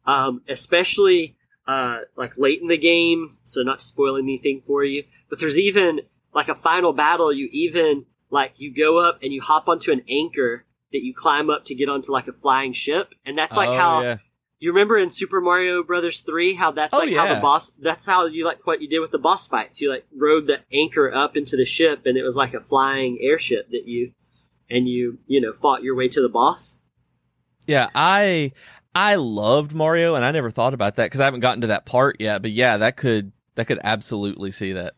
Um, 0.10 0.42
especially, 0.50 1.36
uh, 1.68 2.00
like 2.16 2.34
late 2.38 2.62
in 2.62 2.68
the 2.68 2.78
game, 2.78 3.38
so 3.46 3.62
not 3.62 3.80
spoiling 3.82 4.26
anything 4.26 4.62
for 4.66 4.84
you, 4.84 5.04
but 5.30 5.40
there's 5.40 5.58
even, 5.58 6.02
like 6.34 6.50
a 6.50 6.56
final 6.56 6.94
battle, 6.94 7.32
you 7.32 7.48
even, 7.52 8.06
like, 8.32 8.54
you 8.58 8.74
go 8.74 8.98
up 9.08 9.20
and 9.22 9.32
you 9.32 9.42
hop 9.42 9.68
onto 9.68 9.92
an 9.92 10.02
anchor 10.10 10.66
that 10.92 11.04
you 11.04 11.14
climb 11.14 11.50
up 11.50 11.66
to 11.66 11.76
get 11.76 11.90
onto 11.90 12.12
like 12.12 12.28
a 12.28 12.34
flying 12.34 12.74
ship, 12.74 13.14
and 13.26 13.38
that's 13.38 13.56
like 13.56 13.70
Oh, 13.70 13.78
how, 13.78 14.02
yeah. 14.02 14.18
you 14.58 14.72
remember 14.72 14.98
in 14.98 15.12
Super 15.12 15.40
Mario 15.42 15.84
Brothers 15.84 16.22
3 16.22 16.56
how 16.56 16.72
that's 16.72 16.94
Oh, 16.94 16.98
like 17.00 17.14
how 17.16 17.28
the 17.36 17.40
boss 17.40 17.70
that's 17.80 18.06
how 18.08 18.26
you 18.26 18.46
like 18.46 18.66
what 18.66 18.82
you 18.82 18.90
did 18.90 19.00
with 19.00 19.12
the 19.12 19.20
boss 19.20 19.48
fights. 19.48 19.80
You 19.82 19.92
like 19.92 20.06
rode 20.16 20.48
the 20.48 20.62
anchor 20.74 21.14
up 21.14 21.38
into 21.38 21.56
the 21.56 21.66
ship 21.66 22.08
and 22.08 22.18
it 22.18 22.24
was 22.24 22.36
like 22.36 22.54
a 22.56 22.62
flying 22.62 23.20
airship 23.22 23.70
that 23.70 23.84
you 23.86 24.14
and 24.70 24.88
you, 24.88 25.20
you 25.28 25.40
know, 25.40 25.54
fought 25.54 25.84
your 25.84 25.96
way 25.96 26.08
to 26.10 26.22
the 26.22 26.30
boss. 26.30 26.76
Yeah, 27.68 27.90
I 27.94 28.52
I 29.02 29.16
loved 29.16 29.74
Mario, 29.74 30.16
and 30.16 30.26
I 30.26 30.32
never 30.32 30.52
thought 30.52 30.74
about 30.74 30.98
that 30.98 31.06
because 31.06 31.22
I 31.22 31.26
haven't 31.26 31.40
gotten 31.40 31.62
to 31.62 31.68
that 31.68 31.86
part 31.86 32.18
yet. 32.20 32.42
But 32.42 32.52
yeah, 32.52 32.76
that 32.78 32.98
could 32.98 33.32
that 33.56 33.66
could 33.66 33.80
absolutely 33.82 34.52
see 34.52 34.74
that. 34.74 34.96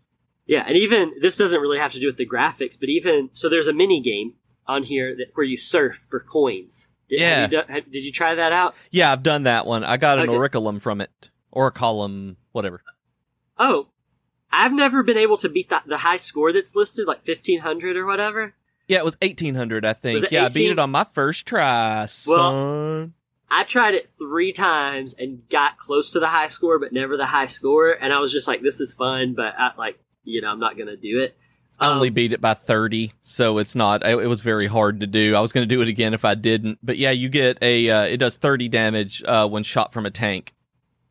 Yeah, 0.48 0.64
and 0.68 0.76
even 0.76 1.14
this 1.22 1.38
doesn't 1.38 1.60
really 1.62 1.78
have 1.78 1.94
to 1.94 2.00
do 2.00 2.08
with 2.08 2.18
the 2.18 2.26
graphics, 2.28 2.80
but 2.80 2.90
even 2.90 3.30
so 3.32 3.48
there's 3.48 3.68
a 3.68 3.74
mini 3.74 4.02
game 4.02 4.34
on 4.66 4.84
here 4.84 5.16
that 5.18 5.28
where 5.36 5.46
you 5.46 5.56
surf 5.58 6.04
for 6.10 6.20
coins. 6.20 6.90
Did, 7.10 7.20
Yeah. 7.20 7.42
you 7.44 7.48
done- 7.50 7.68
have- 7.70 7.92
did 7.92 8.04
you 8.04 8.12
try 8.12 8.34
that 8.34 8.52
out? 8.52 8.74
Yeah, 8.90 9.12
I've 9.12 9.22
done 9.22 9.44
that 9.44 9.66
one. 9.68 9.84
I 9.84 9.98
got 9.98 10.18
an 10.18 10.30
Okay. 10.30 10.36
orichalcum 10.38 10.82
from 10.82 11.00
it. 11.02 11.30
or 11.52 11.68
a 11.68 11.72
column, 11.72 12.38
whatever. 12.54 12.82
Oh, 13.58 13.90
I've 14.52 14.72
never 14.74 15.04
been 15.04 15.18
able 15.18 15.36
to 15.38 15.50
beat 15.50 15.70
that 15.70 15.84
the 15.86 15.98
high 15.98 16.16
score 16.18 16.52
that's 16.54 16.76
listed, 16.78 17.08
like 17.08 17.24
fifteen 17.26 17.60
hundred 17.60 17.98
or 17.98 18.06
whatever. 18.06 18.56
Yeah, 18.88 19.00
it 19.00 19.06
was 19.06 19.18
eighteen 19.22 19.56
hundred, 19.56 19.86
I 19.86 19.92
think. 19.94 20.32
Yeah, 20.32 20.46
I 20.46 20.50
beat 20.50 20.72
it 20.72 20.80
on 20.80 20.90
my 20.92 21.04
first 21.14 21.46
try, 21.46 22.06
son. 22.08 23.14
I 23.52 23.64
tried 23.66 23.94
it 23.96 24.10
three 24.18 24.54
times 24.54 25.14
and 25.14 25.48
got 25.50 25.78
close 25.78 26.12
to 26.14 26.20
the 26.20 26.28
high 26.28 26.48
score, 26.48 26.80
but 26.80 26.94
never 26.94 27.18
the 27.18 27.26
high 27.26 27.48
score. 27.48 27.92
And 27.92 28.14
I 28.14 28.20
was 28.20 28.32
just 28.32 28.48
like, 28.48 28.62
"This 28.62 28.80
is 28.80 28.94
fun," 28.94 29.34
but 29.36 29.54
I, 29.58 29.72
like, 29.78 30.00
you 30.24 30.42
know, 30.42 30.50
I'm 30.50 30.60
not 30.60 30.78
gonna 30.78 30.96
do 30.96 31.20
it. 31.20 31.38
I 31.80 31.92
only 31.92 32.10
Um, 32.10 32.14
beat 32.14 32.32
it 32.32 32.40
by 32.42 32.54
30, 32.54 33.12
so 33.22 33.58
it's 33.58 33.76
not, 33.76 34.06
it, 34.06 34.20
it 34.20 34.28
was 34.28 34.42
very 34.42 34.68
hard 34.68 35.00
to 35.00 35.08
do. 35.08 35.36
I 35.36 35.42
was 35.42 35.52
going 35.52 35.68
to 35.68 35.76
do 35.76 35.82
it 35.82 35.88
again 35.88 36.14
if 36.14 36.24
I 36.24 36.36
didn't. 36.36 36.78
But 36.84 37.00
yeah, 37.00 37.10
you 37.10 37.28
get 37.28 37.58
a, 37.60 37.90
uh, 37.90 38.04
it 38.04 38.18
does 38.18 38.36
30 38.38 38.70
damage, 38.70 39.24
uh, 39.26 39.48
when 39.48 39.64
shot 39.64 39.92
from 39.92 40.06
a 40.06 40.12
tank. 40.12 40.54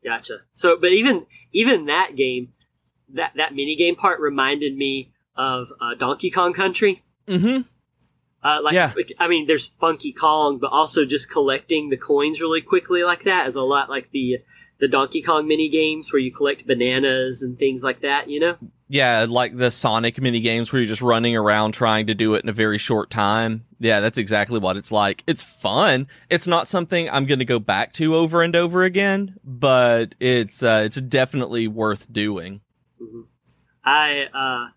Gotcha. 0.01 0.39
So, 0.53 0.77
but 0.77 0.93
even 0.93 1.25
even 1.51 1.87
that 1.87 2.15
game, 2.15 2.53
that 3.13 3.33
that 3.35 3.53
mini 3.53 3.75
game 3.75 3.95
part 3.97 4.21
reminded 4.21 4.77
me 4.77 5.11
of 5.35 5.73
uh, 5.81 5.93
Donkey 5.95 6.31
Kong 6.31 6.53
Country. 6.53 7.03
Mm-hmm. 7.27 7.63
Uh, 8.43 8.59
like, 8.63 8.73
Yeah. 8.73 8.93
I 9.19 9.27
mean, 9.27 9.45
there's 9.47 9.67
Funky 9.79 10.11
Kong, 10.11 10.57
but 10.59 10.71
also 10.71 11.05
just 11.05 11.29
collecting 11.29 11.89
the 11.89 11.97
coins 11.97 12.41
really 12.41 12.61
quickly 12.61 13.03
like 13.03 13.23
that 13.25 13.47
is 13.47 13.55
a 13.55 13.61
lot 13.61 13.89
like 13.89 14.11
the 14.11 14.37
the 14.79 14.87
Donkey 14.87 15.21
Kong 15.21 15.47
mini 15.47 15.69
games 15.69 16.11
where 16.11 16.19
you 16.19 16.31
collect 16.31 16.65
bananas 16.65 17.43
and 17.43 17.55
things 17.59 17.83
like 17.83 18.01
that. 18.01 18.29
You 18.31 18.39
know? 18.39 18.57
Yeah, 18.89 19.27
like 19.29 19.55
the 19.55 19.69
Sonic 19.69 20.19
mini 20.19 20.39
games 20.39 20.73
where 20.73 20.81
you're 20.81 20.87
just 20.89 21.03
running 21.03 21.37
around 21.37 21.73
trying 21.73 22.07
to 22.07 22.15
do 22.15 22.33
it 22.33 22.43
in 22.43 22.49
a 22.49 22.53
very 22.53 22.79
short 22.79 23.11
time. 23.11 23.65
Yeah, 23.79 23.99
that's 23.99 24.17
exactly 24.17 24.57
what 24.59 24.75
it's 24.77 24.91
like. 24.91 25.23
It's 25.27 25.43
fun. 25.43 26.07
It's 26.31 26.47
not 26.47 26.67
something 26.67 27.09
I'm 27.09 27.25
going 27.27 27.39
to 27.39 27.45
go 27.45 27.59
back 27.59 27.93
to 27.93 28.15
over 28.15 28.41
and 28.41 28.55
over 28.55 28.83
again, 28.83 29.35
but 29.45 30.15
it's, 30.19 30.61
uh, 30.61 30.81
it's 30.83 30.99
definitely 30.99 31.67
worth 31.67 32.11
doing. 32.11 32.61
Mhm. 33.01 33.25
I 33.85 34.25
uh, 34.33 34.71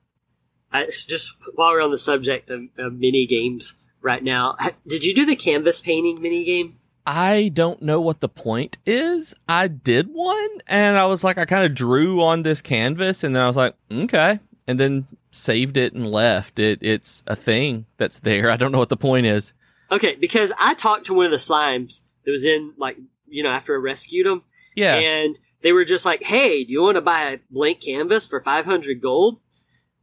I 0.74 0.86
just 0.86 1.32
while 1.54 1.70
we're 1.72 1.80
on 1.82 1.90
the 1.92 1.98
subject 1.98 2.50
of, 2.50 2.62
of 2.78 2.92
mini 2.94 3.26
games 3.26 3.76
right 4.02 4.22
now, 4.22 4.56
did 4.86 5.04
you 5.06 5.14
do 5.14 5.24
the 5.24 5.36
canvas 5.36 5.80
painting 5.80 6.20
mini 6.20 6.44
game? 6.44 6.74
I 7.06 7.50
don't 7.54 7.80
know 7.82 8.00
what 8.00 8.20
the 8.20 8.28
point 8.28 8.78
is. 8.86 9.34
I 9.48 9.68
did 9.68 10.08
one 10.12 10.48
and 10.66 10.96
I 10.98 11.06
was 11.06 11.22
like, 11.22 11.38
I 11.38 11.44
kind 11.44 11.64
of 11.64 11.74
drew 11.74 12.22
on 12.22 12.42
this 12.42 12.60
canvas 12.62 13.22
and 13.24 13.36
then 13.36 13.42
I 13.42 13.46
was 13.46 13.56
like, 13.56 13.74
okay. 13.92 14.40
And 14.66 14.80
then 14.80 15.06
saved 15.30 15.76
it 15.76 15.92
and 15.92 16.10
left. 16.10 16.58
It, 16.58 16.78
it's 16.80 17.22
a 17.26 17.36
thing 17.36 17.84
that's 17.98 18.20
there. 18.20 18.50
I 18.50 18.56
don't 18.56 18.72
know 18.72 18.78
what 18.78 18.88
the 18.88 18.96
point 18.96 19.26
is. 19.26 19.52
Okay, 19.92 20.14
because 20.16 20.50
I 20.58 20.72
talked 20.74 21.06
to 21.06 21.14
one 21.14 21.26
of 21.26 21.30
the 21.30 21.36
slimes 21.36 22.02
that 22.24 22.30
was 22.32 22.44
in 22.44 22.72
like 22.78 22.96
you 23.28 23.42
know 23.42 23.50
after 23.50 23.74
I 23.74 23.78
rescued 23.78 24.26
them, 24.26 24.42
Yeah. 24.74 24.94
and 24.94 25.38
they 25.62 25.72
were 25.72 25.84
just 25.84 26.06
like, 26.06 26.22
"Hey, 26.22 26.64
do 26.64 26.72
you 26.72 26.80
want 26.82 26.96
to 26.96 27.02
buy 27.02 27.32
a 27.32 27.38
blank 27.50 27.82
canvas 27.84 28.26
for 28.26 28.40
five 28.42 28.64
hundred 28.64 29.02
gold?" 29.02 29.40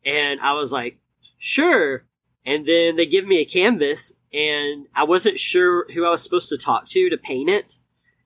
And 0.06 0.39
I 0.41 0.54
was 0.54 0.72
like, 0.72 0.97
"Sure." 1.38 2.06
And 2.45 2.66
then 2.66 2.95
they 2.95 3.06
give 3.06 3.26
me 3.28 3.38
a 3.39 3.45
canvas, 3.45 4.14
and 4.34 4.88
I 4.95 5.04
wasn't 5.04 5.39
sure 5.39 5.86
who 5.93 6.06
I 6.06 6.10
was 6.10 6.24
supposed 6.24 6.49
to 6.49 6.58
talk 6.58 6.88
to 6.89 7.10
to 7.10 7.18
paint 7.18 7.49
it, 7.49 7.78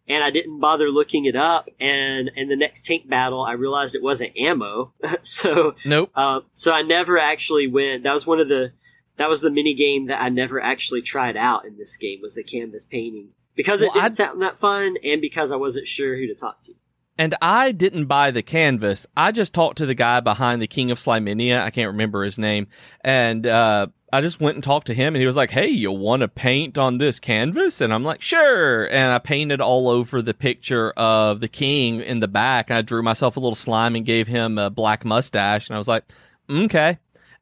and 0.07 0.23
I 0.23 0.31
didn't 0.31 0.59
bother 0.61 0.89
looking 0.89 1.25
it 1.25 1.35
up. 1.35 1.67
And 1.79 2.31
in 2.35 2.47
the 2.47 2.55
next 2.55 2.85
tank 2.85 3.09
battle, 3.09 3.41
I 3.43 3.51
realized 3.53 3.93
it 3.95 4.01
wasn't 4.03 4.37
ammo, 4.37 4.93
so 5.21 5.75
nope. 5.85 6.11
uh, 6.15 6.41
so 6.53 6.71
I 6.71 6.81
never 6.81 7.17
actually 7.17 7.67
went. 7.67 8.03
That 8.03 8.13
was 8.13 8.25
one 8.25 8.39
of 8.39 8.47
the 8.47 8.71
that 9.17 9.29
was 9.29 9.41
the 9.41 9.49
mini 9.51 9.73
game 9.73 10.07
that 10.07 10.21
I 10.21 10.29
never 10.29 10.61
actually 10.61 11.01
tried 11.01 11.37
out 11.37 11.65
in 11.65 11.77
this 11.77 11.95
game 11.97 12.19
was 12.21 12.35
the 12.35 12.43
canvas 12.43 12.83
painting 12.85 13.29
because 13.55 13.81
it 13.81 13.85
Well, 13.85 13.93
didn't 13.95 14.05
I'd- 14.05 14.15
sound 14.15 14.41
that 14.41 14.59
fun 14.59 14.97
and 15.03 15.21
because 15.21 15.51
I 15.53 15.55
wasn't 15.55 15.87
sure 15.87 16.17
who 16.17 16.27
to 16.27 16.35
talk 16.35 16.63
to. 16.63 16.73
And 17.17 17.35
I 17.41 17.71
didn't 17.71 18.05
buy 18.05 18.31
the 18.31 18.41
canvas. 18.41 19.07
I 19.15 19.31
just 19.31 19.53
talked 19.53 19.77
to 19.77 19.85
the 19.85 19.95
guy 19.95 20.19
behind 20.19 20.61
the 20.61 20.67
King 20.67 20.91
of 20.91 20.97
Slimenia. 20.99 21.61
I 21.61 21.69
can't 21.69 21.91
remember 21.91 22.23
his 22.23 22.37
name. 22.37 22.67
And, 23.01 23.47
uh, 23.47 23.87
I 24.13 24.21
just 24.21 24.39
went 24.39 24.55
and 24.55 24.63
talked 24.63 24.87
to 24.87 24.93
him 24.93 25.13
and 25.13 25.21
he 25.21 25.25
was 25.25 25.35
like, 25.35 25.51
Hey, 25.51 25.67
you 25.67 25.91
want 25.91 26.21
to 26.21 26.27
paint 26.29 26.77
on 26.77 26.99
this 26.99 27.19
canvas? 27.19 27.81
And 27.81 27.93
I'm 27.93 28.03
like, 28.03 28.21
sure. 28.21 28.85
And 28.89 29.11
I 29.11 29.19
painted 29.19 29.59
all 29.59 29.89
over 29.89 30.21
the 30.21 30.33
picture 30.33 30.91
of 30.91 31.41
the 31.41 31.49
king 31.49 31.99
in 32.01 32.21
the 32.21 32.27
back. 32.27 32.71
I 32.71 32.81
drew 32.81 33.03
myself 33.03 33.35
a 33.35 33.41
little 33.41 33.55
slime 33.55 33.95
and 33.95 34.05
gave 34.05 34.27
him 34.27 34.57
a 34.57 34.69
black 34.69 35.03
mustache. 35.03 35.67
And 35.67 35.75
I 35.75 35.79
was 35.79 35.87
like, 35.89 36.05
okay. 36.49 36.97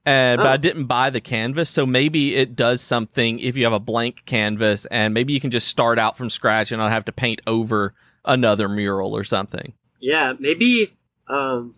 And, 0.06 0.40
but 0.40 0.48
Oh. 0.48 0.52
I 0.52 0.58
didn't 0.58 0.86
buy 0.86 1.10
the 1.12 1.22
canvas. 1.22 1.70
So 1.70 1.86
maybe 1.86 2.36
it 2.36 2.56
does 2.56 2.82
something 2.82 3.40
if 3.40 3.56
you 3.56 3.66
have 3.66 3.74
a 3.74 3.80
blank 3.80 4.24
canvas 4.26 4.86
and 4.86 5.14
maybe 5.14 5.34
you 5.34 5.40
can 5.40 5.52
just 5.52 5.68
start 5.68 6.00
out 6.00 6.18
from 6.18 6.30
scratch 6.30 6.72
and 6.72 6.80
not 6.80 6.92
have 6.92 7.06
to 7.06 7.12
paint 7.12 7.42
over 7.46 7.94
another 8.26 8.68
mural 8.70 9.16
or 9.16 9.24
something. 9.24 9.74
Yeah, 10.00 10.34
maybe. 10.40 10.94
Um, 11.28 11.74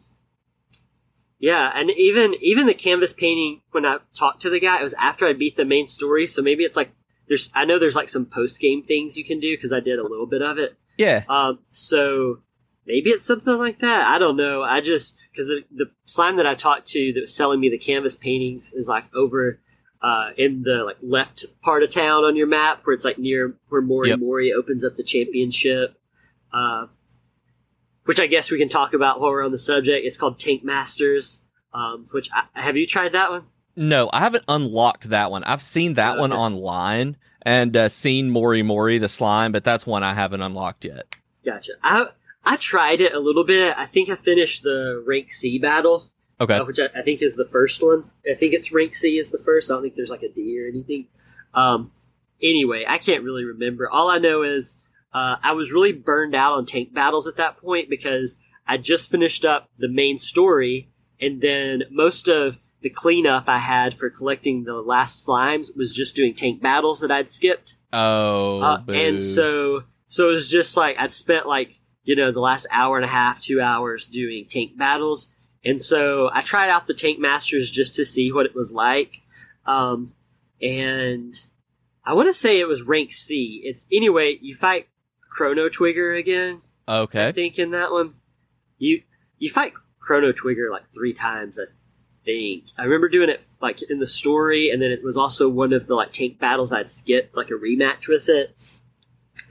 yeah, 1.39 1.71
and 1.75 1.91
even 1.91 2.35
even 2.41 2.65
the 2.65 2.73
canvas 2.73 3.13
painting 3.13 3.61
when 3.71 3.85
I 3.85 3.97
talked 4.15 4.41
to 4.43 4.49
the 4.49 4.59
guy, 4.59 4.79
it 4.79 4.83
was 4.83 4.93
after 4.95 5.27
I 5.27 5.33
beat 5.33 5.57
the 5.57 5.65
main 5.65 5.85
story. 5.85 6.27
So 6.27 6.41
maybe 6.41 6.63
it's 6.63 6.77
like 6.77 6.91
there's 7.27 7.51
I 7.53 7.65
know 7.65 7.77
there's 7.77 7.95
like 7.95 8.09
some 8.09 8.25
post 8.25 8.59
game 8.59 8.83
things 8.83 9.17
you 9.17 9.23
can 9.23 9.39
do 9.39 9.55
because 9.55 9.73
I 9.73 9.79
did 9.79 9.99
a 9.99 10.07
little 10.07 10.27
bit 10.27 10.41
of 10.41 10.57
it. 10.57 10.75
Yeah. 10.97 11.23
Um, 11.27 11.59
so 11.69 12.39
maybe 12.87 13.09
it's 13.09 13.25
something 13.25 13.57
like 13.57 13.79
that. 13.79 14.07
I 14.07 14.17
don't 14.17 14.37
know. 14.37 14.63
I 14.63 14.81
just 14.81 15.17
because 15.31 15.47
the 15.47 15.63
the 15.71 15.91
slime 16.05 16.37
that 16.37 16.47
I 16.47 16.55
talked 16.55 16.87
to 16.89 17.13
that 17.13 17.21
was 17.21 17.35
selling 17.35 17.59
me 17.59 17.69
the 17.69 17.77
canvas 17.77 18.15
paintings 18.15 18.71
is 18.73 18.87
like 18.87 19.05
over 19.13 19.59
uh, 20.01 20.29
in 20.37 20.63
the 20.63 20.83
like 20.85 20.97
left 21.01 21.45
part 21.61 21.83
of 21.83 21.89
town 21.89 22.23
on 22.23 22.35
your 22.35 22.47
map 22.47 22.81
where 22.85 22.93
it's 22.93 23.05
like 23.05 23.19
near 23.19 23.55
where 23.69 23.81
Morrie 23.81 24.07
Yep. 24.07 24.19
Morrie 24.19 24.53
opens 24.53 24.83
up 24.85 24.95
the 24.95 25.03
championship. 25.03 25.99
Uh, 26.55 26.87
which 28.05 28.19
I 28.19 28.27
guess 28.27 28.49
we 28.51 28.57
can 28.57 28.69
talk 28.69 28.93
about 28.93 29.19
while 29.19 29.31
we're 29.31 29.43
on 29.43 29.51
the 29.51 29.57
subject. 29.57 30.05
It's 30.05 30.15
called 30.17 30.39
Tank 30.39 30.63
Masters. 30.63 31.41
Um, 31.73 32.05
which 32.11 32.29
I, 32.33 32.61
have 32.61 32.77
you 32.77 32.85
tried 32.87 33.11
that 33.13 33.31
one? 33.31 33.43
No, 33.75 34.09
I 34.13 34.19
haven't 34.19 34.45
unlocked 34.47 35.09
that 35.09 35.31
one. 35.31 35.43
I've 35.43 35.61
seen 35.61 35.95
that 35.95 36.17
Oh, 36.17 36.21
one 36.21 36.31
okay. 36.31 36.39
online 36.39 37.17
and 37.41 37.75
uh, 37.75 37.89
seen 37.89 38.29
Mori 38.29 38.61
Mori 38.63 38.97
the 38.99 39.09
slime, 39.09 39.51
but 39.51 39.63
that's 39.65 39.85
one 39.85 40.01
I 40.03 40.13
haven't 40.13 40.41
unlocked 40.41 40.85
yet. 40.85 41.13
Gotcha. 41.43 41.73
I 41.83 42.07
I 42.45 42.55
tried 42.57 43.01
it 43.01 43.13
a 43.13 43.19
little 43.19 43.43
bit. 43.43 43.75
I 43.77 43.85
think 43.87 44.09
I 44.09 44.15
finished 44.15 44.63
the 44.63 45.03
rank 45.05 45.31
C 45.31 45.59
battle. 45.59 46.11
Okay. 46.39 46.53
uh, 46.55 46.65
which 46.65 46.79
I, 46.79 46.85
I 46.97 47.01
think 47.01 47.21
is 47.21 47.35
the 47.37 47.45
first 47.45 47.81
one. 47.83 48.03
I 48.29 48.33
think 48.35 48.53
it's 48.53 48.71
rank 48.73 48.93
C 48.95 49.17
is 49.17 49.31
the 49.31 49.37
first. 49.39 49.69
I 49.69 49.73
don't 49.75 49.81
think 49.83 49.95
there's 49.95 50.09
like 50.09 50.23
a 50.23 50.31
D 50.31 50.57
or 50.61 50.67
anything. 50.69 51.07
Um, 51.53 51.91
anyway, 52.41 52.85
I 52.87 52.97
can't 52.97 53.23
really 53.23 53.43
remember. 53.45 53.89
All 53.89 54.09
I 54.09 54.17
know 54.19 54.43
is 54.43 54.77
uh, 55.15 55.37
I 55.41 55.53
was 55.53 55.71
really 55.71 55.93
burned 55.93 56.35
out 56.35 56.57
on 56.57 56.65
tank 56.65 56.93
battles 56.93 57.25
at 57.25 57.37
that 57.37 57.55
point 57.55 57.89
because 57.89 58.35
I 58.67 58.75
just 58.75 59.09
finished 59.09 59.45
up 59.45 59.69
the 59.77 59.87
main 59.87 60.17
story, 60.17 60.89
and 61.21 61.39
then 61.41 61.83
most 61.89 62.27
of 62.27 62.59
the 62.81 62.89
cleanup 62.89 63.45
I 63.47 63.59
had 63.59 63.93
for 63.93 64.09
collecting 64.09 64.65
the 64.65 64.81
last 64.81 65.25
slimes 65.25 65.67
was 65.73 65.93
just 65.93 66.17
doing 66.17 66.35
tank 66.35 66.61
battles 66.61 66.99
that 66.99 67.11
I'd 67.11 67.29
skipped. 67.29 67.77
Oh, 67.93 68.59
Uh, 68.59 68.83
and 68.89 69.21
so 69.21 69.83
so 70.09 70.29
it 70.29 70.33
was 70.33 70.49
just 70.49 70.75
like 70.75 70.99
I'd 70.99 71.13
spent 71.13 71.47
like 71.47 71.79
you 72.03 72.17
know 72.17 72.31
the 72.33 72.41
last 72.41 72.67
hour 72.69 72.97
and 72.97 73.05
a 73.05 73.07
half, 73.09 73.39
two 73.39 73.61
hours 73.61 74.07
doing 74.07 74.47
tank 74.49 74.77
battles, 74.77 75.29
and 75.63 75.79
so 75.79 76.29
I 76.33 76.41
tried 76.41 76.69
out 76.69 76.87
the 76.87 76.93
tank 76.93 77.19
masters 77.19 77.71
just 77.71 77.95
to 77.95 78.05
see 78.05 78.33
what 78.33 78.45
it 78.45 78.53
was 78.53 78.73
like, 78.73 79.21
um, 79.65 80.13
and 80.61 81.33
I 82.03 82.11
want 82.11 82.27
to 82.27 82.33
say 82.33 82.59
it 82.59 82.67
was 82.67 82.83
rank 82.83 83.13
C. 83.13 83.61
It's 83.63 83.87
anyway 83.89 84.37
you 84.41 84.53
fight 84.53 84.89
Chrono 85.35 85.67
Trigger 85.67 86.13
again. 86.13 86.61
Okay. 86.87 87.27
I 87.27 87.31
think 87.33 87.59
in 87.59 87.71
that 87.71 87.91
one 87.91 88.13
you 88.77 89.01
you 89.37 89.49
fight 89.49 89.73
Chrono 89.99 90.31
Trigger 90.31 90.69
like 90.71 90.83
three 90.93 91.13
times. 91.13 91.59
I 91.59 91.65
think 92.23 92.65
I 92.77 92.83
remember 92.83 93.09
doing 93.09 93.29
it 93.29 93.41
like 93.61 93.81
in 93.89 93.99
the 93.99 94.07
story, 94.07 94.69
and 94.69 94.81
then 94.81 94.91
it 94.91 95.03
was 95.03 95.17
also 95.17 95.49
one 95.49 95.73
of 95.73 95.87
the 95.87 95.95
like 95.95 96.13
tank 96.13 96.39
battles 96.39 96.71
I'd 96.71 96.89
skipped, 96.89 97.35
like 97.35 97.49
a 97.49 97.53
rematch 97.53 98.07
with 98.07 98.29
it. 98.29 98.55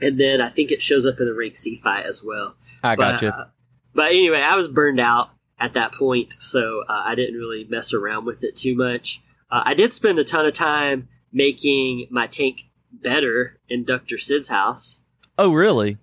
And 0.01 0.19
then 0.19 0.41
I 0.41 0.49
think 0.49 0.71
it 0.71 0.81
shows 0.81 1.05
up 1.05 1.19
in 1.19 1.27
the 1.27 1.33
rank 1.33 1.55
C 1.55 1.79
fight 1.81 2.05
as 2.05 2.23
well. 2.23 2.55
I 2.83 2.95
got 2.95 3.21
you. 3.21 3.29
But, 3.29 3.39
uh, 3.39 3.45
but 3.93 4.07
anyway, 4.07 4.41
I 4.41 4.55
was 4.55 4.67
burned 4.67 4.99
out 4.99 5.29
at 5.59 5.73
that 5.73 5.93
point, 5.93 6.35
so 6.39 6.83
uh, 6.89 7.03
I 7.05 7.13
didn't 7.15 7.35
really 7.35 7.65
mess 7.69 7.93
around 7.93 8.25
with 8.25 8.43
it 8.43 8.55
too 8.55 8.75
much. 8.75 9.21
Uh, 9.51 9.61
I 9.63 9.73
did 9.75 9.93
spend 9.93 10.17
a 10.17 10.23
ton 10.23 10.45
of 10.45 10.53
time 10.53 11.07
making 11.31 12.07
my 12.09 12.27
tank 12.27 12.63
better 12.91 13.59
in 13.69 13.85
Dr. 13.85 14.17
Sid's 14.17 14.49
house. 14.49 15.01
Oh, 15.37 15.51
really? 15.51 15.97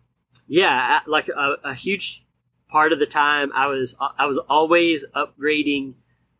Yeah, 0.46 1.00
like 1.06 1.28
a, 1.28 1.56
a 1.64 1.74
huge 1.74 2.24
part 2.68 2.92
of 2.92 2.98
the 2.98 3.06
time, 3.06 3.50
I 3.54 3.66
was 3.66 3.94
I 4.18 4.26
was 4.26 4.38
always 4.48 5.04
upgrading 5.14 5.94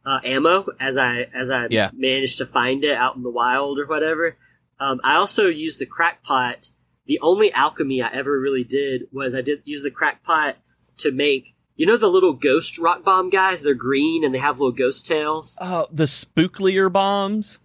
uh, 0.05 0.20
ammo 0.24 0.66
as 0.80 0.97
I 0.97 1.28
as 1.34 1.51
I 1.51 1.66
Yeah. 1.70 1.90
managed 1.95 2.38
to 2.38 2.47
find 2.47 2.84
it 2.84 2.97
out 2.97 3.16
in 3.16 3.22
the 3.22 3.30
wild 3.30 3.78
or 3.78 3.86
whatever. 3.86 4.36
Um, 4.80 5.01
I 5.05 5.14
also 5.16 5.47
used 5.47 5.78
the 5.78 5.86
crackpot. 5.86 6.70
The 7.07 7.20
only 7.20 7.53
alchemy 7.53 8.03
I 8.03 8.09
ever 8.12 8.40
really 8.40 8.64
did 8.64 9.03
was 9.12 9.34
I 9.34 9.40
did 9.43 9.62
use 9.64 9.82
the 9.82 9.90
crackpot 9.90 10.57
to 10.99 11.11
make 11.12 11.55
you 11.76 11.86
know 11.86 11.97
the 11.97 12.09
little 12.09 12.32
ghost 12.32 12.78
rock 12.78 13.05
bomb 13.05 13.30
guys. 13.30 13.62
They're 13.62 13.74
green 13.74 14.24
and 14.24 14.34
they 14.34 14.38
have 14.38 14.59
little 14.59 14.72
ghost 14.72 15.07
tails. 15.07 15.57
Oh, 15.61 15.86
the 15.93 16.05
spooklier 16.05 16.93
bombs? 16.93 17.61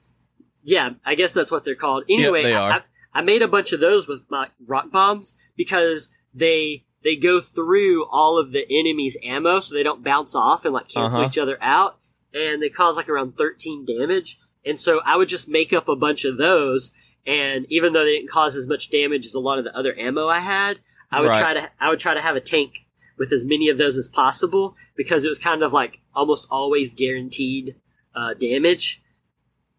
Yeah, 0.64 0.92
I 1.06 1.16
guess 1.16 1.34
that's 1.34 1.52
what 1.52 1.64
they're 1.66 1.76
called. 1.76 2.04
Anyway, 2.10 2.44
they 2.44 2.54
I- 2.54 2.60
are. 2.62 2.84
I, 3.14 3.22
made 3.22 3.42
a 3.42 3.48
bunch 3.48 3.74
of 3.74 3.80
those 3.80 4.08
with 4.08 4.22
my 4.30 4.50
rock 4.66 4.92
bombs 4.92 5.36
because 5.56 6.10
they 6.34 6.84
they 7.04 7.16
go 7.16 7.40
through 7.42 8.06
all 8.06 8.38
of 8.38 8.52
the 8.52 8.66
enemy's 8.70 9.18
ammo 9.24 9.60
so 9.60 9.74
they 9.74 9.84
don't 9.84 10.04
bounce 10.04 10.36
off 10.36 10.66
and 10.66 10.74
like 10.74 10.90
cancel 10.90 11.20
Uh-huh. 11.20 11.28
each 11.28 11.38
other 11.38 11.58
out, 11.62 11.98
and 12.34 12.62
they 12.62 12.70
cause 12.70 12.98
like 12.98 13.08
around 13.10 13.38
13 13.38 13.86
damage. 13.86 14.40
And 14.66 14.80
so 14.80 15.00
I 15.06 15.16
would 15.16 15.30
just 15.30 15.48
make 15.48 15.72
up 15.72 15.88
a 15.88 15.96
bunch 15.96 16.26
of 16.26 16.38
those, 16.38 16.92
and 17.26 17.66
even 17.70 17.94
though 17.94 18.04
they 18.04 18.18
didn't 18.18 18.30
cause 18.30 18.56
as 18.56 18.68
much 18.68 18.90
damage 18.90 19.26
as 19.26 19.34
a 19.34 19.40
lot 19.40 19.58
of 19.60 19.64
the 19.64 19.76
other 19.78 19.98
ammo 19.98 20.28
I 20.28 20.40
had, 20.40 20.80
I 21.12 21.22
would 21.22 21.30
Right. 21.30 21.40
try 21.40 21.54
to 21.54 21.72
I 21.80 21.90
would 21.90 22.00
try 22.00 22.14
to 22.14 22.22
have 22.22 22.36
a 22.36 22.42
tank 22.42 22.86
with 23.18 23.32
as 23.32 23.46
many 23.46 23.70
of 23.70 23.78
those 23.78 23.98
as 23.98 24.10
possible 24.10 24.76
because 24.96 25.24
it 25.26 25.30
was 25.30 25.40
kind 25.40 25.64
of 25.64 25.72
like 25.74 26.02
almost 26.14 26.48
always 26.52 26.94
guaranteed 26.94 27.76
uh, 28.14 28.34
damage. 28.34 29.02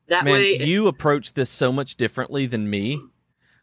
That 0.09 0.25
Man, 0.25 0.33
way, 0.35 0.57
you 0.57 0.87
approach 0.87 1.35
this 1.35 1.51
so 1.51 1.71
much 1.71 1.97
differently 1.97 2.47
than 2.47 2.71
me. 2.71 2.99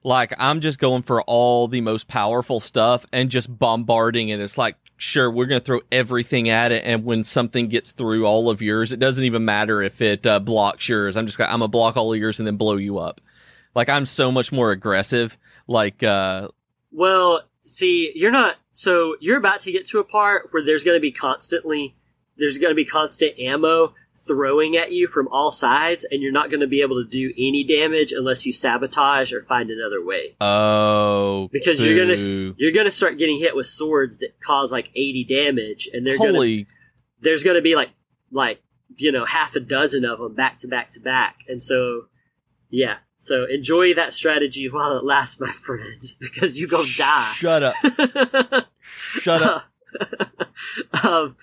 Like 0.05 0.35
I'm 0.37 0.61
just 0.61 0.77
going 0.77 1.01
for 1.01 1.23
all 1.23 1.67
the 1.67 1.81
most 1.81 2.07
powerful 2.07 2.59
stuff 2.59 3.07
and 3.11 3.31
just 3.31 3.57
bombarding 3.57 4.29
it. 4.29 4.39
It's 4.39 4.55
like, 4.55 4.75
sure, 4.97 5.31
we're 5.31 5.47
going 5.47 5.59
to 5.59 5.65
throw 5.65 5.81
everything 5.91 6.47
at 6.47 6.71
it, 6.71 6.83
and 6.85 7.03
when 7.03 7.23
something 7.23 7.69
gets 7.69 7.91
through 7.91 8.23
all 8.23 8.51
of 8.51 8.61
yours, 8.61 8.91
it 8.91 8.99
doesn't 8.99 9.23
even 9.23 9.45
matter 9.45 9.81
if 9.81 10.01
it 10.01 10.23
uh, 10.27 10.39
blocks 10.39 10.87
yours. 10.87 11.17
I'm 11.17 11.25
just 11.25 11.41
I'm 11.41 11.47
gonna 11.47 11.69
block 11.69 11.97
all 11.97 12.13
of 12.13 12.19
yours 12.19 12.39
and 12.39 12.45
then 12.45 12.55
blow 12.55 12.75
you 12.75 12.99
up. 12.99 13.19
Like 13.73 13.89
I'm 13.89 14.05
so 14.05 14.31
much 14.31 14.51
more 14.51 14.69
aggressive. 14.69 15.35
Like, 15.67 16.03
uh, 16.03 16.49
Well, 16.91 17.41
see, 17.63 18.11
you're 18.13 18.29
not. 18.29 18.57
So 18.73 19.15
you're 19.19 19.39
about 19.39 19.61
to 19.61 19.71
get 19.71 19.87
to 19.87 19.97
a 19.97 20.03
part 20.03 20.49
where 20.51 20.63
there's 20.63 20.83
going 20.83 20.97
to 20.97 21.01
be 21.01 21.11
constantly, 21.11 21.95
there's 22.37 22.59
going 22.59 22.71
to 22.71 22.75
be 22.75 22.85
constant 22.85 23.39
ammo 23.39 23.95
throwing 24.27 24.75
at 24.75 24.91
you 24.91 25.07
from 25.07 25.27
all 25.29 25.51
sides, 25.51 26.05
and 26.09 26.21
you're 26.21 26.31
not 26.31 26.49
going 26.49 26.61
to 26.61 26.67
be 26.67 26.81
able 26.81 26.95
to 27.03 27.09
do 27.09 27.31
any 27.37 27.63
damage 27.63 28.11
unless 28.11 28.45
you 28.45 28.53
sabotage 28.53 29.31
or 29.31 29.41
find 29.41 29.69
another 29.69 30.03
way. 30.03 30.35
oh, 30.41 31.49
Because 31.51 31.83
you're 31.83 31.97
gonna 31.97 32.53
you're 32.57 32.71
gonna 32.71 32.91
start 32.91 33.17
getting 33.17 33.39
hit 33.39 33.55
with 33.55 33.65
swords 33.67 34.17
that 34.19 34.39
cause 34.39 34.71
like 34.71 34.89
80 34.95 35.25
damage, 35.25 35.89
and 35.93 36.05
they're 36.05 36.17
gonna 36.17 36.63
there's 37.21 37.43
gonna 37.43 37.61
be 37.61 37.75
like 37.75 37.91
like 38.31 38.61
you 38.97 39.11
know 39.11 39.25
half 39.25 39.55
a 39.55 39.59
dozen 39.59 40.05
of 40.05 40.19
them 40.19 40.33
back 40.35 40.59
to 40.59 40.67
back 40.67 40.89
to 40.91 40.99
back, 40.99 41.39
and 41.47 41.61
so 41.61 42.05
yeah. 42.69 42.97
So 43.19 43.45
enjoy 43.45 43.95
that 43.95 44.13
strategy 44.13 44.69
while 44.69 44.95
it 44.97 45.03
lasts, 45.03 45.39
my 45.39 45.51
friend, 45.51 45.99
because 46.19 46.59
you 46.59 46.67
gonna 46.67 46.87
die. 46.95 47.33
shut 47.35 47.63
up, 47.63 47.75
shut 48.85 49.41
up. 49.41 49.63
um, 51.03 51.35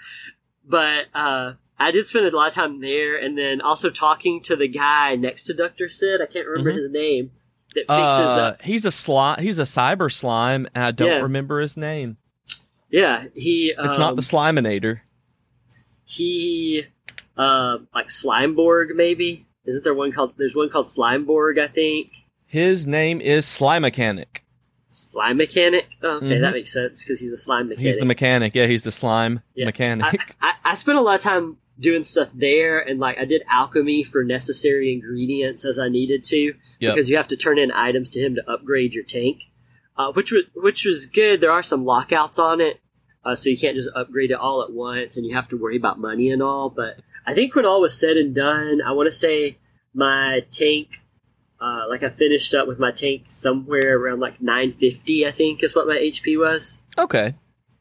but 0.64 1.06
uh, 1.12 1.54
I 1.82 1.90
did 1.90 2.06
spend 2.06 2.26
a 2.26 2.36
lot 2.36 2.48
of 2.48 2.54
time 2.54 2.80
there, 2.80 3.16
and 3.16 3.36
then 3.38 3.60
also 3.60 3.90
talking 3.90 4.40
to 4.42 4.56
the 4.56 4.68
guy 4.68 5.14
next 5.16 5.44
to 5.44 5.54
Doctor 5.54 5.88
Sid. 5.88 6.20
I 6.20 6.26
can't 6.26 6.46
remember 6.46 6.72
Mhm. 6.72 6.76
his 6.76 6.90
name. 6.90 7.30
That 7.74 7.80
fixes 7.80 7.88
Uh, 7.90 8.40
up. 8.54 8.62
he's 8.62 8.84
a 8.84 8.90
slime. 8.92 9.40
He's 9.42 9.58
a 9.58 9.62
cyber 9.62 10.12
slime, 10.12 10.66
and 10.74 10.84
I 10.84 10.90
don't 10.90 11.08
Yeah. 11.08 11.20
remember 11.22 11.60
his 11.60 11.76
name. 11.76 12.18
Yeah, 12.90 13.24
he. 13.34 13.74
It's 13.78 13.94
um, 13.94 14.00
not 14.00 14.16
the 14.16 14.22
Sliminator. 14.22 15.00
he. 16.04 16.84
Uh, 17.36 17.78
like 17.94 18.08
Slimeborg, 18.08 18.94
maybe. 18.94 19.46
Isn't 19.64 19.84
there 19.84 19.94
one 19.94 20.12
called? 20.12 20.34
There's 20.36 20.54
one 20.54 20.68
called 20.68 20.86
Slimeborg, 20.86 21.58
I 21.58 21.66
think. 21.66 22.12
His 22.46 22.86
name 22.86 23.20
is 23.20 23.46
Slime 23.46 23.82
Mechanic. 23.82 24.44
Slime 24.90 25.38
mechanic. 25.38 25.86
Oh, 26.02 26.16
okay, 26.18 26.26
Mhm. 26.36 26.40
that 26.42 26.52
makes 26.52 26.70
sense 26.70 27.02
because 27.02 27.18
he's 27.18 27.32
a 27.32 27.36
slime 27.38 27.68
mechanic. 27.70 27.86
He's 27.86 27.96
the 27.96 28.04
mechanic. 28.04 28.54
Yeah, 28.54 28.66
he's 28.66 28.82
the 28.82 28.92
slime 28.92 29.40
Yeah. 29.54 29.64
mechanic. 29.64 30.36
I, 30.42 30.50
I, 30.50 30.72
I 30.72 30.74
spent 30.74 30.98
a 30.98 31.00
lot 31.00 31.14
of 31.14 31.22
time 31.22 31.56
doing 31.82 32.02
stuff 32.02 32.30
there, 32.34 32.78
and 32.78 32.98
like 33.00 33.18
I 33.18 33.24
did 33.26 33.42
alchemy 33.48 34.02
for 34.02 34.24
necessary 34.24 34.92
ingredients 34.92 35.64
as 35.66 35.78
I 35.78 35.88
needed 35.88 36.24
to, 36.24 36.54
Yep. 36.80 36.94
because 36.94 37.10
you 37.10 37.16
have 37.16 37.28
to 37.28 37.36
turn 37.36 37.58
in 37.58 37.70
items 37.72 38.08
to 38.10 38.20
him 38.20 38.34
to 38.36 38.50
upgrade 38.50 38.94
your 38.94 39.04
tank, 39.04 39.44
uh, 39.96 40.12
which 40.12 40.32
was 40.32 40.44
which 40.54 40.84
was 40.86 41.06
good. 41.06 41.40
There 41.40 41.50
are 41.52 41.62
some 41.62 41.84
lockouts 41.84 42.38
on 42.38 42.60
it, 42.60 42.80
uh, 43.24 43.34
so 43.34 43.50
you 43.50 43.58
can't 43.58 43.76
just 43.76 43.90
upgrade 43.94 44.30
it 44.30 44.38
all 44.38 44.62
at 44.62 44.72
once, 44.72 45.16
and 45.16 45.26
you 45.26 45.34
have 45.34 45.48
to 45.48 45.56
worry 45.56 45.76
about 45.76 45.98
money 46.00 46.30
and 46.30 46.42
all. 46.42 46.70
But 46.70 47.00
I 47.26 47.34
think 47.34 47.54
when 47.54 47.66
all 47.66 47.80
was 47.82 47.98
said 47.98 48.16
and 48.16 48.34
done, 48.34 48.80
I 48.80 48.92
want 48.92 49.08
to 49.08 49.12
say 49.12 49.58
my 49.94 50.40
tank. 50.50 50.98
Uh, 51.60 51.84
like 51.88 52.02
I 52.02 52.08
finished 52.08 52.52
up 52.54 52.66
with 52.66 52.80
my 52.80 52.90
tank 52.90 53.26
somewhere 53.28 53.96
around 53.96 54.18
like 54.18 54.42
950, 54.42 55.24
I 55.24 55.30
think 55.30 55.62
is 55.62 55.76
what 55.76 55.86
my 55.86 55.94
HP 55.96 56.36
was. 56.36 56.80
okay. 56.98 57.34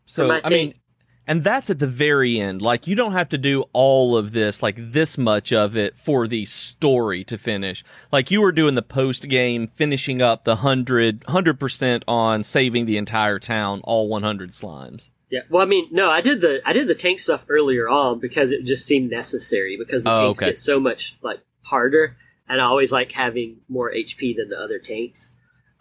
So 0.06 0.28
my 0.28 0.40
I 0.46 0.50
mean, 0.50 0.72
tank- 0.74 0.81
and 1.28 1.44
that's 1.44 1.70
at 1.70 1.80
the 1.80 1.88
very 1.88 2.40
end. 2.40 2.62
Like 2.62 2.88
you 2.88 2.96
don't 2.96 3.14
have 3.14 3.30
to 3.30 3.38
do 3.38 3.66
all 3.74 4.18
of 4.18 4.32
this, 4.32 4.62
like 4.62 4.76
this 4.78 5.18
much 5.18 5.54
of 5.54 5.78
it, 5.78 5.98
for 5.98 6.28
the 6.28 6.46
story 6.46 7.24
to 7.26 7.38
finish. 7.38 7.84
Like 8.12 8.32
you 8.32 8.42
were 8.42 8.52
doing 8.52 8.76
the 8.76 8.82
post 8.82 9.28
game, 9.30 9.68
finishing 9.76 10.22
up 10.22 10.44
the 10.44 10.58
hundred 10.58 11.24
hundred 11.28 11.60
percent 11.60 12.04
on 12.08 12.44
saving 12.44 12.86
the 12.86 12.98
entire 12.98 13.40
town, 13.40 13.82
all 13.84 14.08
one 14.10 14.24
hundred 14.24 14.52
slimes. 14.52 15.10
Yeah. 15.30 15.42
Well, 15.50 15.62
I 15.62 15.66
mean, 15.66 15.88
no, 15.92 16.10
I 16.10 16.20
did 16.22 16.42
the 16.42 16.62
I 16.66 16.74
did 16.74 16.88
the 16.88 16.96
tank 16.96 17.20
stuff 17.20 17.46
earlier 17.48 17.88
on 17.88 18.20
because 18.20 18.52
it 18.52 18.66
just 18.66 18.86
seemed 18.86 19.10
necessary 19.10 19.78
because 19.78 20.04
the 20.04 20.12
Oh, 20.12 20.26
tanks 20.26 20.40
okay. 20.42 20.52
get 20.52 20.60
so 20.60 20.80
much 20.80 21.18
like 21.22 21.40
harder, 21.62 22.18
and 22.50 22.60
I 22.60 22.66
always 22.66 22.92
like 22.92 23.14
having 23.14 23.58
more 23.70 23.92
HP 23.92 24.36
than 24.36 24.50
the 24.50 24.58
other 24.60 24.78
tanks. 24.80 25.32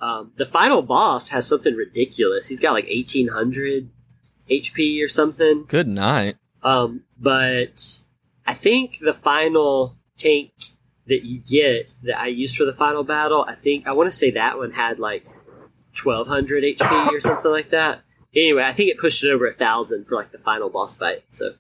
Um, 0.01 0.33
the 0.37 0.47
final 0.47 0.83
boss 0.83 1.31
has 1.31 1.47
something 1.49 1.75
ridiculous. 1.75 2.47
He's 2.49 2.61
got 2.61 2.73
like 2.73 2.87
eighteen 2.87 3.29
hundred 3.29 3.91
HP 4.51 5.03
or 5.03 5.09
something. 5.09 5.65
Good 5.69 5.89
night. 5.89 6.37
Um, 6.63 7.05
but 7.19 8.01
I 8.47 8.55
think 8.55 8.99
the 9.01 9.15
final 9.15 9.97
tank 10.19 10.53
that 11.07 11.25
you 11.25 11.41
get 11.41 11.95
that 12.03 12.19
I 12.19 12.27
used 12.29 12.57
for 12.57 12.65
the 12.65 12.73
final 12.73 13.03
battle, 13.05 13.45
I 13.49 13.55
think 13.55 13.87
I 13.87 13.93
want 13.93 14.11
to 14.11 14.17
say 14.17 14.31
that 14.33 14.59
one 14.59 14.73
had 14.73 14.99
like 14.99 15.27
twelve 15.95 16.29
hundred 16.29 16.65
HP 16.65 17.13
or 17.13 17.21
something 17.21 17.51
like 17.51 17.71
that. 17.71 18.03
Anyway, 18.35 18.63
I 18.63 18.73
think 18.73 18.91
it 18.91 18.99
pushed 18.99 19.25
it 19.25 19.31
over 19.31 19.47
a 19.47 19.55
thousand 19.55 20.07
for 20.07 20.15
like 20.15 20.33
the 20.33 20.39
final 20.39 20.69
boss 20.69 20.97
fight. 20.97 21.25
So, 21.33 21.55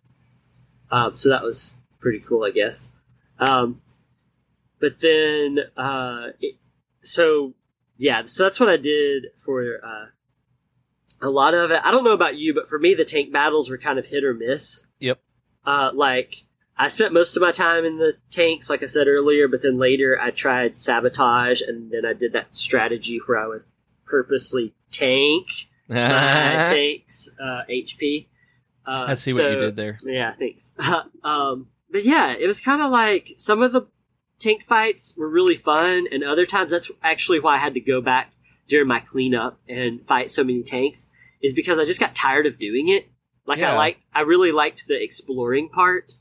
um, 0.91 1.17
so 1.17 1.29
that 1.29 1.43
was 1.43 1.75
pretty 2.01 2.21
cool, 2.21 2.45
I 2.45 2.51
guess. 2.51 2.91
Um, 3.39 3.81
but 4.79 5.01
then, 5.01 5.59
uh, 5.77 6.29
it, 6.41 6.57
so 7.03 7.55
yeah, 7.99 8.25
so 8.27 8.45
that's 8.45 8.61
what 8.61 8.69
I 8.69 8.77
did 8.77 9.27
for 9.37 9.81
uh, 9.85 10.07
a 11.23 11.29
lot 11.29 11.55
of 11.55 11.71
it. 11.71 11.81
I 11.85 11.91
don't 11.91 12.05
know 12.05 12.13
about 12.13 12.37
you, 12.37 12.55
but 12.55 12.69
for 12.69 12.79
me, 12.79 12.95
the 12.95 13.05
tank 13.05 13.33
battles 13.33 13.69
were 13.71 13.79
kind 13.79 13.99
of 13.99 14.07
hit 14.07 14.25
or 14.25 14.35
miss. 14.35 14.85
Yep. 15.01 15.21
Uh, 15.65 15.91
like 15.95 16.45
I 16.77 16.89
spent 16.89 17.13
most 17.13 17.37
of 17.37 17.43
my 17.43 17.53
time 17.53 17.85
in 17.85 17.99
the 17.99 18.15
tanks, 18.31 18.71
like 18.71 18.83
I 18.83 18.87
said 18.87 19.07
earlier, 19.07 19.49
but 19.49 19.63
then 19.63 19.79
later 19.79 20.19
I 20.19 20.31
tried 20.31 20.79
sabotage, 20.79 21.61
and 21.61 21.91
then 21.91 22.07
I 22.07 22.15
did 22.15 22.33
that 22.33 22.55
strategy 22.55 23.21
where 23.27 23.39
I 23.39 23.47
would 23.47 23.65
purposely 24.07 24.75
tank 24.91 25.47
my 25.89 25.97
tank's 26.71 27.29
uh, 27.39 27.63
HP. 27.69 28.29
Uh, 28.87 29.05
I 29.09 29.15
see 29.15 29.35
what 29.35 29.43
you 29.43 29.59
did 29.59 29.77
there. 29.77 29.99
Yeah, 30.03 30.33
thanks. 30.33 30.73
um, 31.23 31.69
but 31.91 32.05
yeah, 32.05 32.33
it 32.33 32.47
was 32.47 32.61
kind 32.61 32.81
of 32.81 32.91
like 32.91 33.35
some 33.37 33.63
of 33.63 33.73
the 33.73 33.89
tank 34.39 34.65
fights 34.65 35.15
were 35.19 35.29
really 35.29 35.57
fun, 35.57 36.07
and 36.11 36.25
other 36.25 36.47
times 36.47 36.71
that's 36.71 36.91
actually 37.03 37.41
why 37.41 37.57
I 37.57 37.59
had 37.59 37.75
to 37.75 37.81
go 37.81 38.01
back 38.01 38.33
during 38.69 38.89
my 38.89 39.01
cleanup 39.01 39.61
and 39.69 40.03
fight 40.03 40.31
so 40.31 40.45
many 40.45 40.63
tanks 40.63 41.09
is 41.43 41.53
because 41.55 41.79
I 41.79 41.85
just 41.85 42.01
got 42.01 42.15
tired 42.15 42.47
of 42.47 42.59
doing 42.59 42.89
it. 42.89 43.09
Like 43.47 43.59
I 43.59 43.63
Yeah. 43.63 43.77
like, 43.77 43.99
I 44.15 44.21
really 44.23 44.53
liked 44.53 44.87
the 44.87 45.03
exploring 45.03 45.69
part 45.69 46.13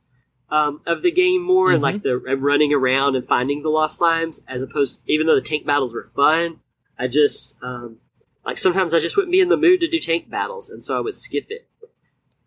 um, 0.52 0.82
of 0.88 1.04
the 1.04 1.12
game 1.12 1.44
more, 1.44 1.72
and 1.72 1.80
Mhm. 1.80 1.84
like 1.84 2.02
the 2.02 2.24
and 2.28 2.42
running 2.42 2.74
around 2.74 3.16
and 3.16 3.28
finding 3.28 3.62
the 3.62 3.70
lost 3.70 4.02
slimes, 4.02 4.40
as 4.48 4.64
opposed. 4.64 5.04
Even 5.06 5.28
though 5.28 5.36
the 5.36 5.42
tank 5.42 5.64
battles 5.66 5.94
were 5.94 6.10
fun, 6.16 6.60
I 6.98 7.08
just 7.08 7.56
um, 7.62 7.98
like 8.44 8.58
sometimes 8.58 8.96
I 8.96 9.00
just 9.00 9.16
wouldn't 9.16 9.32
be 9.32 9.42
in 9.42 9.50
the 9.50 9.58
mood 9.58 9.80
to 9.82 9.88
do 9.88 10.00
tank 10.00 10.28
battles, 10.28 10.70
and 10.72 10.84
so 10.84 10.98
I 10.98 11.02
would 11.02 11.16
skip 11.16 11.46
it. 11.50 11.68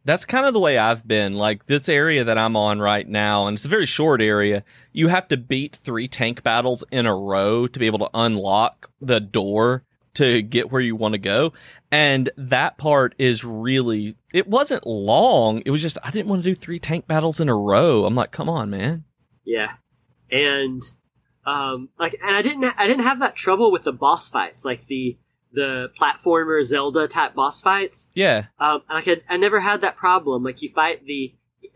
That's 0.05 0.25
kind 0.25 0.47
of 0.47 0.53
the 0.53 0.59
way 0.59 0.79
I've 0.79 1.07
been. 1.07 1.35
Like 1.35 1.66
this 1.66 1.89
area 1.89 2.25
that 2.25 2.37
I'm 2.37 2.57
on 2.57 2.81
right 2.81 3.07
now, 3.07 3.47
and 3.47 3.55
it's 3.55 3.64
a 3.64 3.68
very 3.68 3.87
short 3.87 4.20
area, 4.20 4.64
you 4.93 5.07
have 5.07 5.29
to 5.29 5.37
beat 5.37 5.77
three 5.77 6.09
tank 6.09 6.43
battles 6.43 6.83
in 6.91 7.07
a 7.07 7.14
row 7.14 7.68
to 7.68 7.79
be 7.79 7.87
able 7.87 8.01
to 8.01 8.11
unlock 8.14 8.91
the 9.01 9.20
door 9.20 9.85
to 10.15 10.43
get 10.43 10.71
where 10.71 10.81
you 10.81 10.97
want 10.97 11.13
to 11.13 11.19
go. 11.19 11.53
And 11.91 12.31
that 12.37 12.79
part 12.79 13.15
is 13.19 13.45
really, 13.45 14.17
it 14.33 14.47
wasn't 14.47 14.87
long. 14.87 15.63
It 15.65 15.71
was 15.71 15.83
just, 15.83 15.99
I 16.05 16.11
didn't 16.11 16.29
want 16.29 16.43
to 16.43 16.51
do 16.51 16.55
three 16.55 16.79
tank 16.79 17.07
battles 17.07 17.41
in 17.41 17.49
a 17.49 17.57
row. 17.57 18.05
I'm 18.05 18.15
like, 18.15 18.31
come 18.31 18.49
on, 18.49 18.71
man. 18.71 19.05
Yeah, 19.45 19.73
and 20.31 20.83
um, 21.45 21.89
like, 21.99 22.17
and 22.23 22.37
I 22.37 22.43
didn't, 22.43 22.65
I 22.65 22.87
didn't 22.87 23.05
have 23.05 23.21
that 23.21 23.35
trouble 23.35 23.73
with 23.73 23.83
the 23.83 23.93
boss 23.93 24.29
fights, 24.29 24.65
like 24.65 24.87
the 24.87 25.19
the 25.53 25.91
platformer 26.01 26.63
Zelda 26.63 27.07
type 27.07 27.35
boss 27.35 27.61
fights. 27.61 28.09
Yeah. 28.15 28.47
Um, 28.59 28.83
like 28.89 29.09
I, 29.09 29.21
I 29.29 29.37
never 29.37 29.61
had 29.61 29.83
that 29.83 29.97
problem. 29.97 30.43
Like 30.43 30.63
you 30.63 30.71
fight 30.71 31.05
the, 31.05 31.35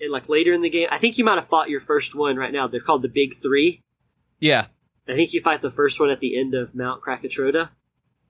like 0.08 0.28
later 0.28 0.52
in 0.52 0.62
the 0.62 0.70
game, 0.70 0.88
I 0.90 0.98
think 0.98 1.18
you 1.18 1.24
might 1.24 1.38
have 1.38 1.48
fought 1.48 1.68
your 1.68 1.80
first 1.80 2.14
one 2.14 2.36
right 2.36 2.52
now. 2.52 2.66
They're 2.66 2.80
called 2.80 3.02
the 3.02 3.08
Big 3.08 3.40
Three. 3.42 3.82
Yeah. 4.40 4.66
I 5.08 5.12
think 5.12 5.32
you 5.32 5.40
fight 5.40 5.60
the 5.60 5.70
first 5.70 6.00
one 6.00 6.10
at 6.10 6.20
the 6.20 6.38
end 6.38 6.54
of 6.54 6.74
Mount 6.74 7.02
Krakatoa. 7.02 7.72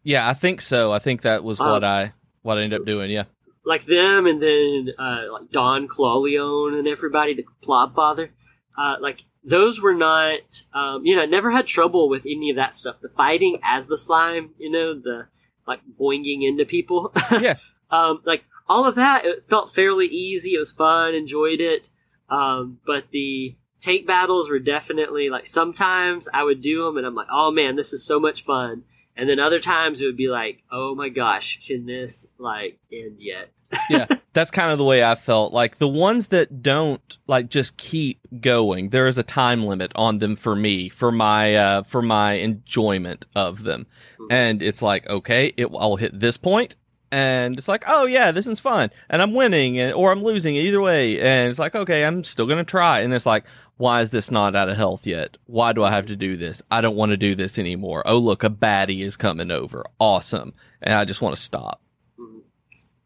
Yeah. 0.07 0.29
I 0.29 0.35
think 0.35 0.61
so. 0.61 0.93
I 0.93 0.99
think 0.99 1.23
that 1.23 1.45
was 1.45 1.61
Um, 1.61 1.69
what 1.71 1.85
I, 1.85 2.13
what 2.43 2.59
I 2.59 2.63
ended 2.63 2.81
up 2.81 2.87
doing. 2.87 3.11
Yeah. 3.11 3.25
like 3.65 3.85
them, 3.87 4.27
and 4.27 4.41
then 4.41 4.93
uh, 4.99 5.25
like 5.33 5.51
Don 5.51 5.89
Clawleon 5.89 6.79
and 6.79 6.87
everybody, 6.87 7.35
the 7.35 7.45
Plob 7.63 7.95
Father. 7.95 8.31
Uh, 8.79 8.97
like 9.01 9.25
those 9.43 9.81
were 9.81 9.95
not, 9.95 10.39
um, 10.73 11.05
you 11.05 11.17
know, 11.17 11.23
I 11.23 11.27
never 11.27 11.51
had 11.51 11.67
trouble 11.67 12.09
with 12.09 12.25
any 12.27 12.51
of 12.51 12.57
that 12.57 12.75
stuff. 12.75 12.97
The 13.01 13.09
fighting 13.09 13.59
as 13.65 13.87
the 13.87 13.99
slime, 13.99 14.51
you 14.59 14.71
know, 14.71 14.95
the 14.95 15.27
like 15.67 15.81
boinging 16.01 16.43
into 16.47 16.65
people. 16.65 17.13
Yeah. 17.41 17.57
um, 17.91 18.23
like 18.25 18.45
all 18.69 18.87
of 18.87 18.95
that, 18.97 19.25
it 19.25 19.49
felt 19.49 19.73
fairly 19.75 20.07
easy. 20.07 20.55
It 20.55 20.59
was 20.61 20.71
fun, 20.73 21.15
enjoyed 21.15 21.61
it. 21.61 21.91
Um, 22.29 22.79
but 22.87 23.11
the 23.11 23.57
tank 23.81 24.07
battles 24.07 24.49
were 24.51 24.59
definitely 24.61 25.29
like 25.31 25.47
sometimes 25.47 26.29
I 26.33 26.43
would 26.45 26.61
do 26.61 26.85
them 26.85 26.97
and 26.97 27.07
I'm 27.07 27.15
like, 27.17 27.29
oh 27.31 27.51
man, 27.51 27.75
this 27.77 27.93
is 27.93 28.05
so 28.07 28.19
much 28.21 28.45
fun. 28.45 28.85
And 29.17 29.29
then 29.29 29.41
other 29.41 29.59
times 29.59 30.01
it 30.01 30.05
would 30.07 30.17
be 30.17 30.29
like, 30.29 30.63
oh 30.71 30.95
my 30.95 31.09
gosh, 31.09 31.67
can 31.67 31.87
this 31.87 32.27
like 32.39 32.79
end 32.93 33.17
yet? 33.19 33.51
yeah, 33.91 34.07
that's 34.33 34.51
kind 34.51 34.71
of 34.71 34.79
the 34.79 34.85
way 34.85 35.03
I 35.03 35.15
felt. 35.17 35.53
Like 35.53 35.77
the 35.77 35.89
ones 35.89 36.29
that 36.29 36.63
don't 36.63 37.19
like 37.27 37.49
just 37.49 37.77
keep 37.77 38.21
going, 38.41 38.91
there 38.91 39.07
is 39.07 39.19
a 39.19 39.23
time 39.23 39.65
limit 39.65 39.91
on 39.97 40.19
them 40.19 40.37
for 40.37 40.55
me, 40.55 40.89
for 40.89 41.11
my 41.11 41.55
uh 41.57 41.83
for 41.83 42.03
my 42.03 42.35
enjoyment 42.35 43.27
of 43.35 43.65
them. 43.65 43.87
Mhm. 44.19 44.27
And 44.31 44.63
it's 44.63 44.83
like, 44.83 45.09
okay, 45.09 45.53
it 45.57 45.69
I'll 45.77 45.97
hit 45.97 46.21
this 46.21 46.37
point 46.37 46.77
and 47.11 47.57
it's 47.57 47.69
like, 47.69 47.85
oh 47.87 48.05
yeah, 48.07 48.33
this 48.33 48.47
is 48.47 48.61
fun, 48.61 48.91
and 49.09 49.23
I'm 49.23 49.35
winning, 49.35 49.79
and, 49.79 49.93
or 49.95 50.11
I'm 50.11 50.23
losing 50.23 50.57
either 50.57 50.81
way, 50.81 51.21
and 51.21 51.51
it's 51.51 51.59
like, 51.59 51.75
okay, 51.75 52.05
I'm 52.05 52.25
still 52.25 52.47
gonna 52.47 52.65
try, 52.65 53.01
and 53.01 53.13
it's 53.15 53.27
like, 53.27 53.45
why 53.77 54.01
is 54.01 54.11
this 54.11 54.31
not 54.31 54.57
out 54.57 54.69
of 54.69 54.77
health 54.77 55.07
yet? 55.07 55.37
Why 55.47 55.73
do 55.73 55.85
I 55.85 55.91
have 55.91 56.07
to 56.07 56.17
do 56.17 56.37
this? 56.37 56.63
I 56.71 56.81
don't 56.81 56.97
want 56.97 57.11
to 57.11 57.17
do 57.17 57.35
this 57.35 57.59
anymore. 57.59 58.03
Oh 58.07 58.19
look, 58.19 58.43
a 58.45 58.51
baddie 58.51 59.03
is 59.05 59.17
coming 59.17 59.51
over, 59.51 59.85
awesome, 60.01 60.55
and 60.83 60.95
I 60.95 61.05
just 61.05 61.23
want 61.23 61.37
to 61.37 61.43
stop. 61.43 61.81
Mhm. 62.19 62.43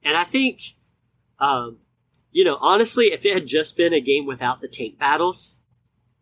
And 0.02 0.16
I 0.16 0.24
think, 0.24 0.60
um, 1.38 1.78
you 2.32 2.44
know, 2.44 2.56
honestly, 2.60 3.06
if 3.12 3.26
it 3.26 3.34
had 3.34 3.46
just 3.46 3.76
been 3.76 3.92
a 3.92 4.00
game 4.00 4.26
without 4.26 4.60
the 4.60 4.68
tank 4.68 4.98
battles, 4.98 5.58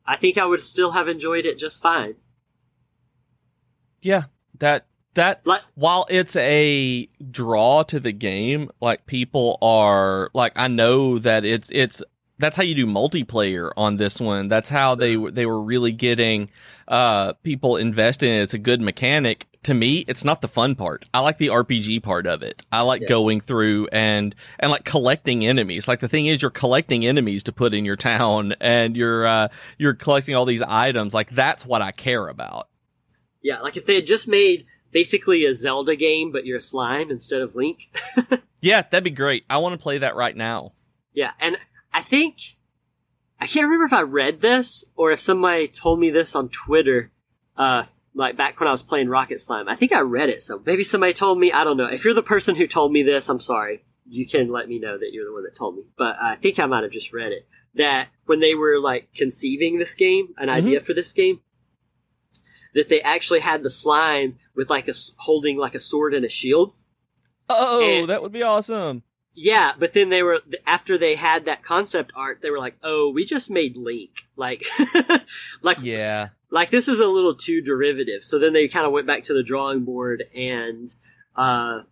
I 0.07 0.17
think 0.17 0.39
I 0.39 0.47
would 0.47 0.63
still 0.63 0.93
have 0.93 1.07
enjoyed 1.07 1.47
it 1.47 1.59
just 1.59 1.81
fine. 1.83 2.17
Yeah, 4.01 4.25
that 4.59 4.87
that 5.15 5.41
Like, 5.45 5.63
while 5.75 6.07
it's 6.09 6.37
a 6.37 7.09
draw 7.31 7.83
to 7.85 7.99
the 8.01 8.13
game, 8.13 8.71
like 8.81 9.07
people 9.07 9.59
are 9.63 10.31
like 10.35 10.53
I 10.57 10.69
know 10.69 11.19
that 11.19 11.45
it's 11.45 11.71
it's 11.73 12.03
that's 12.41 12.57
how 12.57 12.63
you 12.63 12.75
do 12.77 12.87
multiplayer 12.87 13.73
on 13.77 13.97
this 13.97 14.21
one. 14.21 14.47
That's 14.49 14.69
how 14.69 14.95
they 14.95 15.17
were- 15.17 15.33
they 15.33 15.45
were 15.45 15.61
really 15.61 15.91
getting 15.93 16.51
uh 16.87 17.33
people 17.43 17.77
invested 17.77 18.29
in 18.29 18.37
it. 18.37 18.43
It's 18.43 18.55
a 18.55 18.59
good 18.59 18.81
mechanic. 18.81 19.47
To 19.65 19.75
me, 19.75 20.05
it's 20.07 20.25
not 20.25 20.41
the 20.41 20.47
fun 20.49 20.77
part. 20.77 21.05
I 21.13 21.19
like 21.19 21.39
the 21.39 21.49
RPG 21.49 22.01
part 22.05 22.29
of 22.29 22.43
it. 22.45 22.63
I 22.71 22.83
like 22.83 23.03
Yeah. 23.03 23.09
going 23.09 23.41
through 23.41 23.89
and 23.91 24.35
and 24.61 24.71
like 24.71 24.85
collecting 24.85 25.45
enemies. 25.45 25.89
Like 25.89 25.99
the 25.99 26.07
thing 26.09 26.27
is 26.27 26.41
you're 26.41 26.53
collecting 26.53 27.05
enemies 27.05 27.43
to 27.45 27.53
put 27.53 27.75
in 27.75 27.85
your 27.85 27.97
town 27.97 28.55
and 28.61 28.97
you're 28.97 29.27
uh 29.27 29.49
you're 29.79 29.95
collecting 29.95 30.37
all 30.37 30.45
these 30.45 30.63
items. 30.63 31.13
Like 31.13 31.31
that's 31.31 31.67
what 31.67 31.83
I 31.83 31.91
care 31.91 32.29
about. 32.29 32.69
yeah, 33.43 33.61
like 33.61 33.77
if 33.77 33.85
they 33.85 33.97
had 33.97 34.07
just 34.07 34.29
made 34.29 34.67
basically 34.91 35.45
a 35.45 35.55
Zelda 35.55 35.97
game, 35.97 36.33
but 36.33 36.47
you're 36.47 36.59
a 36.59 36.61
slime 36.61 37.11
instead 37.11 37.41
of 37.41 37.55
Link. 37.57 37.91
Yeah, 38.61 38.83
that'd 38.83 39.05
be 39.05 39.11
great. 39.11 39.45
I 39.49 39.59
want 39.59 39.75
to 39.75 39.79
play 39.79 39.99
that 39.99 40.17
right 40.17 40.37
now. 40.37 40.73
yeah, 41.15 41.31
and 41.39 41.57
I 41.95 42.01
think 42.03 42.57
I 43.41 43.47
can't 43.47 43.63
remember 43.67 43.85
if 43.85 43.93
I 43.93 44.03
read 44.03 44.41
this 44.41 44.85
or 44.97 45.13
if 45.13 45.21
somebody 45.21 45.69
told 45.69 46.01
me 46.01 46.11
this 46.11 46.35
on 46.35 46.49
Twitter. 46.49 47.13
Uh, 47.57 47.85
like 48.15 48.37
back 48.37 48.59
when 48.59 48.69
I 48.69 48.73
was 48.73 48.83
playing 48.83 49.11
Rocket 49.11 49.39
Slime, 49.39 49.69
I 49.69 49.77
think 49.77 49.93
I 49.93 50.01
read 50.01 50.29
it. 50.29 50.43
So 50.43 50.61
maybe 50.67 50.83
somebody 50.83 51.13
told 51.13 51.39
me. 51.39 51.53
I 51.53 51.63
don't 51.63 51.77
know. 51.77 51.87
If 51.87 52.05
you're 52.05 52.15
the 52.15 52.23
person 52.23 52.57
who 52.57 52.67
told 52.67 52.91
me 52.91 53.05
this, 53.05 53.29
I'm 53.29 53.39
sorry. 53.39 53.85
You 54.09 54.27
can 54.27 54.51
let 54.51 54.69
me 54.69 54.81
know 54.81 54.99
that 54.99 55.11
you're 55.13 55.25
the 55.27 55.33
one 55.33 55.45
that 55.45 55.55
told 55.55 55.77
me. 55.77 55.83
But 55.97 56.17
I 56.21 56.35
think 56.35 56.59
I 56.59 56.67
might 56.67 56.83
have 56.83 56.91
just 56.91 57.13
read 57.13 57.31
it. 57.31 57.47
That 57.77 58.09
when 58.27 58.41
they 58.41 58.57
were 58.57 58.81
like 58.81 59.15
conceiving 59.15 59.79
this 59.79 59.95
game, 59.95 60.35
an 60.37 60.49
idea 60.49 60.81
for 60.81 60.95
this 60.95 61.13
game, 61.13 61.43
that 62.75 62.89
they 62.89 63.01
actually 63.01 63.41
had 63.41 63.63
the 63.63 63.71
slime 63.71 64.39
with 64.55 64.69
like 64.71 64.89
a 64.89 64.95
holding 65.19 65.57
like 65.59 65.75
a 65.75 65.81
sword 65.81 66.15
and 66.15 66.25
a 66.25 66.29
shield. 66.29 66.73
Oh, 67.49 67.83
And- 67.83 68.09
that 68.09 68.23
would 68.23 68.33
be 68.33 68.43
awesome. 68.43 69.03
Yeah, 69.41 69.73
but 69.79 69.93
then 69.93 70.09
they 70.09 70.25
were 70.25 70.41
after 70.67 70.99
they 70.99 71.15
had 71.15 71.45
that 71.45 71.63
concept 71.63 72.11
art, 72.17 72.41
they 72.43 72.51
were 72.51 72.59
like, 72.59 72.77
"Oh, 72.83 73.13
we 73.13 73.25
just 73.25 73.51
made 73.51 73.77
Link." 73.77 74.11
Like, 74.35 74.65
like, 75.63 75.79
Yeah. 75.81 76.31
like 76.51 76.71
this 76.71 76.89
is 76.89 76.99
a 76.99 77.07
little 77.07 77.37
too 77.37 77.61
derivative. 77.61 78.25
So 78.25 78.41
then 78.41 78.53
they 78.53 78.67
kind 78.67 78.85
of 78.85 78.91
went 78.93 79.07
back 79.07 79.23
to 79.25 79.35
the 79.35 79.45
drawing 79.45 79.85
board 79.85 80.25
and 80.35 80.89
uh, 81.37 81.83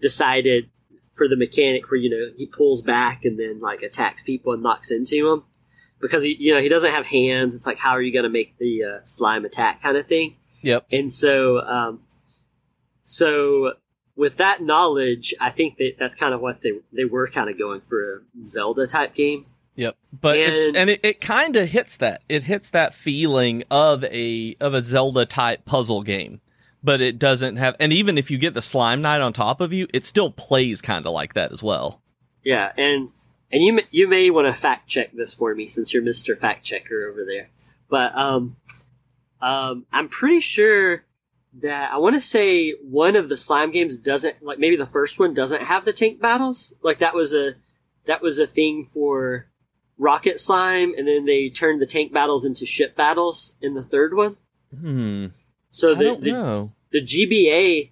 decided 0.00 0.70
for 1.14 1.28
the 1.28 1.36
mechanic 1.36 1.90
where 1.90 2.00
you 2.00 2.10
know 2.10 2.32
he 2.36 2.46
pulls 2.46 2.82
back 2.82 3.24
and 3.24 3.38
then 3.38 3.60
like 3.60 3.82
attacks 3.82 4.22
people 4.24 4.52
and 4.52 4.62
knocks 4.62 4.90
into 4.90 5.24
them 5.28 5.44
because 6.00 6.22
he 6.22 6.36
you 6.38 6.54
know 6.54 6.60
he 6.60 6.68
doesn't 6.68 6.90
have 6.90 7.06
hands. 7.06 7.54
It's 7.54 7.66
like 7.66 7.78
how 7.78 7.90
are 7.90 8.02
you 8.02 8.12
going 8.12 8.24
to 8.24 8.30
make 8.30 8.56
the 8.58 8.84
uh, 8.84 8.98
slime 9.04 9.44
attack 9.44 9.82
kind 9.82 9.96
of 9.96 10.06
thing. 10.06 10.36
Yep. 10.62 10.86
And 10.90 11.12
so, 11.12 11.60
um, 11.60 12.00
so 13.04 13.74
with 14.16 14.36
that 14.38 14.62
knowledge, 14.62 15.34
I 15.40 15.50
think 15.50 15.76
that 15.78 15.94
that's 15.98 16.14
kind 16.14 16.34
of 16.34 16.40
what 16.40 16.60
they 16.62 16.72
they 16.92 17.04
were 17.04 17.26
kind 17.28 17.48
of 17.48 17.58
going 17.58 17.80
for 17.80 18.24
a 18.42 18.46
Zelda 18.46 18.86
type 18.86 19.14
game. 19.14 19.46
Yep. 19.76 19.96
But 20.20 20.36
it's 20.36 20.66
And- 20.66 20.76
and 20.76 20.90
it, 20.90 21.00
it 21.04 21.20
kind 21.20 21.54
of 21.54 21.68
hits 21.68 21.96
that. 21.98 22.22
It 22.28 22.42
hits 22.42 22.70
that 22.70 22.94
feeling 22.94 23.62
of 23.70 24.02
a 24.04 24.56
of 24.60 24.74
a 24.74 24.82
Zelda 24.82 25.24
type 25.26 25.64
puzzle 25.64 26.02
game. 26.02 26.40
But 26.82 27.00
it 27.00 27.18
doesn't 27.18 27.56
have 27.56 27.76
and 27.80 27.92
even 27.92 28.18
if 28.18 28.30
you 28.30 28.38
get 28.38 28.54
the 28.54 28.62
slime 28.62 29.02
knight 29.02 29.20
on 29.20 29.32
top 29.32 29.60
of 29.60 29.72
you, 29.72 29.86
it 29.94 30.04
still 30.04 30.30
plays 30.30 30.80
kind 30.80 31.06
of 31.06 31.12
like 31.12 31.34
that 31.34 31.52
as 31.52 31.62
well. 31.62 32.02
Yeah, 32.44 32.72
and 32.76 33.08
and 33.50 33.62
you 33.62 33.72
may- 33.74 33.88
you 33.90 34.08
may 34.08 34.30
want 34.30 34.46
to 34.46 34.52
fact 34.52 34.88
check 34.88 35.12
this 35.12 35.32
for 35.34 35.54
me 35.54 35.68
since 35.68 35.92
you're 35.92 36.02
Mister 36.02 36.36
Fact 36.36 36.64
Checker 36.64 37.08
over 37.08 37.24
there. 37.24 37.50
But 37.88 38.16
um, 38.16 38.56
um, 39.40 39.86
I'm 39.92 40.08
pretty 40.08 40.40
sure 40.40 41.04
that 41.60 41.92
I 41.92 41.98
want 41.98 42.14
to 42.14 42.20
say 42.20 42.72
one 42.72 43.16
of 43.16 43.28
the 43.28 43.36
slime 43.36 43.70
games 43.70 43.98
doesn't 43.98 44.42
like 44.42 44.58
maybe 44.58 44.76
the 44.76 44.86
first 44.86 45.18
one 45.18 45.34
doesn't 45.34 45.62
have 45.62 45.84
the 45.84 45.92
tank 45.92 46.20
battles. 46.20 46.74
Like 46.82 46.98
that 46.98 47.14
was 47.14 47.34
a 47.34 47.54
that 48.04 48.22
was 48.22 48.38
a 48.38 48.46
thing 48.46 48.86
for 48.86 49.46
Rocket 49.98 50.38
Slime, 50.38 50.94
and 50.96 51.08
then 51.08 51.24
they 51.24 51.48
turned 51.48 51.80
the 51.80 51.86
tank 51.86 52.12
battles 52.12 52.44
into 52.44 52.64
ship 52.66 52.96
battles 52.96 53.54
in 53.60 53.74
the 53.74 53.82
third 53.82 54.14
one. 54.14 54.36
Hmm. 54.70 55.26
So 55.70 55.92
I 55.92 55.94
the, 55.94 56.04
don't 56.04 56.22
the, 56.22 56.32
know. 56.32 56.72
the 56.90 57.02
GBA 57.02 57.90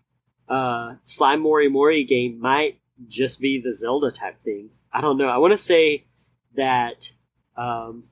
uh, 0.49 0.97
Slime 1.05 1.41
Mori 1.41 1.69
Mori 1.69 2.05
game 2.05 2.41
might 2.41 2.79
just 3.09 3.41
be 3.41 3.61
the 3.61 3.73
Zelda 3.73 4.11
type 4.11 4.41
thing. 4.43 4.71
I 4.97 5.03
don't 5.03 5.19
know. 5.19 5.29
I 5.29 5.37
want 5.37 5.53
to 5.53 5.59
say 5.59 6.07
that 6.55 7.13
um, 7.55 8.05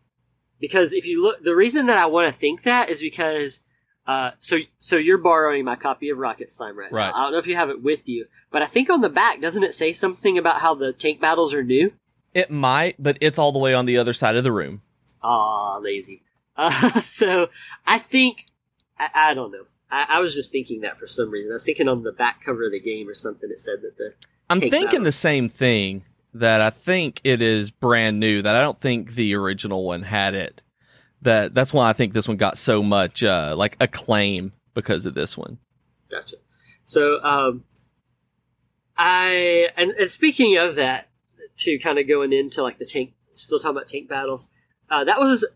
because 0.61 0.93
if 0.93 1.07
you 1.07 1.23
look, 1.23 1.43
the 1.43 1.57
reason 1.57 1.87
that 1.87 1.97
I 1.97 2.05
want 2.05 2.31
to 2.33 2.39
think 2.39 2.63
that 2.65 2.91
is 2.91 3.01
because 3.01 3.63
uh, 4.07 4.33
so 4.41 4.59
so 4.81 4.97
you're 4.97 5.17
borrowing 5.17 5.65
my 5.65 5.77
copy 5.77 6.11
of 6.11 6.19
Rocket 6.19 6.53
Slime 6.53 6.79
right, 6.79 6.93
Right. 6.93 7.09
now. 7.09 7.15
I 7.15 7.23
don't 7.23 7.33
know 7.33 7.39
if 7.39 7.47
you 7.47 7.57
have 7.57 7.71
it 7.71 7.83
with 7.83 8.07
you, 8.07 8.27
but 8.51 8.61
I 8.61 8.67
think 8.67 8.91
on 8.91 9.01
the 9.01 9.09
back 9.09 9.41
doesn't 9.41 9.63
it 9.63 9.73
say 9.73 9.95
something 9.95 10.37
about 10.37 10.61
how 10.61 10.75
the 10.75 10.93
tank 10.93 11.23
battles 11.23 11.55
are 11.55 11.65
new? 11.65 11.93
It 12.35 12.51
might, 12.51 12.97
but 13.03 13.17
it's 13.23 13.39
all 13.39 13.51
the 13.53 13.59
way 13.59 13.73
on 13.73 13.87
the 13.87 13.97
other 13.97 14.13
side 14.13 14.37
of 14.37 14.45
the 14.45 14.53
room. 14.53 14.83
Ah, 15.23 15.79
lazy. 15.79 16.23
Uh, 16.55 17.01
so 17.01 17.49
I 17.87 17.99
think 17.99 18.45
I, 18.99 19.09
I 19.15 19.35
don't 19.35 19.53
know. 19.53 19.65
I, 19.91 20.07
I 20.11 20.21
was 20.21 20.35
just 20.35 20.53
thinking 20.53 20.83
that 20.83 20.99
for 20.99 21.07
some 21.07 21.31
reason. 21.31 21.51
I 21.51 21.55
was 21.55 21.65
thinking 21.65 21.89
on 21.89 22.03
the 22.03 22.13
back 22.13 22.45
cover 22.45 22.67
of 22.67 22.73
the 22.73 22.81
game 22.81 23.09
or 23.09 23.15
something. 23.15 23.49
It 23.51 23.61
said 23.61 23.81
that 23.81 23.97
the 23.97 24.13
I'm 24.51 24.61
thinking 24.61 24.99
that 25.01 25.05
the 25.05 25.13
same 25.13 25.49
thing 25.49 26.05
that 26.35 26.61
I 26.61 26.71
think 26.71 27.21
it 27.25 27.41
is 27.41 27.71
brand 27.71 28.21
new 28.21 28.43
that 28.43 28.57
I 28.57 28.63
don't 28.63 28.79
think 28.79 29.15
the 29.15 29.35
original 29.35 29.85
one 29.85 30.03
had 30.03 30.35
it. 30.35 30.63
That 31.23 31.55
that's 31.55 31.73
why 31.73 31.89
I 31.89 31.93
think 31.93 32.13
this 32.13 32.29
one 32.29 32.37
got 32.37 32.59
so 32.59 32.83
much 32.83 33.23
uh 33.23 33.55
like 33.57 33.77
acclaim 33.81 34.53
because 34.75 35.07
of 35.07 35.15
this 35.15 35.39
one. 35.39 35.59
gotcha. 36.11 36.37
So 36.85 37.23
um, 37.25 37.65
I 38.97 39.69
and, 39.77 39.93
and 39.93 40.11
speaking 40.11 40.57
of 40.57 40.75
that, 40.75 41.09
to 41.59 41.79
kind 41.79 41.99
of 41.99 42.09
going 42.09 42.33
into 42.33 42.63
like 42.63 42.79
the 42.79 42.85
tank, 42.85 43.15
still 43.33 43.59
talking 43.59 43.77
about 43.77 43.89
tank 43.89 44.09
battles. 44.09 44.49
Uh, 44.91 45.05
that 45.05 45.19
was 45.19 45.47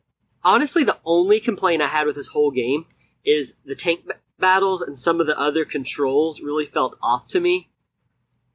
honestly 0.44 0.84
the 0.84 0.98
only 1.04 1.40
complaint 1.40 1.82
I 1.82 1.88
had 1.88 2.06
with 2.06 2.16
this 2.16 2.28
whole 2.28 2.50
game 2.50 2.86
is 3.24 3.56
the 3.64 3.74
tank 3.74 4.06
ba- 4.06 4.16
battles 4.38 4.80
and 4.80 4.98
some 4.98 5.20
of 5.20 5.26
the 5.26 5.38
other 5.38 5.64
controls 5.64 6.40
really 6.40 6.64
felt 6.64 6.96
off 7.02 7.28
to 7.28 7.40
me. 7.40 7.68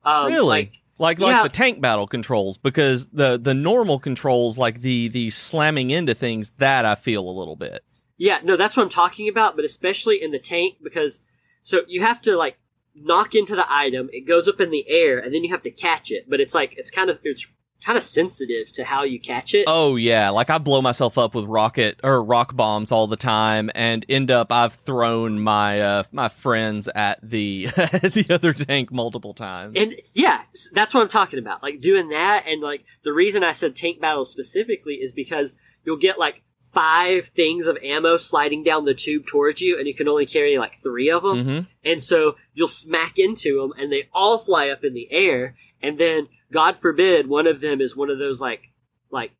Um, 0.04 0.28
really? 0.28 0.48
Like, 0.48 0.80
Like 1.00 1.20
like 1.20 1.36
Yeah. 1.36 1.44
the 1.44 1.50
tank 1.50 1.82
battle 1.82 2.08
controls 2.08 2.58
because 2.58 3.08
the 3.08 3.38
the 3.38 3.54
normal 3.54 4.00
controls 4.00 4.58
like 4.58 4.82
the 4.82 5.08
the 5.10 5.30
slamming 5.32 5.90
into 5.90 6.14
things 6.14 6.52
that 6.58 6.86
I 6.86 6.96
feel 6.96 7.28
a 7.28 7.32
little 7.32 7.56
bit. 7.56 7.84
Yeah, 8.18 8.40
no, 8.44 8.56
that's 8.56 8.78
what 8.78 8.84
I'm 8.84 8.90
talking 8.90 9.28
about, 9.28 9.56
but 9.56 9.66
especially 9.66 10.22
in 10.22 10.32
the 10.32 10.40
tank 10.40 10.76
because 10.84 11.24
so 11.64 11.82
you 11.88 12.02
have 12.02 12.22
to 12.22 12.38
like 12.38 12.58
knock 12.96 13.34
into 13.34 13.56
the 13.56 13.66
item, 13.68 14.08
it 14.14 14.28
goes 14.28 14.48
up 14.48 14.62
in 14.62 14.70
the 14.70 14.88
air, 14.88 15.18
and 15.18 15.34
then 15.34 15.44
you 15.44 15.50
have 15.52 15.64
to 15.64 15.72
catch 15.72 16.12
it. 16.12 16.30
But 16.30 16.40
it's 16.40 16.54
like 16.54 16.76
it's 16.78 16.92
kind 16.92 17.10
of 17.10 17.18
it's 17.24 17.48
kind 17.86 17.98
of 17.98 18.04
sensitive 18.04 18.72
to 18.74 18.84
how 18.84 19.04
you 19.04 19.20
catch 19.20 19.54
it. 19.54 19.66
Oh 19.68 19.96
yeah, 19.96 20.30
like 20.30 20.50
I 20.50 20.58
blow 20.58 20.82
myself 20.82 21.18
up 21.18 21.36
with 21.36 21.46
rocket 21.46 22.00
or 22.04 22.24
rock 22.24 22.56
bombs 22.56 22.92
all 22.92 23.08
the 23.08 23.16
time, 23.18 23.70
and 23.76 24.06
end 24.10 24.32
up 24.32 24.52
I've 24.52 24.74
thrown 24.76 25.40
my 25.40 25.82
uh, 25.82 26.04
my 26.12 26.30
friends 26.30 26.88
at 26.96 27.20
the 27.22 27.66
the 27.76 28.26
other 28.30 28.54
tank 28.54 28.92
multiple 28.92 29.34
times. 29.34 29.74
And 29.78 29.96
yeah, 30.14 30.44
that's 30.74 30.94
what 30.94 31.02
I'm 31.02 31.10
talking 31.10 31.40
about. 31.40 31.62
Like 31.64 31.82
doing 31.82 32.10
that, 32.10 32.46
and 32.48 32.62
like 32.62 32.86
the 33.04 33.14
reason 33.14 33.44
I 33.44 33.52
said 33.52 33.76
tank 33.76 34.00
battles 34.02 34.32
specifically 34.32 34.96
is 34.96 35.12
because 35.12 35.56
you'll 35.86 35.98
get 35.98 36.18
like 36.20 36.44
five 36.74 37.28
things 37.36 37.68
of 37.68 37.78
ammo 37.84 38.18
sliding 38.18 38.64
down 38.64 38.86
the 38.86 38.96
tube 38.96 39.26
towards 39.28 39.62
you, 39.62 39.78
and 39.78 39.88
you 39.88 39.94
can 39.94 40.08
only 40.08 40.26
carry 40.26 40.58
like 40.58 40.76
three 40.82 41.10
of 41.12 41.22
them. 41.22 41.44
hmm 41.46 41.60
And 41.84 42.02
so 42.02 42.36
you'll 42.54 42.68
smack 42.68 43.20
into 43.20 43.62
them 43.62 43.74
and 43.80 43.92
they 43.92 44.10
all 44.14 44.40
fly 44.40 44.70
up 44.70 44.84
in 44.84 44.94
the 44.94 45.12
air. 45.12 45.56
and 45.84 46.00
then 46.00 46.30
God 46.54 46.78
forbid 46.78 47.28
one 47.28 47.48
of 47.48 47.60
them 47.60 47.82
is 47.82 47.96
one 47.96 48.10
of 48.10 48.20
those 48.20 48.40
like 48.40 48.72
like 49.12 49.32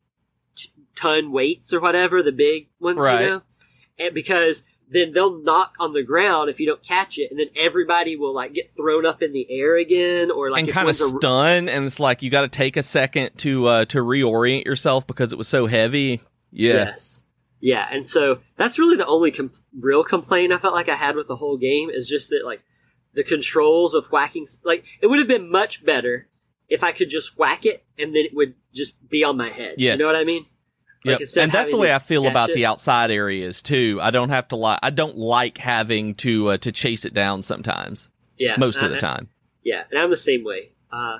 t- 0.56 0.68
ton 0.96 1.32
weights 1.32 1.72
or 1.72 1.80
whatever, 1.80 2.22
the 2.22 2.32
big 2.32 2.68
ones, 2.80 2.98
Right. 2.98 3.20
you 3.22 3.26
know, 3.28 3.42
and 3.98 4.14
because 4.14 4.62
then 4.90 5.12
they'll 5.12 5.42
knock 5.42 5.74
on 5.80 5.94
the 5.94 6.02
ground 6.02 6.50
if 6.50 6.60
you 6.60 6.66
don't 6.66 6.82
catch 6.82 7.18
it, 7.18 7.30
and 7.30 7.40
then 7.40 7.48
everybody 7.56 8.16
will 8.16 8.34
like 8.34 8.52
get 8.52 8.70
thrown 8.76 9.06
up 9.06 9.22
in 9.22 9.32
the 9.32 9.46
air 9.50 9.76
again, 9.78 10.30
or 10.30 10.50
like 10.50 10.64
and 10.64 10.72
kind 10.72 10.88
of 10.88 10.96
stun, 10.96 11.68
and 11.70 11.86
it's 11.86 11.98
like 11.98 12.22
you 12.22 12.30
got 12.30 12.42
to 12.42 12.48
take 12.48 12.76
a 12.76 12.82
second 12.82 13.30
to 13.38 13.66
uh, 13.66 13.84
to 13.86 13.98
reorient 13.98 14.66
yourself 14.66 15.06
because 15.06 15.32
it 15.32 15.38
was 15.38 15.48
so 15.48 15.64
heavy. 15.66 16.20
Yeah, 16.52 16.74
Yes. 16.74 17.22
Yeah, 17.60 17.88
and 17.90 18.06
so 18.06 18.40
that's 18.56 18.78
really 18.78 18.96
the 18.98 19.06
only 19.06 19.30
com- 19.30 19.50
real 19.80 20.04
complaint 20.04 20.52
I 20.52 20.58
felt 20.58 20.74
like 20.74 20.90
I 20.90 20.96
had 20.96 21.16
with 21.16 21.28
the 21.28 21.36
whole 21.36 21.56
game 21.56 21.88
is 21.88 22.06
just 22.06 22.28
that 22.28 22.42
like 22.44 22.62
the 23.14 23.24
controls 23.24 23.94
of 23.94 24.08
whacking 24.12 24.46
like 24.64 24.84
it 25.00 25.06
would 25.06 25.18
have 25.18 25.26
been 25.28 25.50
much 25.50 25.82
better 25.84 26.28
if 26.68 26.82
I 26.82 26.92
could 26.92 27.08
just 27.10 27.38
whack 27.38 27.66
it 27.66 27.84
and 27.98 28.14
then 28.14 28.24
it 28.24 28.34
would 28.34 28.54
just 28.72 28.94
be 29.08 29.22
on 29.24 29.36
my 29.36 29.50
head. 29.50 29.74
Yes. 29.78 29.94
You 29.94 29.98
know 30.04 30.06
what 30.06 30.16
I 30.16 30.24
mean? 30.24 30.44
Like, 31.04 31.20
Yep. 31.20 31.28
and 31.38 31.52
that's 31.52 31.68
the 31.68 31.76
way 31.76 31.92
I 31.94 31.98
feel 31.98 32.26
about 32.26 32.50
it- 32.50 32.54
the 32.54 32.64
outside 32.66 33.10
areas 33.10 33.60
too. 33.60 33.98
I 34.00 34.10
don't 34.10 34.30
have 34.30 34.48
to 34.48 34.56
like. 34.56 34.78
I 34.82 34.88
don't 34.90 35.18
like 35.18 35.58
having 35.58 36.14
to 36.16 36.48
uh, 36.48 36.56
to 36.58 36.72
chase 36.72 37.04
it 37.04 37.12
down 37.12 37.42
sometimes. 37.42 38.08
Yeah. 38.38 38.56
Most 38.56 38.78
of 38.78 38.84
uh, 38.84 38.88
the 38.88 38.96
time. 38.96 39.28
Yeah, 39.62 39.84
and 39.90 40.00
I'm 40.00 40.10
the 40.10 40.16
same 40.16 40.44
way. 40.44 40.70
Uh, 40.90 41.18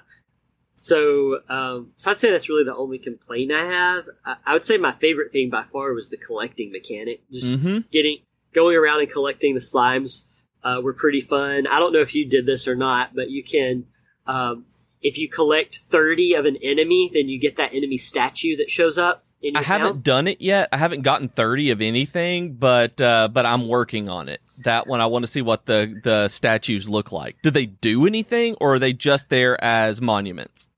so, 0.76 1.40
um, 1.48 1.92
so 1.96 2.10
I'd 2.10 2.18
say 2.18 2.30
that's 2.30 2.48
really 2.48 2.64
the 2.64 2.74
only 2.74 2.98
complaint 2.98 3.52
I 3.52 3.64
have. 3.64 4.08
I, 4.24 4.36
I 4.46 4.52
would 4.54 4.64
say 4.64 4.76
my 4.76 4.92
favorite 4.92 5.32
thing 5.32 5.48
by 5.50 5.62
far 5.62 5.92
was 5.92 6.10
the 6.10 6.16
collecting 6.16 6.72
mechanic. 6.72 7.22
Just 7.30 7.54
hmm 7.60 7.78
getting 7.92 8.18
going 8.54 8.76
around 8.76 9.00
and 9.00 9.10
collecting 9.10 9.54
the 9.54 9.60
slimes 9.60 10.22
uh, 10.62 10.80
were 10.82 10.92
pretty 10.94 11.20
fun. 11.20 11.66
I 11.66 11.78
don't 11.78 11.92
know 11.92 12.00
if 12.00 12.14
you 12.14 12.28
did 12.28 12.46
this 12.46 12.66
or 12.66 12.74
not, 12.74 13.14
but 13.14 13.30
you 13.30 13.44
can. 13.44 13.86
Um, 14.26 14.64
if 15.04 15.16
you 15.16 15.28
collect 15.28 15.76
30 15.76 16.34
of 16.34 16.44
an 16.44 16.56
enemy, 16.62 17.08
then 17.12 17.28
you 17.28 17.38
get 17.38 17.56
that 17.56 17.72
enemy 17.72 17.96
statue 17.96 18.56
that 18.56 18.68
shows 18.70 18.98
up 18.98 19.24
in 19.40 19.56
I 19.56 19.62
haven't 19.62 19.86
town. 19.86 20.00
done 20.00 20.28
it 20.28 20.40
yet. 20.40 20.70
I 20.72 20.78
haven't 20.78 21.02
gotten 21.02 21.28
thirty 21.28 21.70
of 21.70 21.82
anything, 21.82 22.54
but 22.54 22.98
uh, 22.98 23.28
but 23.28 23.44
I'm 23.44 23.68
working 23.68 24.08
on 24.08 24.30
it. 24.30 24.40
That 24.64 24.86
one, 24.86 25.02
I 25.02 25.06
want 25.06 25.24
to 25.26 25.30
see 25.30 25.42
what 25.42 25.66
the 25.66 26.00
the 26.02 26.28
statues 26.28 26.88
look 26.88 27.12
like. 27.12 27.36
Do 27.42 27.50
they 27.50 27.66
do 27.66 28.06
anything, 28.06 28.56
or 28.58 28.74
are 28.74 28.78
they 28.78 28.94
just 28.94 29.28
there 29.28 29.62
as 29.62 30.00
monuments? 30.00 30.68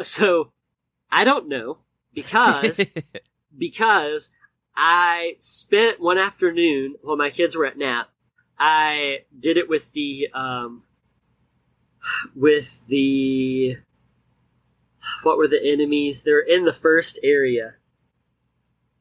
So 0.00 0.52
I 1.10 1.24
don't 1.24 1.48
know 1.48 1.78
because 2.14 2.80
because 3.58 4.30
I 4.76 5.36
spent 5.40 6.00
one 6.00 6.18
afternoon 6.18 6.96
while 7.02 7.16
my 7.16 7.30
kids 7.30 7.56
were 7.56 7.66
at 7.66 7.78
nap. 7.78 8.10
I 8.58 9.24
did 9.38 9.56
it 9.56 9.68
with 9.68 9.92
the 9.92 10.28
um, 10.34 10.84
with 12.34 12.80
the 12.86 13.78
what 15.22 15.38
were 15.38 15.48
the 15.48 15.62
enemies? 15.62 16.22
They're 16.22 16.40
in 16.40 16.64
the 16.64 16.72
first 16.72 17.18
area. 17.22 17.74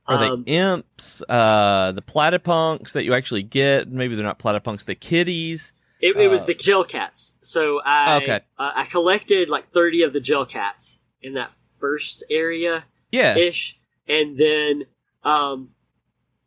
Are 0.07 0.15
Um, 0.17 0.43
they 0.45 0.53
imps? 0.53 1.21
Uh, 1.27 1.91
the 1.91 2.01
platypunks 2.01 2.93
that 2.93 3.03
you 3.03 3.13
actually 3.13 3.43
get? 3.43 3.89
Maybe 3.89 4.15
they're 4.15 4.23
not 4.23 4.39
platypunks. 4.39 4.85
The 4.85 4.95
kitties. 4.95 5.73
It, 5.99 6.15
it 6.15 6.27
was 6.27 6.43
Uh, 6.43 6.45
the 6.47 6.55
jailcats. 6.55 7.33
So 7.41 7.81
I 7.83 8.17
Okay. 8.17 8.39
uh, 8.57 8.71
I 8.75 8.85
collected 8.85 9.49
like 9.49 9.71
thirty 9.71 10.03
of 10.03 10.13
the 10.13 10.19
jailcats 10.21 10.97
in 11.21 11.33
that 11.33 11.51
first 11.79 12.23
area 12.29 12.85
Yeah. 13.11 13.35
ish, 13.37 13.77
and 14.07 14.37
then 14.37 14.85
um, 15.23 15.71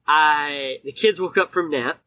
I 0.07 0.79
the 0.85 0.93
kids 0.93 1.21
woke 1.21 1.37
up 1.37 1.51
from 1.51 1.71
nap, 1.71 2.01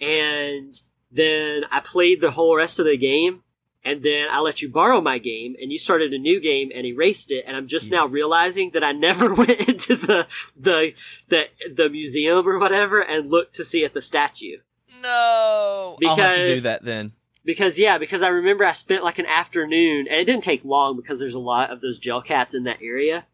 and 0.00 0.80
then 1.10 1.64
I 1.70 1.80
played 1.80 2.20
the 2.20 2.32
whole 2.32 2.56
rest 2.56 2.78
of 2.78 2.84
the 2.84 2.96
game, 2.96 3.44
and 3.84 4.02
then 4.02 4.28
I 4.30 4.40
let 4.40 4.62
you 4.62 4.68
borrow 4.68 5.00
my 5.00 5.18
game, 5.18 5.56
and 5.60 5.72
you 5.72 5.78
started 5.78 6.12
a 6.12 6.18
new 6.18 6.40
game 6.40 6.70
and 6.74 6.86
erased 6.86 7.30
it, 7.32 7.44
and 7.46 7.56
I'm 7.56 7.66
just 7.66 7.90
now 7.90 8.06
realizing 8.06 8.70
that 8.70 8.84
I 8.84 8.92
never 8.92 9.34
went 9.42 9.68
into 9.68 9.96
the 9.96 10.26
the 10.56 10.92
the 11.28 11.48
the 11.74 11.88
museum 11.88 12.46
or 12.46 12.58
whatever 12.58 13.00
and 13.00 13.30
looked 13.30 13.54
to 13.56 13.64
see 13.64 13.84
at 13.84 13.94
the 13.94 14.02
statue. 14.02 14.58
no. 15.02 15.96
I'll 16.06 16.16
have 16.16 16.36
to 16.36 16.36
do 16.36 16.48
Because- 16.48 16.62
that 16.64 16.84
then. 16.84 17.12
Because 17.44 17.76
yeah, 17.76 17.98
because 17.98 18.22
I 18.22 18.28
remember 18.28 18.64
I 18.64 18.70
spent 18.70 19.02
like 19.02 19.18
an 19.18 19.26
afternoon, 19.26 20.06
and 20.08 20.20
it 20.20 20.26
didn't 20.26 20.44
take 20.44 20.64
long 20.64 20.94
because 20.96 21.18
there's 21.18 21.34
a 21.34 21.40
lot 21.40 21.70
of 21.72 21.80
those 21.80 21.98
jailcats 21.98 22.54
in 22.54 22.62
that 22.64 22.78
area. 22.80 23.26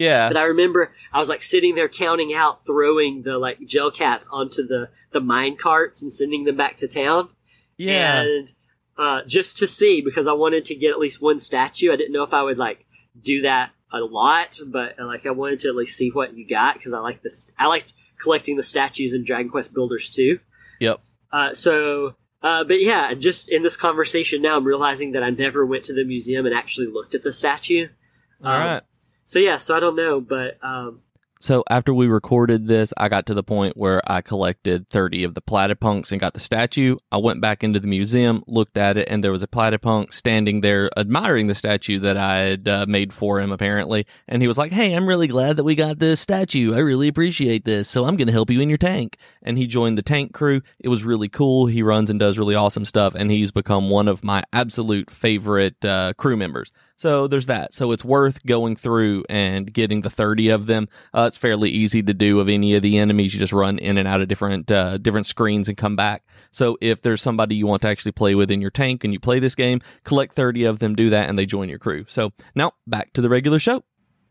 Yeah. 0.00 0.26
But 0.26 0.36
I 0.36 0.42
remember 0.42 0.90
I 1.12 1.20
was 1.20 1.28
like 1.28 1.44
sitting 1.44 1.76
there 1.76 1.88
counting 1.88 2.34
out, 2.34 2.66
throwing 2.66 3.22
the 3.22 3.38
like 3.38 3.60
jailcats 3.60 4.26
onto 4.32 4.66
the 4.66 4.88
the 5.12 5.20
mine 5.20 5.56
carts 5.56 6.02
and 6.02 6.12
sending 6.12 6.42
them 6.42 6.56
back 6.56 6.76
to 6.78 6.88
town. 6.88 7.28
Yeah. 7.76 8.22
and 8.22 8.52
uh, 8.98 9.22
just 9.26 9.56
to 9.58 9.66
see 9.66 10.00
because 10.00 10.26
I 10.26 10.32
wanted 10.32 10.64
to 10.66 10.74
get 10.74 10.90
at 10.90 10.98
least 10.98 11.20
one 11.22 11.40
statue. 11.40 11.92
I 11.92 11.96
didn't 11.96 12.12
know 12.12 12.22
if 12.22 12.32
I 12.34 12.42
would 12.42 12.58
like 12.58 12.84
do 13.22 13.42
that 13.42 13.70
a 13.92 14.00
lot, 14.00 14.58
but 14.66 14.98
uh, 14.98 15.06
like 15.06 15.26
I 15.26 15.30
wanted 15.30 15.58
to 15.60 15.68
at 15.68 15.76
least 15.76 15.96
see 15.96 16.10
what 16.10 16.34
you 16.34 16.46
got 16.46 16.74
because 16.74 16.92
I 16.92 16.98
like 16.98 17.22
this. 17.22 17.50
I 17.58 17.66
liked 17.66 17.92
collecting 18.22 18.56
the 18.56 18.62
statues 18.62 19.12
in 19.12 19.24
Dragon 19.24 19.50
Quest 19.50 19.74
Builders 19.74 20.10
too. 20.10 20.40
Yep. 20.80 21.00
Uh, 21.32 21.54
so, 21.54 22.14
uh, 22.42 22.64
but 22.64 22.80
yeah, 22.80 23.14
just 23.14 23.50
in 23.50 23.62
this 23.62 23.76
conversation 23.76 24.42
now, 24.42 24.56
I'm 24.56 24.64
realizing 24.64 25.12
that 25.12 25.22
I 25.22 25.30
never 25.30 25.64
went 25.66 25.84
to 25.84 25.94
the 25.94 26.04
museum 26.04 26.46
and 26.46 26.54
actually 26.54 26.86
looked 26.86 27.14
at 27.14 27.22
the 27.22 27.32
statue. 27.32 27.88
All 28.44 28.52
Um, 28.52 28.60
right. 28.60 28.82
So 29.26 29.38
yeah, 29.38 29.56
so 29.56 29.76
I 29.76 29.80
don't 29.80 29.96
know, 29.96 30.20
but 30.20 30.58
um, 30.62 31.00
So 31.42 31.64
after 31.68 31.92
we 31.92 32.06
recorded 32.06 32.68
this, 32.68 32.94
I 32.96 33.08
got 33.08 33.26
to 33.26 33.34
the 33.34 33.42
point 33.42 33.76
where 33.76 34.00
I 34.08 34.20
collected 34.20 34.88
30 34.90 35.24
of 35.24 35.34
the 35.34 35.42
platypunks 35.42 36.12
and 36.12 36.20
got 36.20 36.34
the 36.34 36.40
statue. 36.40 36.98
I 37.10 37.16
went 37.16 37.40
back 37.40 37.64
into 37.64 37.80
the 37.80 37.88
museum, 37.88 38.44
looked 38.46 38.76
at 38.76 38.96
it, 38.96 39.08
and 39.10 39.24
there 39.24 39.32
was 39.32 39.42
a 39.42 39.48
platypunk 39.48 40.12
standing 40.12 40.60
there 40.60 40.88
admiring 40.96 41.48
the 41.48 41.56
statue 41.56 41.98
that 41.98 42.16
I 42.16 42.36
had 42.42 42.68
uh, 42.68 42.86
made 42.88 43.12
for 43.12 43.40
him, 43.40 43.50
apparently. 43.50 44.06
And 44.28 44.40
he 44.40 44.46
was 44.46 44.56
like, 44.56 44.70
Hey, 44.70 44.92
I'm 44.92 45.08
really 45.08 45.26
glad 45.26 45.56
that 45.56 45.64
we 45.64 45.74
got 45.74 45.98
this 45.98 46.20
statue. 46.20 46.74
I 46.74 46.78
really 46.78 47.08
appreciate 47.08 47.64
this. 47.64 47.88
So 47.88 48.04
I'm 48.04 48.14
going 48.14 48.28
to 48.28 48.32
help 48.32 48.48
you 48.48 48.60
in 48.60 48.68
your 48.68 48.78
tank. 48.78 49.16
And 49.42 49.58
he 49.58 49.66
joined 49.66 49.98
the 49.98 50.02
tank 50.02 50.32
crew. 50.32 50.62
It 50.78 50.90
was 50.90 51.02
really 51.02 51.28
cool. 51.28 51.66
He 51.66 51.82
runs 51.82 52.08
and 52.08 52.20
does 52.20 52.38
really 52.38 52.54
awesome 52.54 52.84
stuff. 52.84 53.16
And 53.16 53.32
he's 53.32 53.50
become 53.50 53.90
one 53.90 54.06
of 54.06 54.22
my 54.22 54.44
absolute 54.52 55.10
favorite 55.10 55.84
uh, 55.84 56.12
crew 56.16 56.36
members. 56.36 56.70
So 57.02 57.26
there's 57.26 57.46
that. 57.46 57.74
So 57.74 57.90
it's 57.90 58.04
worth 58.04 58.46
going 58.46 58.76
through 58.76 59.24
and 59.28 59.72
getting 59.72 60.02
the 60.02 60.08
30 60.08 60.50
of 60.50 60.66
them. 60.66 60.88
Uh, 61.12 61.24
it's 61.26 61.36
fairly 61.36 61.68
easy 61.68 62.00
to 62.00 62.14
do 62.14 62.38
of 62.38 62.48
any 62.48 62.76
of 62.76 62.82
the 62.82 62.96
enemies. 62.96 63.34
You 63.34 63.40
just 63.40 63.52
run 63.52 63.80
in 63.80 63.98
and 63.98 64.06
out 64.06 64.20
of 64.20 64.28
different 64.28 64.70
uh, 64.70 64.98
different 64.98 65.26
screens 65.26 65.66
and 65.66 65.76
come 65.76 65.96
back. 65.96 66.22
So 66.52 66.78
if 66.80 67.02
there's 67.02 67.20
somebody 67.20 67.56
you 67.56 67.66
want 67.66 67.82
to 67.82 67.88
actually 67.88 68.12
play 68.12 68.36
with 68.36 68.52
in 68.52 68.60
your 68.60 68.70
tank 68.70 69.02
and 69.02 69.12
you 69.12 69.18
play 69.18 69.40
this 69.40 69.56
game, 69.56 69.80
collect 70.04 70.36
30 70.36 70.62
of 70.62 70.78
them, 70.78 70.94
do 70.94 71.10
that, 71.10 71.28
and 71.28 71.36
they 71.36 71.44
join 71.44 71.68
your 71.68 71.80
crew. 71.80 72.04
So 72.06 72.30
now 72.54 72.74
back 72.86 73.12
to 73.14 73.20
the 73.20 73.28
regular 73.28 73.58
show. 73.58 73.82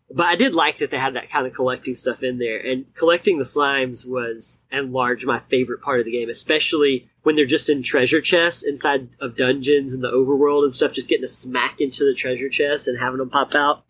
but 0.10 0.28
I 0.28 0.38
did 0.38 0.56
like 0.56 0.78
that 0.78 0.92
they 0.92 0.98
had 0.98 1.16
that 1.16 1.30
kind 1.30 1.46
of 1.46 1.54
collecting 1.54 1.96
stuff 1.96 2.24
in 2.24 2.38
there, 2.38 2.58
and 2.58 2.86
collecting 2.96 3.38
the 3.38 3.44
slimes 3.44 4.08
was, 4.08 4.60
and 4.72 4.94
large, 4.94 5.26
my 5.26 5.40
favorite 5.40 5.82
part 5.82 6.00
of 6.00 6.06
the 6.06 6.14
game, 6.14 6.30
especially 6.30 7.10
when 7.24 7.36
they're 7.36 7.46
just 7.46 7.70
in 7.70 7.84
treasure 7.84 8.22
chests 8.22 8.64
inside 8.64 9.10
of 9.20 9.36
dungeons 9.36 9.94
and 9.94 10.04
the 10.04 10.12
overworld 10.12 10.64
and 10.64 10.74
stuff. 10.74 10.94
Just 10.94 11.10
getting 11.10 11.24
a 11.24 11.28
smack 11.28 11.80
into 11.80 12.04
the 12.06 12.14
treasure 12.14 12.50
chests 12.50 12.88
and 12.88 13.00
having 13.00 13.20
them 13.20 13.30
pop 13.30 13.56
out. 13.56 13.84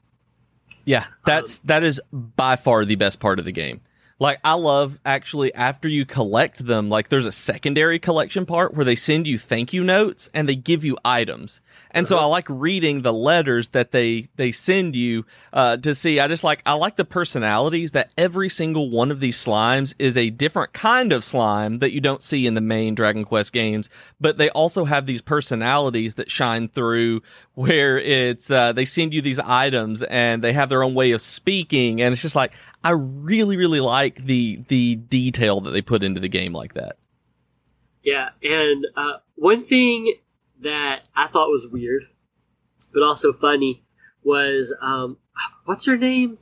Yeah, 0.85 1.05
that's 1.25 1.57
um, 1.57 1.63
that 1.65 1.83
is 1.83 2.01
by 2.11 2.55
far 2.55 2.85
the 2.85 2.95
best 2.95 3.19
part 3.19 3.39
of 3.39 3.45
the 3.45 3.51
game. 3.51 3.81
Like 4.19 4.39
I 4.43 4.53
love 4.53 4.99
actually 5.03 5.51
after 5.55 5.87
you 5.87 6.05
collect 6.05 6.63
them, 6.63 6.89
like 6.89 7.09
there's 7.09 7.25
a 7.25 7.31
secondary 7.31 7.97
collection 7.97 8.45
part 8.45 8.73
where 8.75 8.85
they 8.85 8.95
send 8.95 9.25
you 9.25 9.39
thank 9.39 9.73
you 9.73 9.83
notes 9.83 10.29
and 10.33 10.47
they 10.47 10.55
give 10.55 10.85
you 10.85 10.97
items. 11.03 11.59
And 11.91 12.07
so 12.07 12.17
I 12.17 12.25
like 12.25 12.45
reading 12.49 13.01
the 13.01 13.13
letters 13.13 13.69
that 13.69 13.91
they 13.91 14.29
they 14.37 14.51
send 14.51 14.95
you 14.95 15.25
uh, 15.51 15.77
to 15.77 15.93
see. 15.93 16.19
I 16.19 16.27
just 16.27 16.43
like 16.43 16.61
I 16.65 16.73
like 16.73 16.95
the 16.95 17.05
personalities 17.05 17.91
that 17.91 18.11
every 18.17 18.49
single 18.49 18.89
one 18.89 19.11
of 19.11 19.19
these 19.19 19.37
slimes 19.37 19.93
is 19.99 20.15
a 20.15 20.29
different 20.29 20.73
kind 20.73 21.11
of 21.11 21.23
slime 21.23 21.79
that 21.79 21.91
you 21.91 21.99
don't 21.99 22.23
see 22.23 22.47
in 22.47 22.53
the 22.53 22.61
main 22.61 22.95
Dragon 22.95 23.25
Quest 23.25 23.51
games, 23.51 23.89
but 24.19 24.37
they 24.37 24.49
also 24.49 24.85
have 24.85 25.05
these 25.05 25.21
personalities 25.21 26.15
that 26.15 26.31
shine 26.31 26.69
through 26.69 27.21
where 27.55 27.99
it's 27.99 28.49
uh, 28.49 28.71
they 28.71 28.85
send 28.85 29.13
you 29.13 29.21
these 29.21 29.39
items 29.39 30.01
and 30.03 30.41
they 30.41 30.53
have 30.53 30.69
their 30.69 30.83
own 30.83 30.93
way 30.93 31.11
of 31.11 31.21
speaking 31.21 32.01
and 32.01 32.13
it's 32.13 32.21
just 32.21 32.35
like 32.35 32.53
I 32.83 32.91
really 32.91 33.57
really 33.57 33.81
like 33.81 34.15
the 34.15 34.63
the 34.69 34.95
detail 34.95 35.61
that 35.61 35.71
they 35.71 35.81
put 35.81 36.03
into 36.03 36.21
the 36.21 36.29
game 36.29 36.53
like 36.53 36.75
that. 36.75 36.97
Yeah, 38.03 38.29
and 38.41 38.87
uh, 38.95 39.17
one 39.35 39.61
thing 39.61 40.15
that 40.61 41.01
I 41.15 41.27
thought 41.27 41.49
was 41.49 41.67
weird, 41.71 42.03
but 42.93 43.03
also 43.03 43.33
funny, 43.33 43.83
was 44.23 44.75
um, 44.81 45.17
what's 45.65 45.85
her 45.85 45.97
name? 45.97 46.37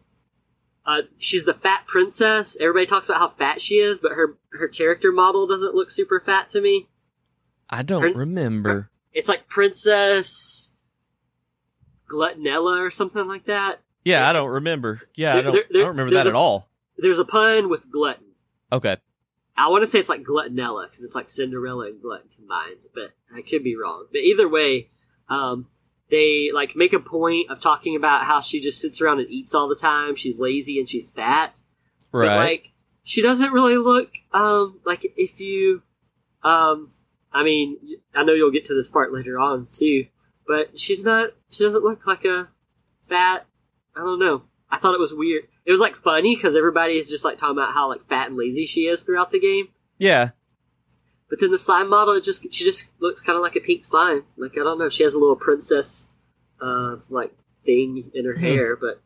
Uh, 0.85 1.01
she's 1.19 1.45
the 1.45 1.53
fat 1.53 1.85
princess. 1.87 2.57
Everybody 2.59 2.85
talks 2.85 3.07
about 3.07 3.19
how 3.19 3.29
fat 3.29 3.61
she 3.61 3.75
is, 3.75 3.99
but 3.99 4.13
her 4.13 4.37
her 4.53 4.67
character 4.67 5.11
model 5.11 5.45
doesn't 5.47 5.75
look 5.75 5.91
super 5.91 6.19
fat 6.25 6.49
to 6.51 6.61
me. 6.61 6.87
I 7.69 7.83
don't 7.83 8.01
Her- 8.01 8.13
remember. 8.19 8.89
It's 9.13 9.29
like 9.29 9.47
Princess 9.47 10.71
Gluttonella 12.11 12.79
or 12.79 12.89
something 12.89 13.27
like 13.27 13.45
that. 13.45 13.81
Yeah, 14.03 14.27
I 14.27 14.33
don't 14.33 14.49
remember. 14.49 15.01
Yeah, 15.15 15.35
I 15.35 15.41
don't, 15.41 15.53
there- 15.53 15.63
I 15.69 15.73
don't 15.85 15.87
remember 15.89 16.13
that 16.15 16.25
a- 16.25 16.29
at 16.29 16.35
all. 16.35 16.69
There's 16.97 17.19
a 17.19 17.25
pun 17.25 17.69
with 17.69 17.91
glutton. 17.91 18.25
Okay. 18.71 18.97
I 19.59 19.67
want 19.67 19.83
to 19.83 19.87
say 19.87 19.99
it's 19.99 20.09
like 20.09 20.23
Gluttonella 20.23 20.85
because 20.89 21.03
it's 21.03 21.15
like 21.15 21.29
Cinderella 21.29 21.87
and 21.87 22.01
Glutton 22.01 22.29
combined, 22.33 22.77
but 22.95 23.11
I 23.35 23.41
could 23.41 23.63
be 23.63 23.75
wrong. 23.75 24.05
But 24.11 24.21
either 24.21 24.47
way, 24.47 24.89
um, 25.27 25.67
they 26.09 26.49
like 26.53 26.75
make 26.75 26.93
a 26.93 26.99
point 26.99 27.51
of 27.51 27.59
talking 27.59 27.95
about 27.95 28.25
how 28.25 28.39
she 28.39 28.61
just 28.61 28.81
sits 28.81 29.01
around 29.01 29.19
and 29.19 29.29
eats 29.29 29.53
all 29.53 29.67
the 29.67 29.75
time. 29.75 30.15
She's 30.15 30.39
lazy 30.39 30.79
and 30.79 30.87
she's 30.87 31.09
fat. 31.09 31.59
Right. 32.11 32.27
But 32.27 32.37
like 32.37 32.71
she 33.03 33.21
doesn't 33.21 33.51
really 33.51 33.77
look 33.77 34.11
um 34.31 34.79
like 34.85 35.05
if 35.15 35.39
you 35.39 35.83
um 36.43 36.91
I 37.31 37.43
mean 37.43 37.77
I 38.15 38.23
know 38.23 38.33
you'll 38.33 38.51
get 38.51 38.65
to 38.65 38.73
this 38.73 38.87
part 38.87 39.13
later 39.13 39.39
on 39.39 39.67
too, 39.71 40.05
but 40.47 40.79
she's 40.79 41.03
not 41.03 41.31
she 41.51 41.63
doesn't 41.63 41.83
look 41.83 42.07
like 42.07 42.25
a 42.25 42.49
fat 43.03 43.45
I 43.95 43.99
don't 43.99 44.19
know. 44.19 44.43
I 44.71 44.77
thought 44.77 44.95
it 44.95 44.99
was 44.99 45.13
weird. 45.13 45.47
It 45.69 45.71
was 45.71 45.81
like 45.81 45.95
funny 45.95 46.35
because 46.35 46.55
everybody 46.55 46.93
is 46.97 47.07
just 47.07 47.23
like 47.23 47.37
talking 47.37 47.55
about 47.55 47.75
how 47.75 47.89
like 47.89 48.01
fat 48.07 48.27
and 48.29 48.35
lazy 48.35 48.65
she 48.65 48.87
is 48.87 49.03
throughout 49.03 49.31
the 49.31 49.39
game. 49.39 49.67
yeah. 49.99 50.31
But 51.29 51.39
then 51.39 51.51
the 51.51 51.59
slime 51.59 51.91
model, 51.91 52.15
it 52.15 52.23
just 52.23 52.41
she 52.51 52.65
just 52.65 52.89
looks 52.99 53.21
kind 53.21 53.35
of 53.35 53.43
like 53.43 53.55
a 53.55 53.59
pink 53.59 53.85
slime. 53.85 54.23
Like 54.35 54.53
I 54.53 54.63
don't 54.63 54.79
know, 54.79 54.89
she 54.89 55.03
has 55.03 55.13
a 55.13 55.19
little 55.19 55.35
princess, 55.35 56.07
uh, 56.59 56.95
like 57.11 57.31
thing 57.63 58.09
in 58.15 58.25
her 58.25 58.33
Hmm. 58.33 58.39
hair. 58.43 58.75
But 58.75 58.99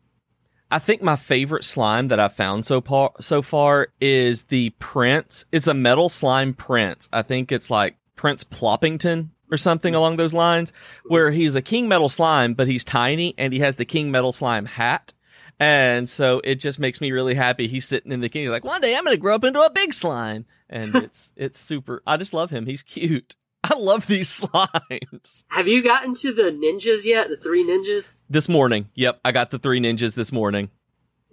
I 0.70 0.78
think 0.78 1.02
my 1.02 1.16
favorite 1.16 1.64
slime 1.64 2.08
that 2.08 2.18
I've 2.18 2.32
found 2.34 2.64
so 2.64 2.80
far 2.80 3.12
so 3.20 3.42
far 3.42 3.88
is 4.00 4.44
the 4.44 4.70
Prince. 4.78 5.44
It's 5.52 5.66
a 5.66 5.74
metal 5.74 6.08
slime 6.08 6.54
Prince. 6.54 7.10
I 7.12 7.20
think 7.20 7.52
it's 7.52 7.68
like 7.68 7.98
Prince 8.16 8.42
Ploppington 8.42 9.28
or 9.50 9.58
something 9.58 9.94
along 9.94 10.16
those 10.16 10.32
lines, 10.32 10.72
where 11.04 11.30
he's 11.30 11.54
a 11.54 11.60
king 11.60 11.88
metal 11.88 12.08
slime, 12.08 12.54
but 12.54 12.68
he's 12.68 12.84
tiny 12.84 13.34
and 13.36 13.52
he 13.52 13.58
has 13.58 13.76
the 13.76 13.84
king 13.84 14.10
metal 14.10 14.32
slime 14.32 14.64
hat. 14.64 15.12
And 15.60 16.08
so 16.10 16.40
it 16.42 16.56
just 16.56 16.78
makes 16.78 17.00
me 17.00 17.12
really 17.12 17.34
happy. 17.34 17.68
He's 17.68 17.86
sitting 17.86 18.12
in 18.12 18.20
the 18.20 18.28
king. 18.28 18.42
He's 18.42 18.50
like, 18.50 18.64
one 18.64 18.80
day 18.80 18.96
I'm 18.96 19.04
going 19.04 19.16
to 19.16 19.20
grow 19.20 19.34
up 19.34 19.44
into 19.44 19.60
a 19.60 19.70
big 19.70 19.94
slime, 19.94 20.46
and 20.68 20.94
it's 20.96 21.32
it's 21.36 21.58
super. 21.58 22.02
I 22.06 22.16
just 22.16 22.34
love 22.34 22.50
him. 22.50 22.66
He's 22.66 22.82
cute. 22.82 23.36
I 23.64 23.78
love 23.78 24.06
these 24.06 24.28
slimes. 24.40 25.44
have 25.48 25.68
you 25.68 25.82
gotten 25.82 26.14
to 26.16 26.34
the 26.34 26.50
ninjas 26.50 27.04
yet? 27.04 27.28
The 27.28 27.36
three 27.36 27.64
ninjas? 27.64 28.20
This 28.28 28.48
morning, 28.48 28.88
yep, 28.94 29.20
I 29.24 29.32
got 29.32 29.50
the 29.50 29.58
three 29.58 29.80
ninjas 29.80 30.14
this 30.14 30.32
morning. 30.32 30.70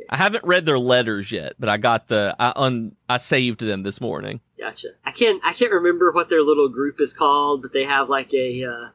I 0.10 0.18
haven't 0.18 0.44
read 0.44 0.66
their 0.66 0.80
letters 0.80 1.32
yet, 1.32 1.54
but 1.60 1.70
I 1.70 1.78
got 1.78 2.08
the 2.08 2.36
I 2.40 2.54
un 2.56 2.96
I 3.10 3.18
saved 3.18 3.60
them 3.62 3.84
this 3.84 4.02
morning. 4.02 4.42
Gotcha. 4.60 4.90
I 5.06 5.12
can't 5.12 5.42
I 5.44 5.54
can't 5.54 5.72
remember 5.72 6.12
what 6.12 6.30
their 6.30 6.42
little 6.42 6.70
group 6.70 7.00
is 7.00 7.14
called, 7.14 7.62
but 7.62 7.74
they 7.74 7.84
have 7.84 8.10
like 8.10 8.34
a 8.34 8.64
uh, 8.64 8.90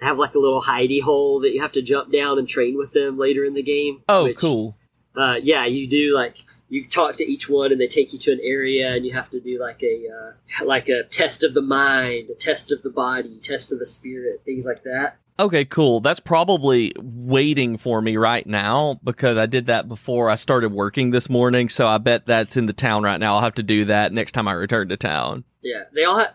have 0.00 0.18
like 0.18 0.34
a 0.34 0.38
little 0.38 0.62
hidey 0.62 1.02
hole 1.02 1.40
that 1.40 1.52
you 1.52 1.60
have 1.60 1.72
to 1.72 1.82
jump 1.82 2.12
down 2.12 2.38
and 2.38 2.48
train 2.48 2.76
with 2.76 2.92
them 2.92 3.18
later 3.18 3.44
in 3.44 3.54
the 3.54 3.62
game. 3.62 4.02
Oh, 4.08 4.24
which, 4.24 4.38
cool. 4.38 4.76
Uh, 5.16 5.36
yeah, 5.42 5.66
you 5.66 5.86
do 5.86 6.14
like 6.14 6.36
you 6.68 6.86
talk 6.86 7.16
to 7.16 7.24
each 7.24 7.48
one 7.48 7.72
and 7.72 7.80
they 7.80 7.88
take 7.88 8.12
you 8.12 8.18
to 8.20 8.32
an 8.32 8.40
area 8.42 8.94
and 8.94 9.04
you 9.04 9.12
have 9.12 9.28
to 9.30 9.40
do 9.40 9.60
like 9.60 9.82
a 9.82 10.06
uh, 10.08 10.64
like 10.64 10.88
a 10.88 11.02
test 11.04 11.44
of 11.44 11.54
the 11.54 11.62
mind, 11.62 12.30
a 12.30 12.34
test 12.34 12.72
of 12.72 12.82
the 12.82 12.90
body, 12.90 13.38
test 13.42 13.72
of 13.72 13.78
the 13.78 13.86
spirit, 13.86 14.42
things 14.44 14.64
like 14.64 14.84
that. 14.84 15.18
Okay, 15.40 15.64
cool. 15.64 16.00
That's 16.00 16.20
probably 16.20 16.92
waiting 16.98 17.78
for 17.78 18.02
me 18.02 18.18
right 18.18 18.46
now 18.46 19.00
because 19.02 19.38
I 19.38 19.46
did 19.46 19.66
that 19.66 19.88
before 19.88 20.28
I 20.28 20.34
started 20.34 20.70
working 20.70 21.12
this 21.12 21.30
morning. 21.30 21.70
So 21.70 21.86
I 21.86 21.96
bet 21.96 22.26
that's 22.26 22.58
in 22.58 22.66
the 22.66 22.74
town 22.74 23.04
right 23.04 23.18
now. 23.18 23.34
I'll 23.34 23.40
have 23.40 23.54
to 23.54 23.62
do 23.62 23.86
that 23.86 24.12
next 24.12 24.32
time 24.32 24.46
I 24.46 24.52
return 24.52 24.90
to 24.90 24.98
town. 24.98 25.44
Yeah, 25.62 25.84
they 25.94 26.04
all 26.04 26.18
have 26.18 26.34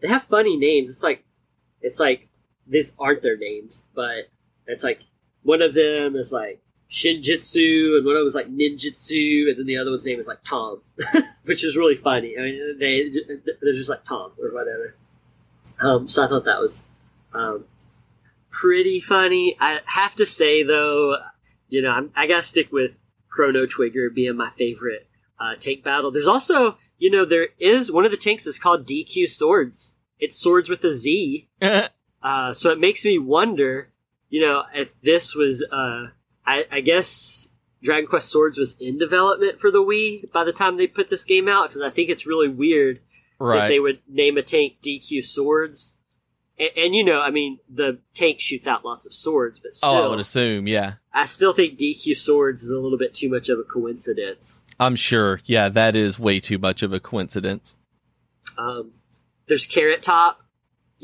they 0.00 0.08
have 0.08 0.22
funny 0.24 0.56
names. 0.56 0.88
It's 0.88 1.02
like 1.02 1.24
it's 1.80 1.98
like 1.98 2.28
these 2.66 2.92
aren't 2.98 3.22
their 3.22 3.36
names, 3.36 3.84
but 3.94 4.28
it's 4.66 4.84
like 4.84 5.02
one 5.42 5.62
of 5.62 5.74
them 5.74 6.16
is 6.16 6.32
like 6.32 6.60
Shinjitsu, 6.90 7.96
and 7.96 8.06
one 8.06 8.16
of 8.16 8.20
them 8.20 8.26
is 8.26 8.34
like 8.34 8.48
Ninjitsu, 8.48 9.48
and 9.48 9.58
then 9.58 9.66
the 9.66 9.76
other 9.76 9.90
one's 9.90 10.06
name 10.06 10.18
is 10.18 10.28
like 10.28 10.44
Tom, 10.44 10.82
which 11.44 11.64
is 11.64 11.76
really 11.76 11.96
funny. 11.96 12.34
I 12.38 12.42
mean, 12.42 12.78
they 12.78 13.10
they're 13.60 13.72
just 13.72 13.90
like 13.90 14.04
Tom 14.04 14.32
or 14.40 14.52
whatever. 14.52 14.94
Um, 15.80 16.08
so 16.08 16.24
I 16.24 16.28
thought 16.28 16.44
that 16.44 16.60
was 16.60 16.84
um, 17.32 17.64
pretty 18.50 19.00
funny. 19.00 19.56
I 19.60 19.80
have 19.86 20.14
to 20.16 20.26
say 20.26 20.62
though, 20.62 21.16
you 21.68 21.82
know, 21.82 21.90
I'm, 21.90 22.10
I 22.14 22.26
gotta 22.26 22.42
stick 22.42 22.72
with 22.72 22.96
Chrono 23.28 23.66
Trigger 23.66 24.10
being 24.10 24.36
my 24.36 24.50
favorite 24.50 25.08
uh, 25.40 25.56
tank 25.56 25.82
battle. 25.82 26.10
There's 26.10 26.28
also, 26.28 26.78
you 26.98 27.10
know, 27.10 27.24
there 27.24 27.48
is 27.58 27.90
one 27.90 28.04
of 28.04 28.10
the 28.10 28.16
tanks 28.16 28.46
is 28.46 28.58
called 28.58 28.86
DQ 28.86 29.28
Swords. 29.28 29.94
It's 30.20 30.38
swords 30.38 30.70
with 30.70 30.84
a 30.84 30.92
Z. 30.92 31.48
Uh, 32.24 32.54
so 32.54 32.70
it 32.70 32.80
makes 32.80 33.04
me 33.04 33.18
wonder, 33.18 33.90
you 34.30 34.40
know, 34.40 34.64
if 34.74 34.98
this 35.02 35.34
was, 35.34 35.62
uh, 35.70 36.06
I, 36.46 36.64
I 36.72 36.80
guess 36.80 37.50
Dragon 37.82 38.08
Quest 38.08 38.30
Swords 38.30 38.56
was 38.56 38.76
in 38.80 38.98
development 38.98 39.60
for 39.60 39.70
the 39.70 39.84
Wii 39.84 40.32
by 40.32 40.42
the 40.42 40.52
time 40.52 40.78
they 40.78 40.86
put 40.86 41.10
this 41.10 41.24
game 41.24 41.48
out, 41.48 41.68
because 41.68 41.82
I 41.82 41.90
think 41.90 42.08
it's 42.08 42.26
really 42.26 42.48
weird 42.48 43.00
that 43.38 43.68
they 43.68 43.78
would 43.78 44.00
name 44.08 44.38
a 44.38 44.42
tank 44.42 44.76
DQ 44.82 45.22
Swords. 45.22 45.92
And, 46.58 46.70
and, 46.76 46.94
you 46.94 47.04
know, 47.04 47.20
I 47.20 47.30
mean, 47.30 47.58
the 47.68 47.98
tank 48.14 48.40
shoots 48.40 48.66
out 48.66 48.86
lots 48.86 49.04
of 49.04 49.12
swords, 49.12 49.58
but 49.58 49.74
still, 49.74 49.90
oh, 49.90 50.06
I 50.06 50.08
would 50.08 50.20
assume. 50.20 50.66
Yeah. 50.66 50.94
I 51.12 51.26
still 51.26 51.52
think 51.52 51.78
DQ 51.78 52.16
Swords 52.16 52.62
is 52.62 52.70
a 52.70 52.78
little 52.78 52.96
bit 52.96 53.12
too 53.12 53.28
much 53.28 53.50
of 53.50 53.58
a 53.58 53.64
coincidence. 53.64 54.62
I'm 54.80 54.96
sure. 54.96 55.40
Yeah, 55.44 55.68
that 55.68 55.94
is 55.94 56.18
way 56.18 56.40
too 56.40 56.58
much 56.58 56.82
of 56.82 56.92
a 56.92 57.00
coincidence. 57.00 57.76
Um, 58.56 58.92
there's 59.46 59.66
Carrot 59.66 60.02
Top, 60.02 60.43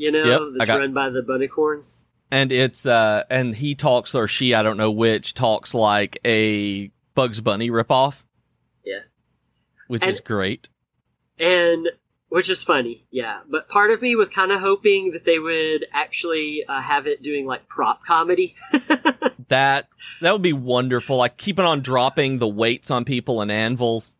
you 0.01 0.11
know, 0.11 0.23
Yep, 0.23 0.41
that's 0.57 0.67
got- 0.67 0.79
run 0.79 0.93
by 0.93 1.09
the 1.09 1.21
Bunicorns. 1.21 2.03
And 2.31 2.51
it's 2.51 2.85
uh 2.85 3.23
and 3.29 3.55
he 3.55 3.75
talks 3.75 4.15
or 4.15 4.27
she, 4.27 4.53
I 4.55 4.63
don't 4.63 4.77
know 4.77 4.89
which, 4.91 5.33
talks 5.33 5.73
like 5.73 6.17
a 6.25 6.89
Bugs 7.13 7.41
Bunny 7.41 7.69
ripoff. 7.69 8.23
Yeah. 8.85 8.99
Which 9.87 10.01
And- 10.03 10.11
is 10.11 10.19
great. 10.21 10.69
and 11.39 11.87
which 12.29 12.49
is 12.49 12.63
funny, 12.63 13.05
yeah. 13.11 13.41
But 13.49 13.67
part 13.67 13.91
of 13.91 14.01
me 14.01 14.15
was 14.15 14.29
kind 14.29 14.53
of 14.53 14.61
hoping 14.61 15.11
that 15.11 15.25
they 15.25 15.37
would 15.37 15.85
actually 15.91 16.63
uh, 16.65 16.79
have 16.81 17.05
it 17.05 17.21
doing 17.21 17.45
like 17.45 17.67
prop 17.67 18.03
comedy. 18.05 18.55
That 19.49 19.89
that 20.21 20.31
would 20.31 20.41
be 20.41 20.53
wonderful. 20.53 21.17
Like 21.17 21.35
keeping 21.35 21.65
on 21.65 21.81
dropping 21.81 22.37
the 22.37 22.47
weights 22.47 22.89
on 22.89 23.03
people 23.03 23.41
and 23.41 23.51
anvils 23.51 24.15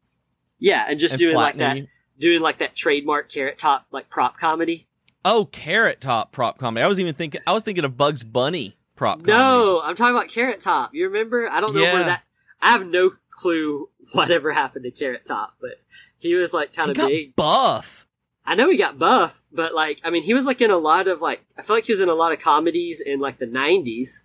yeah, 0.60 0.86
and 0.90 1.00
just 1.00 1.14
and 1.14 1.20
doing 1.20 1.36
like 1.38 1.56
that, 1.56 1.78
doing 2.20 2.42
like 2.42 2.58
that 2.60 2.76
trademark 2.76 3.32
carrot 3.32 3.58
top 3.58 3.86
like 3.92 4.10
prop 4.10 4.38
comedy. 4.38 4.88
Oh, 5.24 5.46
Carrot 5.46 6.02
Top 6.02 6.32
prop 6.32 6.58
comedy. 6.58 6.84
I 6.84 6.88
was 6.88 7.00
even 7.00 7.14
thinking. 7.14 7.42
I 7.46 7.54
was 7.54 7.64
thinking 7.64 7.86
of 7.86 7.96
Bugs 7.98 8.24
Bunny 8.24 8.78
prop 8.96 9.20
comedy. 9.20 9.32
No, 9.34 9.82
I'm 9.84 9.96
talking 9.96 10.16
about 10.16 10.30
Carrot 10.30 10.60
Top. 10.62 10.94
You 10.94 11.08
remember? 11.08 11.50
I 11.50 11.62
don't 11.62 11.76
know 11.76 11.82
Yeah. 11.82 11.94
where 11.94 12.04
that. 12.06 12.24
I 12.62 12.72
have 12.72 12.86
no 12.86 13.12
clue 13.32 13.90
whatever 14.14 14.52
happened 14.54 14.84
to 14.86 14.92
Carrot 14.92 15.26
Top, 15.26 15.56
but 15.62 15.72
he 16.18 16.36
was 16.36 16.54
like 16.54 16.74
kind 16.74 16.92
of 16.92 16.98
big. 16.98 17.36
buff. 17.36 18.08
I 18.46 18.56
know 18.56 18.70
he 18.70 18.78
got 18.78 18.98
buff, 18.98 19.44
but 19.52 19.74
like, 19.76 20.02
I 20.04 20.10
mean, 20.10 20.24
he 20.24 20.34
was 20.34 20.46
like 20.48 20.62
in 20.62 20.72
a 20.72 20.78
lot 20.78 21.08
of 21.08 21.22
like, 21.22 21.46
I 21.58 21.62
feel 21.62 21.76
like 21.76 21.86
he 21.86 21.94
was 21.94 22.02
in 22.02 22.10
a 22.10 22.16
lot 22.16 22.32
of 22.32 22.40
comedies 22.40 23.00
in 23.00 23.20
like 23.20 23.38
the 23.38 23.46
'90s. 23.46 24.24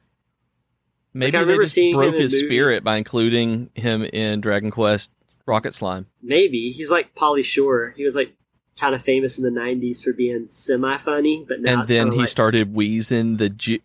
Maybe 1.13 1.37
I 1.37 1.45
they 1.45 1.57
just 1.57 1.77
broke 1.93 2.15
his 2.15 2.33
movies. 2.33 2.41
spirit 2.41 2.85
by 2.85 2.97
including 2.97 3.71
him 3.75 4.03
in 4.05 4.41
Dragon 4.41 4.71
Quest 4.71 5.11
Rocket 5.47 5.73
Slime. 5.73 6.07
Maybe 6.23 6.73
he's 6.73 6.91
like 6.91 7.15
Pauly 7.15 7.45
Shore. 7.45 7.95
He 7.97 8.05
was 8.05 8.15
like 8.15 8.35
kind 8.79 8.95
of 8.95 9.03
famous 9.03 9.39
in 9.39 9.45
the 9.45 9.51
'90s 9.51 10.03
for 10.03 10.13
being 10.13 10.49
semi-funny, 10.51 11.45
but 11.49 11.61
now 11.61 11.81
and 11.81 11.89
then 11.89 12.13
he 12.13 12.21
like, 12.21 12.29
started 12.29 12.75
wheezing 12.75 13.37
the 13.37 13.49
ju- 13.49 13.81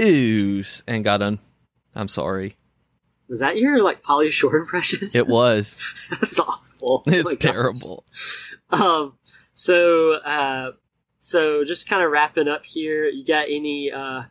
ooze 0.00 0.82
and 0.86 1.04
got 1.04 1.22
un. 1.22 1.38
I'm 1.94 2.08
sorry. 2.08 2.56
Was 3.28 3.40
that 3.40 3.56
your 3.56 3.82
like 3.82 4.02
Pauly 4.02 4.30
Shore 4.30 4.56
impression? 4.58 5.08
It 5.14 5.26
was. 5.26 5.82
That's 6.10 6.38
awful. 6.38 7.02
Oh 7.06 7.10
it's 7.10 7.36
gosh. 7.36 7.52
terrible. 7.52 8.04
Um. 8.70 9.14
So, 9.54 10.14
uh, 10.14 10.72
so 11.20 11.64
just 11.64 11.88
kind 11.88 12.02
of 12.02 12.10
wrapping 12.10 12.48
up 12.48 12.64
here. 12.64 13.06
You 13.06 13.24
got 13.24 13.46
any 13.48 13.92
uh, 13.92 14.24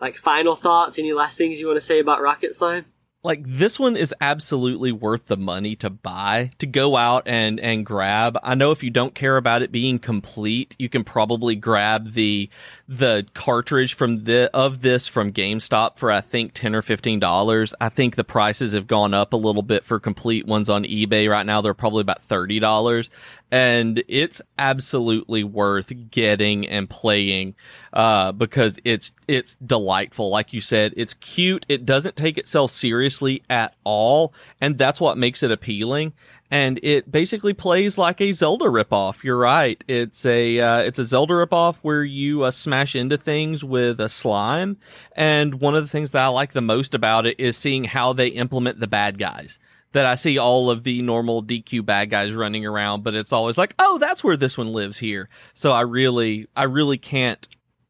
like 0.00 0.16
final 0.16 0.54
thoughts? 0.54 0.98
Any 0.98 1.12
last 1.12 1.36
things 1.38 1.58
you 1.58 1.66
want 1.66 1.78
to 1.78 1.84
say 1.84 1.98
about 1.98 2.22
Rocket 2.22 2.54
Slime? 2.54 2.84
Like 3.26 3.42
this 3.44 3.78
one 3.78 3.96
is 3.96 4.14
absolutely 4.20 4.92
worth 4.92 5.26
the 5.26 5.36
money 5.36 5.74
to 5.76 5.90
buy 5.90 6.50
to 6.58 6.66
go 6.66 6.96
out 6.96 7.24
and 7.26 7.58
and 7.60 7.84
grab. 7.84 8.38
I 8.42 8.54
know 8.54 8.70
if 8.70 8.82
you 8.82 8.90
don't 8.90 9.14
care 9.14 9.36
about 9.36 9.62
it 9.62 9.72
being 9.72 9.98
complete 9.98 10.76
you 10.78 10.88
can 10.88 11.04
probably 11.04 11.56
grab 11.56 12.12
the 12.12 12.48
the 12.88 13.26
cartridge 13.34 13.94
from 13.94 14.18
the 14.18 14.48
of 14.54 14.80
this 14.80 15.08
from 15.08 15.32
gamestop 15.32 15.98
for 15.98 16.12
i 16.12 16.20
think 16.20 16.52
10 16.54 16.74
or 16.74 16.82
15 16.82 17.18
dollars. 17.18 17.74
I 17.80 17.88
think 17.88 18.14
the 18.14 18.24
prices 18.24 18.72
have 18.72 18.86
gone 18.86 19.12
up 19.12 19.32
a 19.32 19.36
little 19.36 19.62
bit 19.62 19.84
for 19.84 19.98
complete 19.98 20.46
ones 20.46 20.70
on 20.70 20.84
ebay 20.84 21.28
right 21.28 21.44
now. 21.44 21.60
They're 21.60 21.74
probably 21.74 22.02
about 22.02 22.22
30 22.22 22.60
dollars 22.60 23.10
and 23.50 24.02
it's 24.08 24.42
absolutely 24.58 25.44
worth 25.44 25.92
getting 26.10 26.66
and 26.66 26.90
playing 26.90 27.54
uh, 27.92 28.32
because 28.32 28.80
it's 28.84 29.12
it's 29.28 29.54
delightful. 29.56 30.30
Like 30.30 30.52
you 30.52 30.60
said, 30.60 30.94
it's 30.96 31.14
cute. 31.14 31.64
It 31.68 31.84
doesn't 31.84 32.16
take 32.16 32.38
itself 32.38 32.70
seriously 32.70 33.42
at 33.48 33.74
all, 33.84 34.34
and 34.60 34.76
that's 34.76 35.00
what 35.00 35.16
makes 35.16 35.42
it 35.42 35.52
appealing. 35.52 36.12
And 36.50 36.78
it 36.82 37.10
basically 37.10 37.54
plays 37.54 37.98
like 37.98 38.20
a 38.20 38.30
Zelda 38.32 38.66
ripoff. 38.66 39.24
You're 39.24 39.36
right. 39.36 39.82
It's 39.88 40.24
a 40.26 40.60
uh, 40.60 40.78
it's 40.78 40.98
a 40.98 41.04
Zelda 41.04 41.34
ripoff 41.34 41.76
where 41.82 42.04
you 42.04 42.42
uh, 42.42 42.50
smash 42.50 42.96
into 42.96 43.16
things 43.16 43.62
with 43.62 44.00
a 44.00 44.08
slime. 44.08 44.76
And 45.12 45.60
one 45.60 45.74
of 45.74 45.84
the 45.84 45.88
things 45.90 46.12
that 46.12 46.24
I 46.24 46.28
like 46.28 46.52
the 46.52 46.60
most 46.60 46.94
about 46.94 47.26
it 47.26 47.38
is 47.38 47.56
seeing 47.56 47.84
how 47.84 48.12
they 48.12 48.28
implement 48.28 48.80
the 48.80 48.86
bad 48.88 49.18
guys 49.18 49.58
that 49.96 50.04
I 50.04 50.14
see 50.14 50.36
all 50.36 50.70
of 50.70 50.84
the 50.84 51.00
normal 51.00 51.42
DQ 51.42 51.86
bad 51.86 52.10
guys 52.10 52.34
running 52.34 52.66
around, 52.66 53.02
but 53.02 53.14
it's 53.14 53.32
always 53.32 53.56
like, 53.56 53.74
oh, 53.78 53.96
that's 53.96 54.22
where 54.22 54.36
this 54.36 54.58
one 54.58 54.68
lives 54.68 54.98
here. 54.98 55.30
So 55.54 55.72
I 55.72 55.80
really, 55.80 56.48
I 56.54 56.64
really 56.64 56.98
can't 56.98 57.48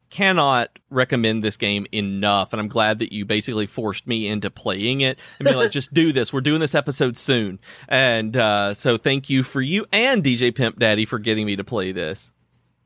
cannot 0.08 0.70
recommend 0.88 1.42
this 1.42 1.56
game 1.56 1.84
enough, 1.92 2.52
and 2.52 2.60
I'm 2.60 2.68
glad 2.68 3.00
that 3.00 3.12
you 3.12 3.24
basically 3.24 3.66
forced 3.66 4.06
me 4.06 4.28
into 4.28 4.50
playing 4.50 5.00
it 5.00 5.18
and 5.40 5.48
be 5.48 5.54
like, 5.54 5.72
just 5.72 5.92
do 5.92 6.12
this. 6.12 6.32
We're 6.32 6.42
doing 6.42 6.60
this 6.60 6.76
episode 6.76 7.16
soon, 7.16 7.58
and 7.88 8.36
uh, 8.36 8.74
so 8.74 8.98
thank 8.98 9.28
you 9.28 9.42
for 9.42 9.60
you 9.60 9.84
and 9.90 10.22
DJ 10.22 10.54
Pimp 10.54 10.78
Daddy 10.78 11.06
for 11.06 11.18
getting 11.18 11.44
me 11.44 11.56
to 11.56 11.64
play 11.64 11.90
this. 11.90 12.30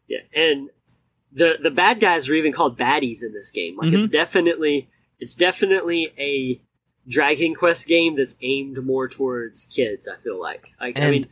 Yeah, 0.09 0.21
and 0.35 0.71
the 1.31 1.59
the 1.63 1.71
bad 1.71 2.01
guys 2.01 2.27
are 2.31 2.35
even 2.35 2.55
called 2.55 2.79
baddies 2.79 3.23
in 3.23 3.35
this 3.35 3.51
game. 3.51 3.77
Like 3.77 3.89
mm-hmm. 3.89 4.01
it's 4.01 4.09
definitely 4.09 4.89
it's 5.19 5.35
definitely 5.35 6.15
a 6.19 6.63
Dragon 7.11 7.55
Quest 7.55 7.89
game 7.89 8.15
that's 8.15 8.37
aimed 8.41 8.85
more 8.85 9.09
towards 9.09 9.67
kids. 9.67 10.09
I 10.09 10.17
feel 10.23 10.41
like, 10.41 10.73
like 10.81 10.97
and, 10.97 11.05
I 11.05 11.11
mean, 11.11 11.27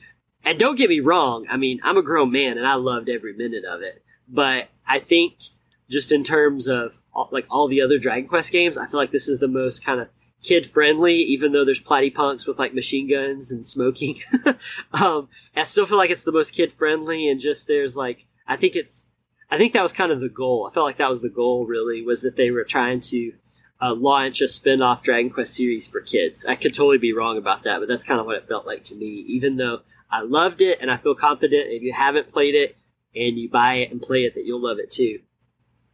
and 0.44 0.58
don't 0.58 0.76
get 0.76 0.90
me 0.90 1.00
wrong. 1.00 1.46
I 1.48 1.56
mean, 1.56 1.80
I'm 1.84 1.96
a 1.96 2.02
grown 2.02 2.32
man 2.32 2.58
and 2.58 2.66
I 2.66 2.74
loved 2.74 3.08
every 3.08 3.32
minute 3.32 3.64
of 3.64 3.80
it. 3.82 4.02
But 4.28 4.68
I 4.86 4.98
think 4.98 5.34
just 5.88 6.10
in 6.10 6.24
terms 6.24 6.66
of 6.66 6.98
all, 7.14 7.28
like 7.30 7.46
all 7.50 7.68
the 7.68 7.80
other 7.80 7.98
Dragon 7.98 8.28
Quest 8.28 8.50
games, 8.50 8.76
I 8.76 8.86
feel 8.86 8.98
like 8.98 9.12
this 9.12 9.28
is 9.28 9.38
the 9.38 9.48
most 9.48 9.84
kind 9.84 10.00
of 10.00 10.08
kid 10.42 10.66
friendly, 10.66 11.16
even 11.16 11.52
though 11.52 11.64
there's 11.64 11.80
platypunks 11.80 12.46
with 12.46 12.58
like 12.58 12.74
machine 12.74 13.08
guns 13.08 13.50
and 13.50 13.66
smoking. 13.66 14.18
um, 14.92 15.28
I 15.56 15.62
still 15.62 15.86
feel 15.86 15.98
like 15.98 16.10
it's 16.10 16.24
the 16.24 16.32
most 16.32 16.54
kid 16.54 16.72
friendly 16.72 17.28
and 17.28 17.40
just 17.40 17.68
there's 17.68 17.96
like, 17.96 18.26
I 18.46 18.56
think 18.56 18.74
it's, 18.74 19.06
I 19.50 19.56
think 19.56 19.72
that 19.72 19.82
was 19.82 19.92
kind 19.92 20.12
of 20.12 20.20
the 20.20 20.28
goal. 20.28 20.66
I 20.68 20.74
felt 20.74 20.86
like 20.86 20.98
that 20.98 21.10
was 21.10 21.22
the 21.22 21.28
goal 21.28 21.66
really 21.66 22.02
was 22.02 22.22
that 22.22 22.36
they 22.36 22.50
were 22.50 22.64
trying 22.64 23.00
to 23.00 23.32
uh, 23.80 23.94
launch 23.94 24.40
a 24.40 24.48
spin-off 24.48 25.02
Dragon 25.02 25.30
Quest 25.30 25.54
series 25.54 25.88
for 25.88 26.00
kids. 26.00 26.44
I 26.46 26.56
could 26.56 26.74
totally 26.74 26.98
be 26.98 27.12
wrong 27.12 27.38
about 27.38 27.62
that, 27.62 27.78
but 27.78 27.88
that's 27.88 28.04
kind 28.04 28.20
of 28.20 28.26
what 28.26 28.36
it 28.36 28.48
felt 28.48 28.66
like 28.66 28.84
to 28.84 28.94
me. 28.94 29.06
Even 29.28 29.56
though 29.56 29.80
I 30.10 30.22
loved 30.22 30.62
it 30.62 30.78
and 30.80 30.90
I 30.90 30.96
feel 30.96 31.14
confident 31.14 31.68
if 31.68 31.82
you 31.82 31.92
haven't 31.92 32.32
played 32.32 32.54
it, 32.54 32.76
and 33.14 33.38
you 33.38 33.48
buy 33.48 33.74
it 33.74 33.90
and 33.90 34.00
play 34.00 34.24
it 34.24 34.34
that 34.34 34.44
you'll 34.44 34.62
love 34.62 34.78
it 34.78 34.90
too. 34.90 35.20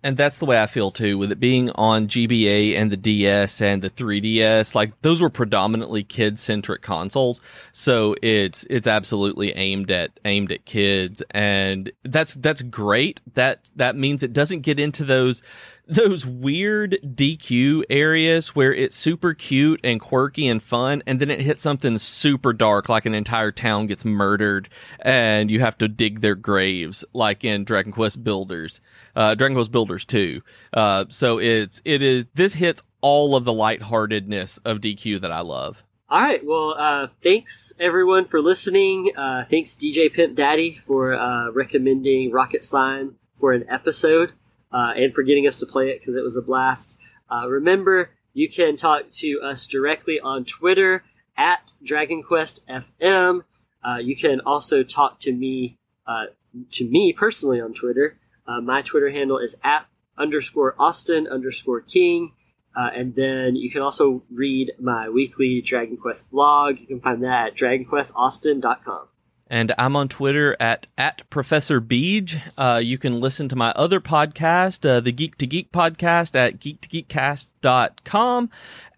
And 0.03 0.19
that's 0.19 0.37
the 0.37 0.45
way 0.45 0.61
I 0.61 0.67
feel 0.67 0.91
too, 0.91 1.17
with 1.17 1.33
it 1.33 1.41
being 1.41 1.71
on 1.71 2.09
GBA 2.09 2.77
and 2.77 2.93
the 2.93 2.97
DS 2.97 3.63
and 3.63 3.81
the 3.81 3.89
3DS. 3.89 4.75
Like 4.75 5.01
those 5.01 5.23
were 5.23 5.31
predominantly 5.31 6.05
kid 6.05 6.39
centric 6.39 6.83
consoles, 6.83 7.41
so 7.73 8.15
it's 8.21 8.67
it's 8.69 8.87
absolutely 8.87 9.53
aimed 9.53 9.91
at 9.91 10.21
aimed 10.27 10.53
at 10.53 10.67
kids, 10.67 11.23
and 11.31 11.91
that's 12.03 12.35
that's 12.35 12.61
great. 12.61 13.23
That 13.33 13.71
that 13.77 13.97
means 13.97 14.23
it 14.23 14.35
doesn't 14.35 14.61
get 14.61 14.79
into 14.79 15.05
those 15.05 15.43
those 15.87 16.25
weird 16.25 16.99
DQ 17.05 17.85
areas 17.91 18.55
where 18.55 18.73
it's 18.73 18.97
super 18.97 19.35
cute 19.35 19.81
and 19.85 20.01
quirky 20.01 20.49
and 20.49 20.63
fun, 20.63 21.03
and 21.07 21.21
then 21.21 21.31
it 21.31 21.41
hits 21.41 21.63
something 21.63 21.99
super 21.99 22.53
dark, 22.53 22.89
like 22.89 23.07
an 23.07 23.15
entire 23.15 23.53
town 23.53 23.87
gets 23.87 24.05
murdered, 24.05 24.69
and 25.01 25.51
you 25.51 25.61
have 25.61 25.77
to 25.79 25.89
dig 25.89 26.21
their 26.21 26.35
graves, 26.35 27.05
like 27.13 27.45
in 27.45 27.65
Dragon 27.65 27.93
Quest 27.93 28.25
Builders, 28.25 28.81
uh, 29.15 29.35
Dragon 29.35 29.57
Quest 29.57 29.73
Builders 29.73 30.05
Two. 30.05 30.41
Uh, 30.73 31.05
so 31.09 31.39
it's 31.39 31.83
it 31.85 32.03
is 32.03 32.27
this 32.35 32.55
hits 32.55 32.83
all 33.01 33.37
of 33.37 33.45
the 33.45 33.53
lightheartedness 33.53 34.59
of 34.65 34.79
DQ 34.79 35.21
that 35.21 35.33
I 35.33 35.41
love. 35.41 35.85
All 36.09 36.21
right. 36.21 36.45
Well, 36.45 36.75
uh, 36.79 37.09
thanks 37.23 37.73
everyone 37.81 38.25
for 38.25 38.41
listening. 38.41 39.13
Uh, 39.17 39.45
thanks 39.45 39.77
DJ 39.77 40.13
Pimp 40.13 40.37
Daddy 40.37 40.73
for 40.73 41.15
uh, 41.15 41.51
recommending 41.51 42.31
Rocket 42.31 42.63
Slime 42.63 43.17
for 43.39 43.53
an 43.53 43.65
episode 43.69 44.33
uh, 44.75 44.93
and 44.97 45.15
for 45.15 45.23
getting 45.23 45.47
us 45.47 45.57
to 45.59 45.67
play 45.67 45.89
it 45.91 46.01
because 46.01 46.17
it 46.17 46.25
was 46.25 46.37
a 46.37 46.43
blast. 46.43 46.99
Uh, 47.31 47.49
remember, 47.49 48.11
you 48.33 48.49
can 48.49 48.77
talk 48.77 49.11
to 49.13 49.41
us 49.43 49.67
directly 49.69 50.19
on 50.19 50.45
Twitter 50.45 51.05
at 51.37 51.73
Dragon 51.83 52.23
Quest 52.23 52.67
FM. 52.67 53.45
Uh, 53.83 53.99
you 53.99 54.17
can 54.17 54.41
also 54.41 54.83
talk 54.83 55.21
to 55.21 55.33
me, 55.33 55.79
uh, 56.07 56.27
to 56.73 56.89
me 56.91 57.13
personally 57.13 57.61
on 57.61 57.73
Twitter. 57.73 58.19
Uh, 58.47 58.61
my 58.61 58.83
Twitter 58.83 59.11
handle 59.11 59.39
is 59.39 59.57
at 59.63 59.87
underscore 60.19 60.75
Austin 60.79 61.29
underscore 61.29 61.81
King. 61.81 62.33
Uh, 62.77 62.91
and 62.93 63.15
then 63.15 63.55
you 63.55 63.71
can 63.71 63.83
also 63.83 64.25
read 64.33 64.73
my 64.81 65.09
weekly 65.09 65.63
Dragon 65.63 65.97
Quest 65.97 66.29
blog. 66.33 66.81
You 66.81 66.87
can 66.87 67.01
find 67.01 67.23
that 67.23 67.53
at 67.53 67.57
dragonquestaustin.com. 67.57 69.09
And 69.55 69.73
I'm 69.79 69.95
on 69.95 70.09
Twitter 70.09 70.57
at, 70.59 70.89
at 70.99 71.31
Professor 71.31 71.81
Beej. 71.81 72.41
Uh, 72.59 72.81
you 72.83 72.99
can 72.99 73.21
listen 73.21 73.49
to 73.51 73.55
my 73.55 73.71
other 73.77 74.01
podcast, 74.01 74.85
uh, 74.85 74.99
the 74.99 75.13
Geek 75.13 75.39
to 75.39 75.47
Geek 75.47 75.71
podcast 75.71 76.35
at 76.35 76.59
geek2geekcast.com. 76.59 78.51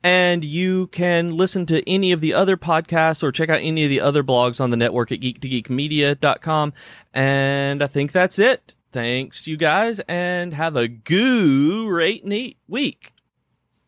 And 0.03 0.45
you 0.47 0.87
can 0.87 1.37
listen 1.37 1.67
to 1.67 1.87
any 1.87 2.11
of 2.11 2.23
the 2.23 2.33
other 2.33 2.57
podcasts 2.57 3.23
or 3.23 3.33
check 3.33 3.51
out 3.51 3.61
any 3.61 3.85
of 3.85 3.91
the 3.91 4.01
other 4.01 4.25
blogs 4.25 4.59
on 4.59 4.71
the 4.71 4.79
network 4.79 5.13
at 5.13 5.21
geek2geekmedia.com. 5.21 6.73
And 7.13 7.83
I 7.83 7.87
think 7.87 8.13
that's 8.13 8.39
it. 8.39 8.75
Thanks, 8.93 9.47
you 9.47 9.59
guys, 9.59 10.01
and 10.09 10.55
have 10.55 10.75
a 10.75 10.89
goo 10.89 11.87
great 11.87 12.25
neat 12.25 12.57
week. 12.67 13.13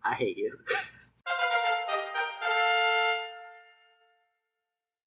I 0.05 0.13
hate 0.13 0.37
you. 0.37 0.59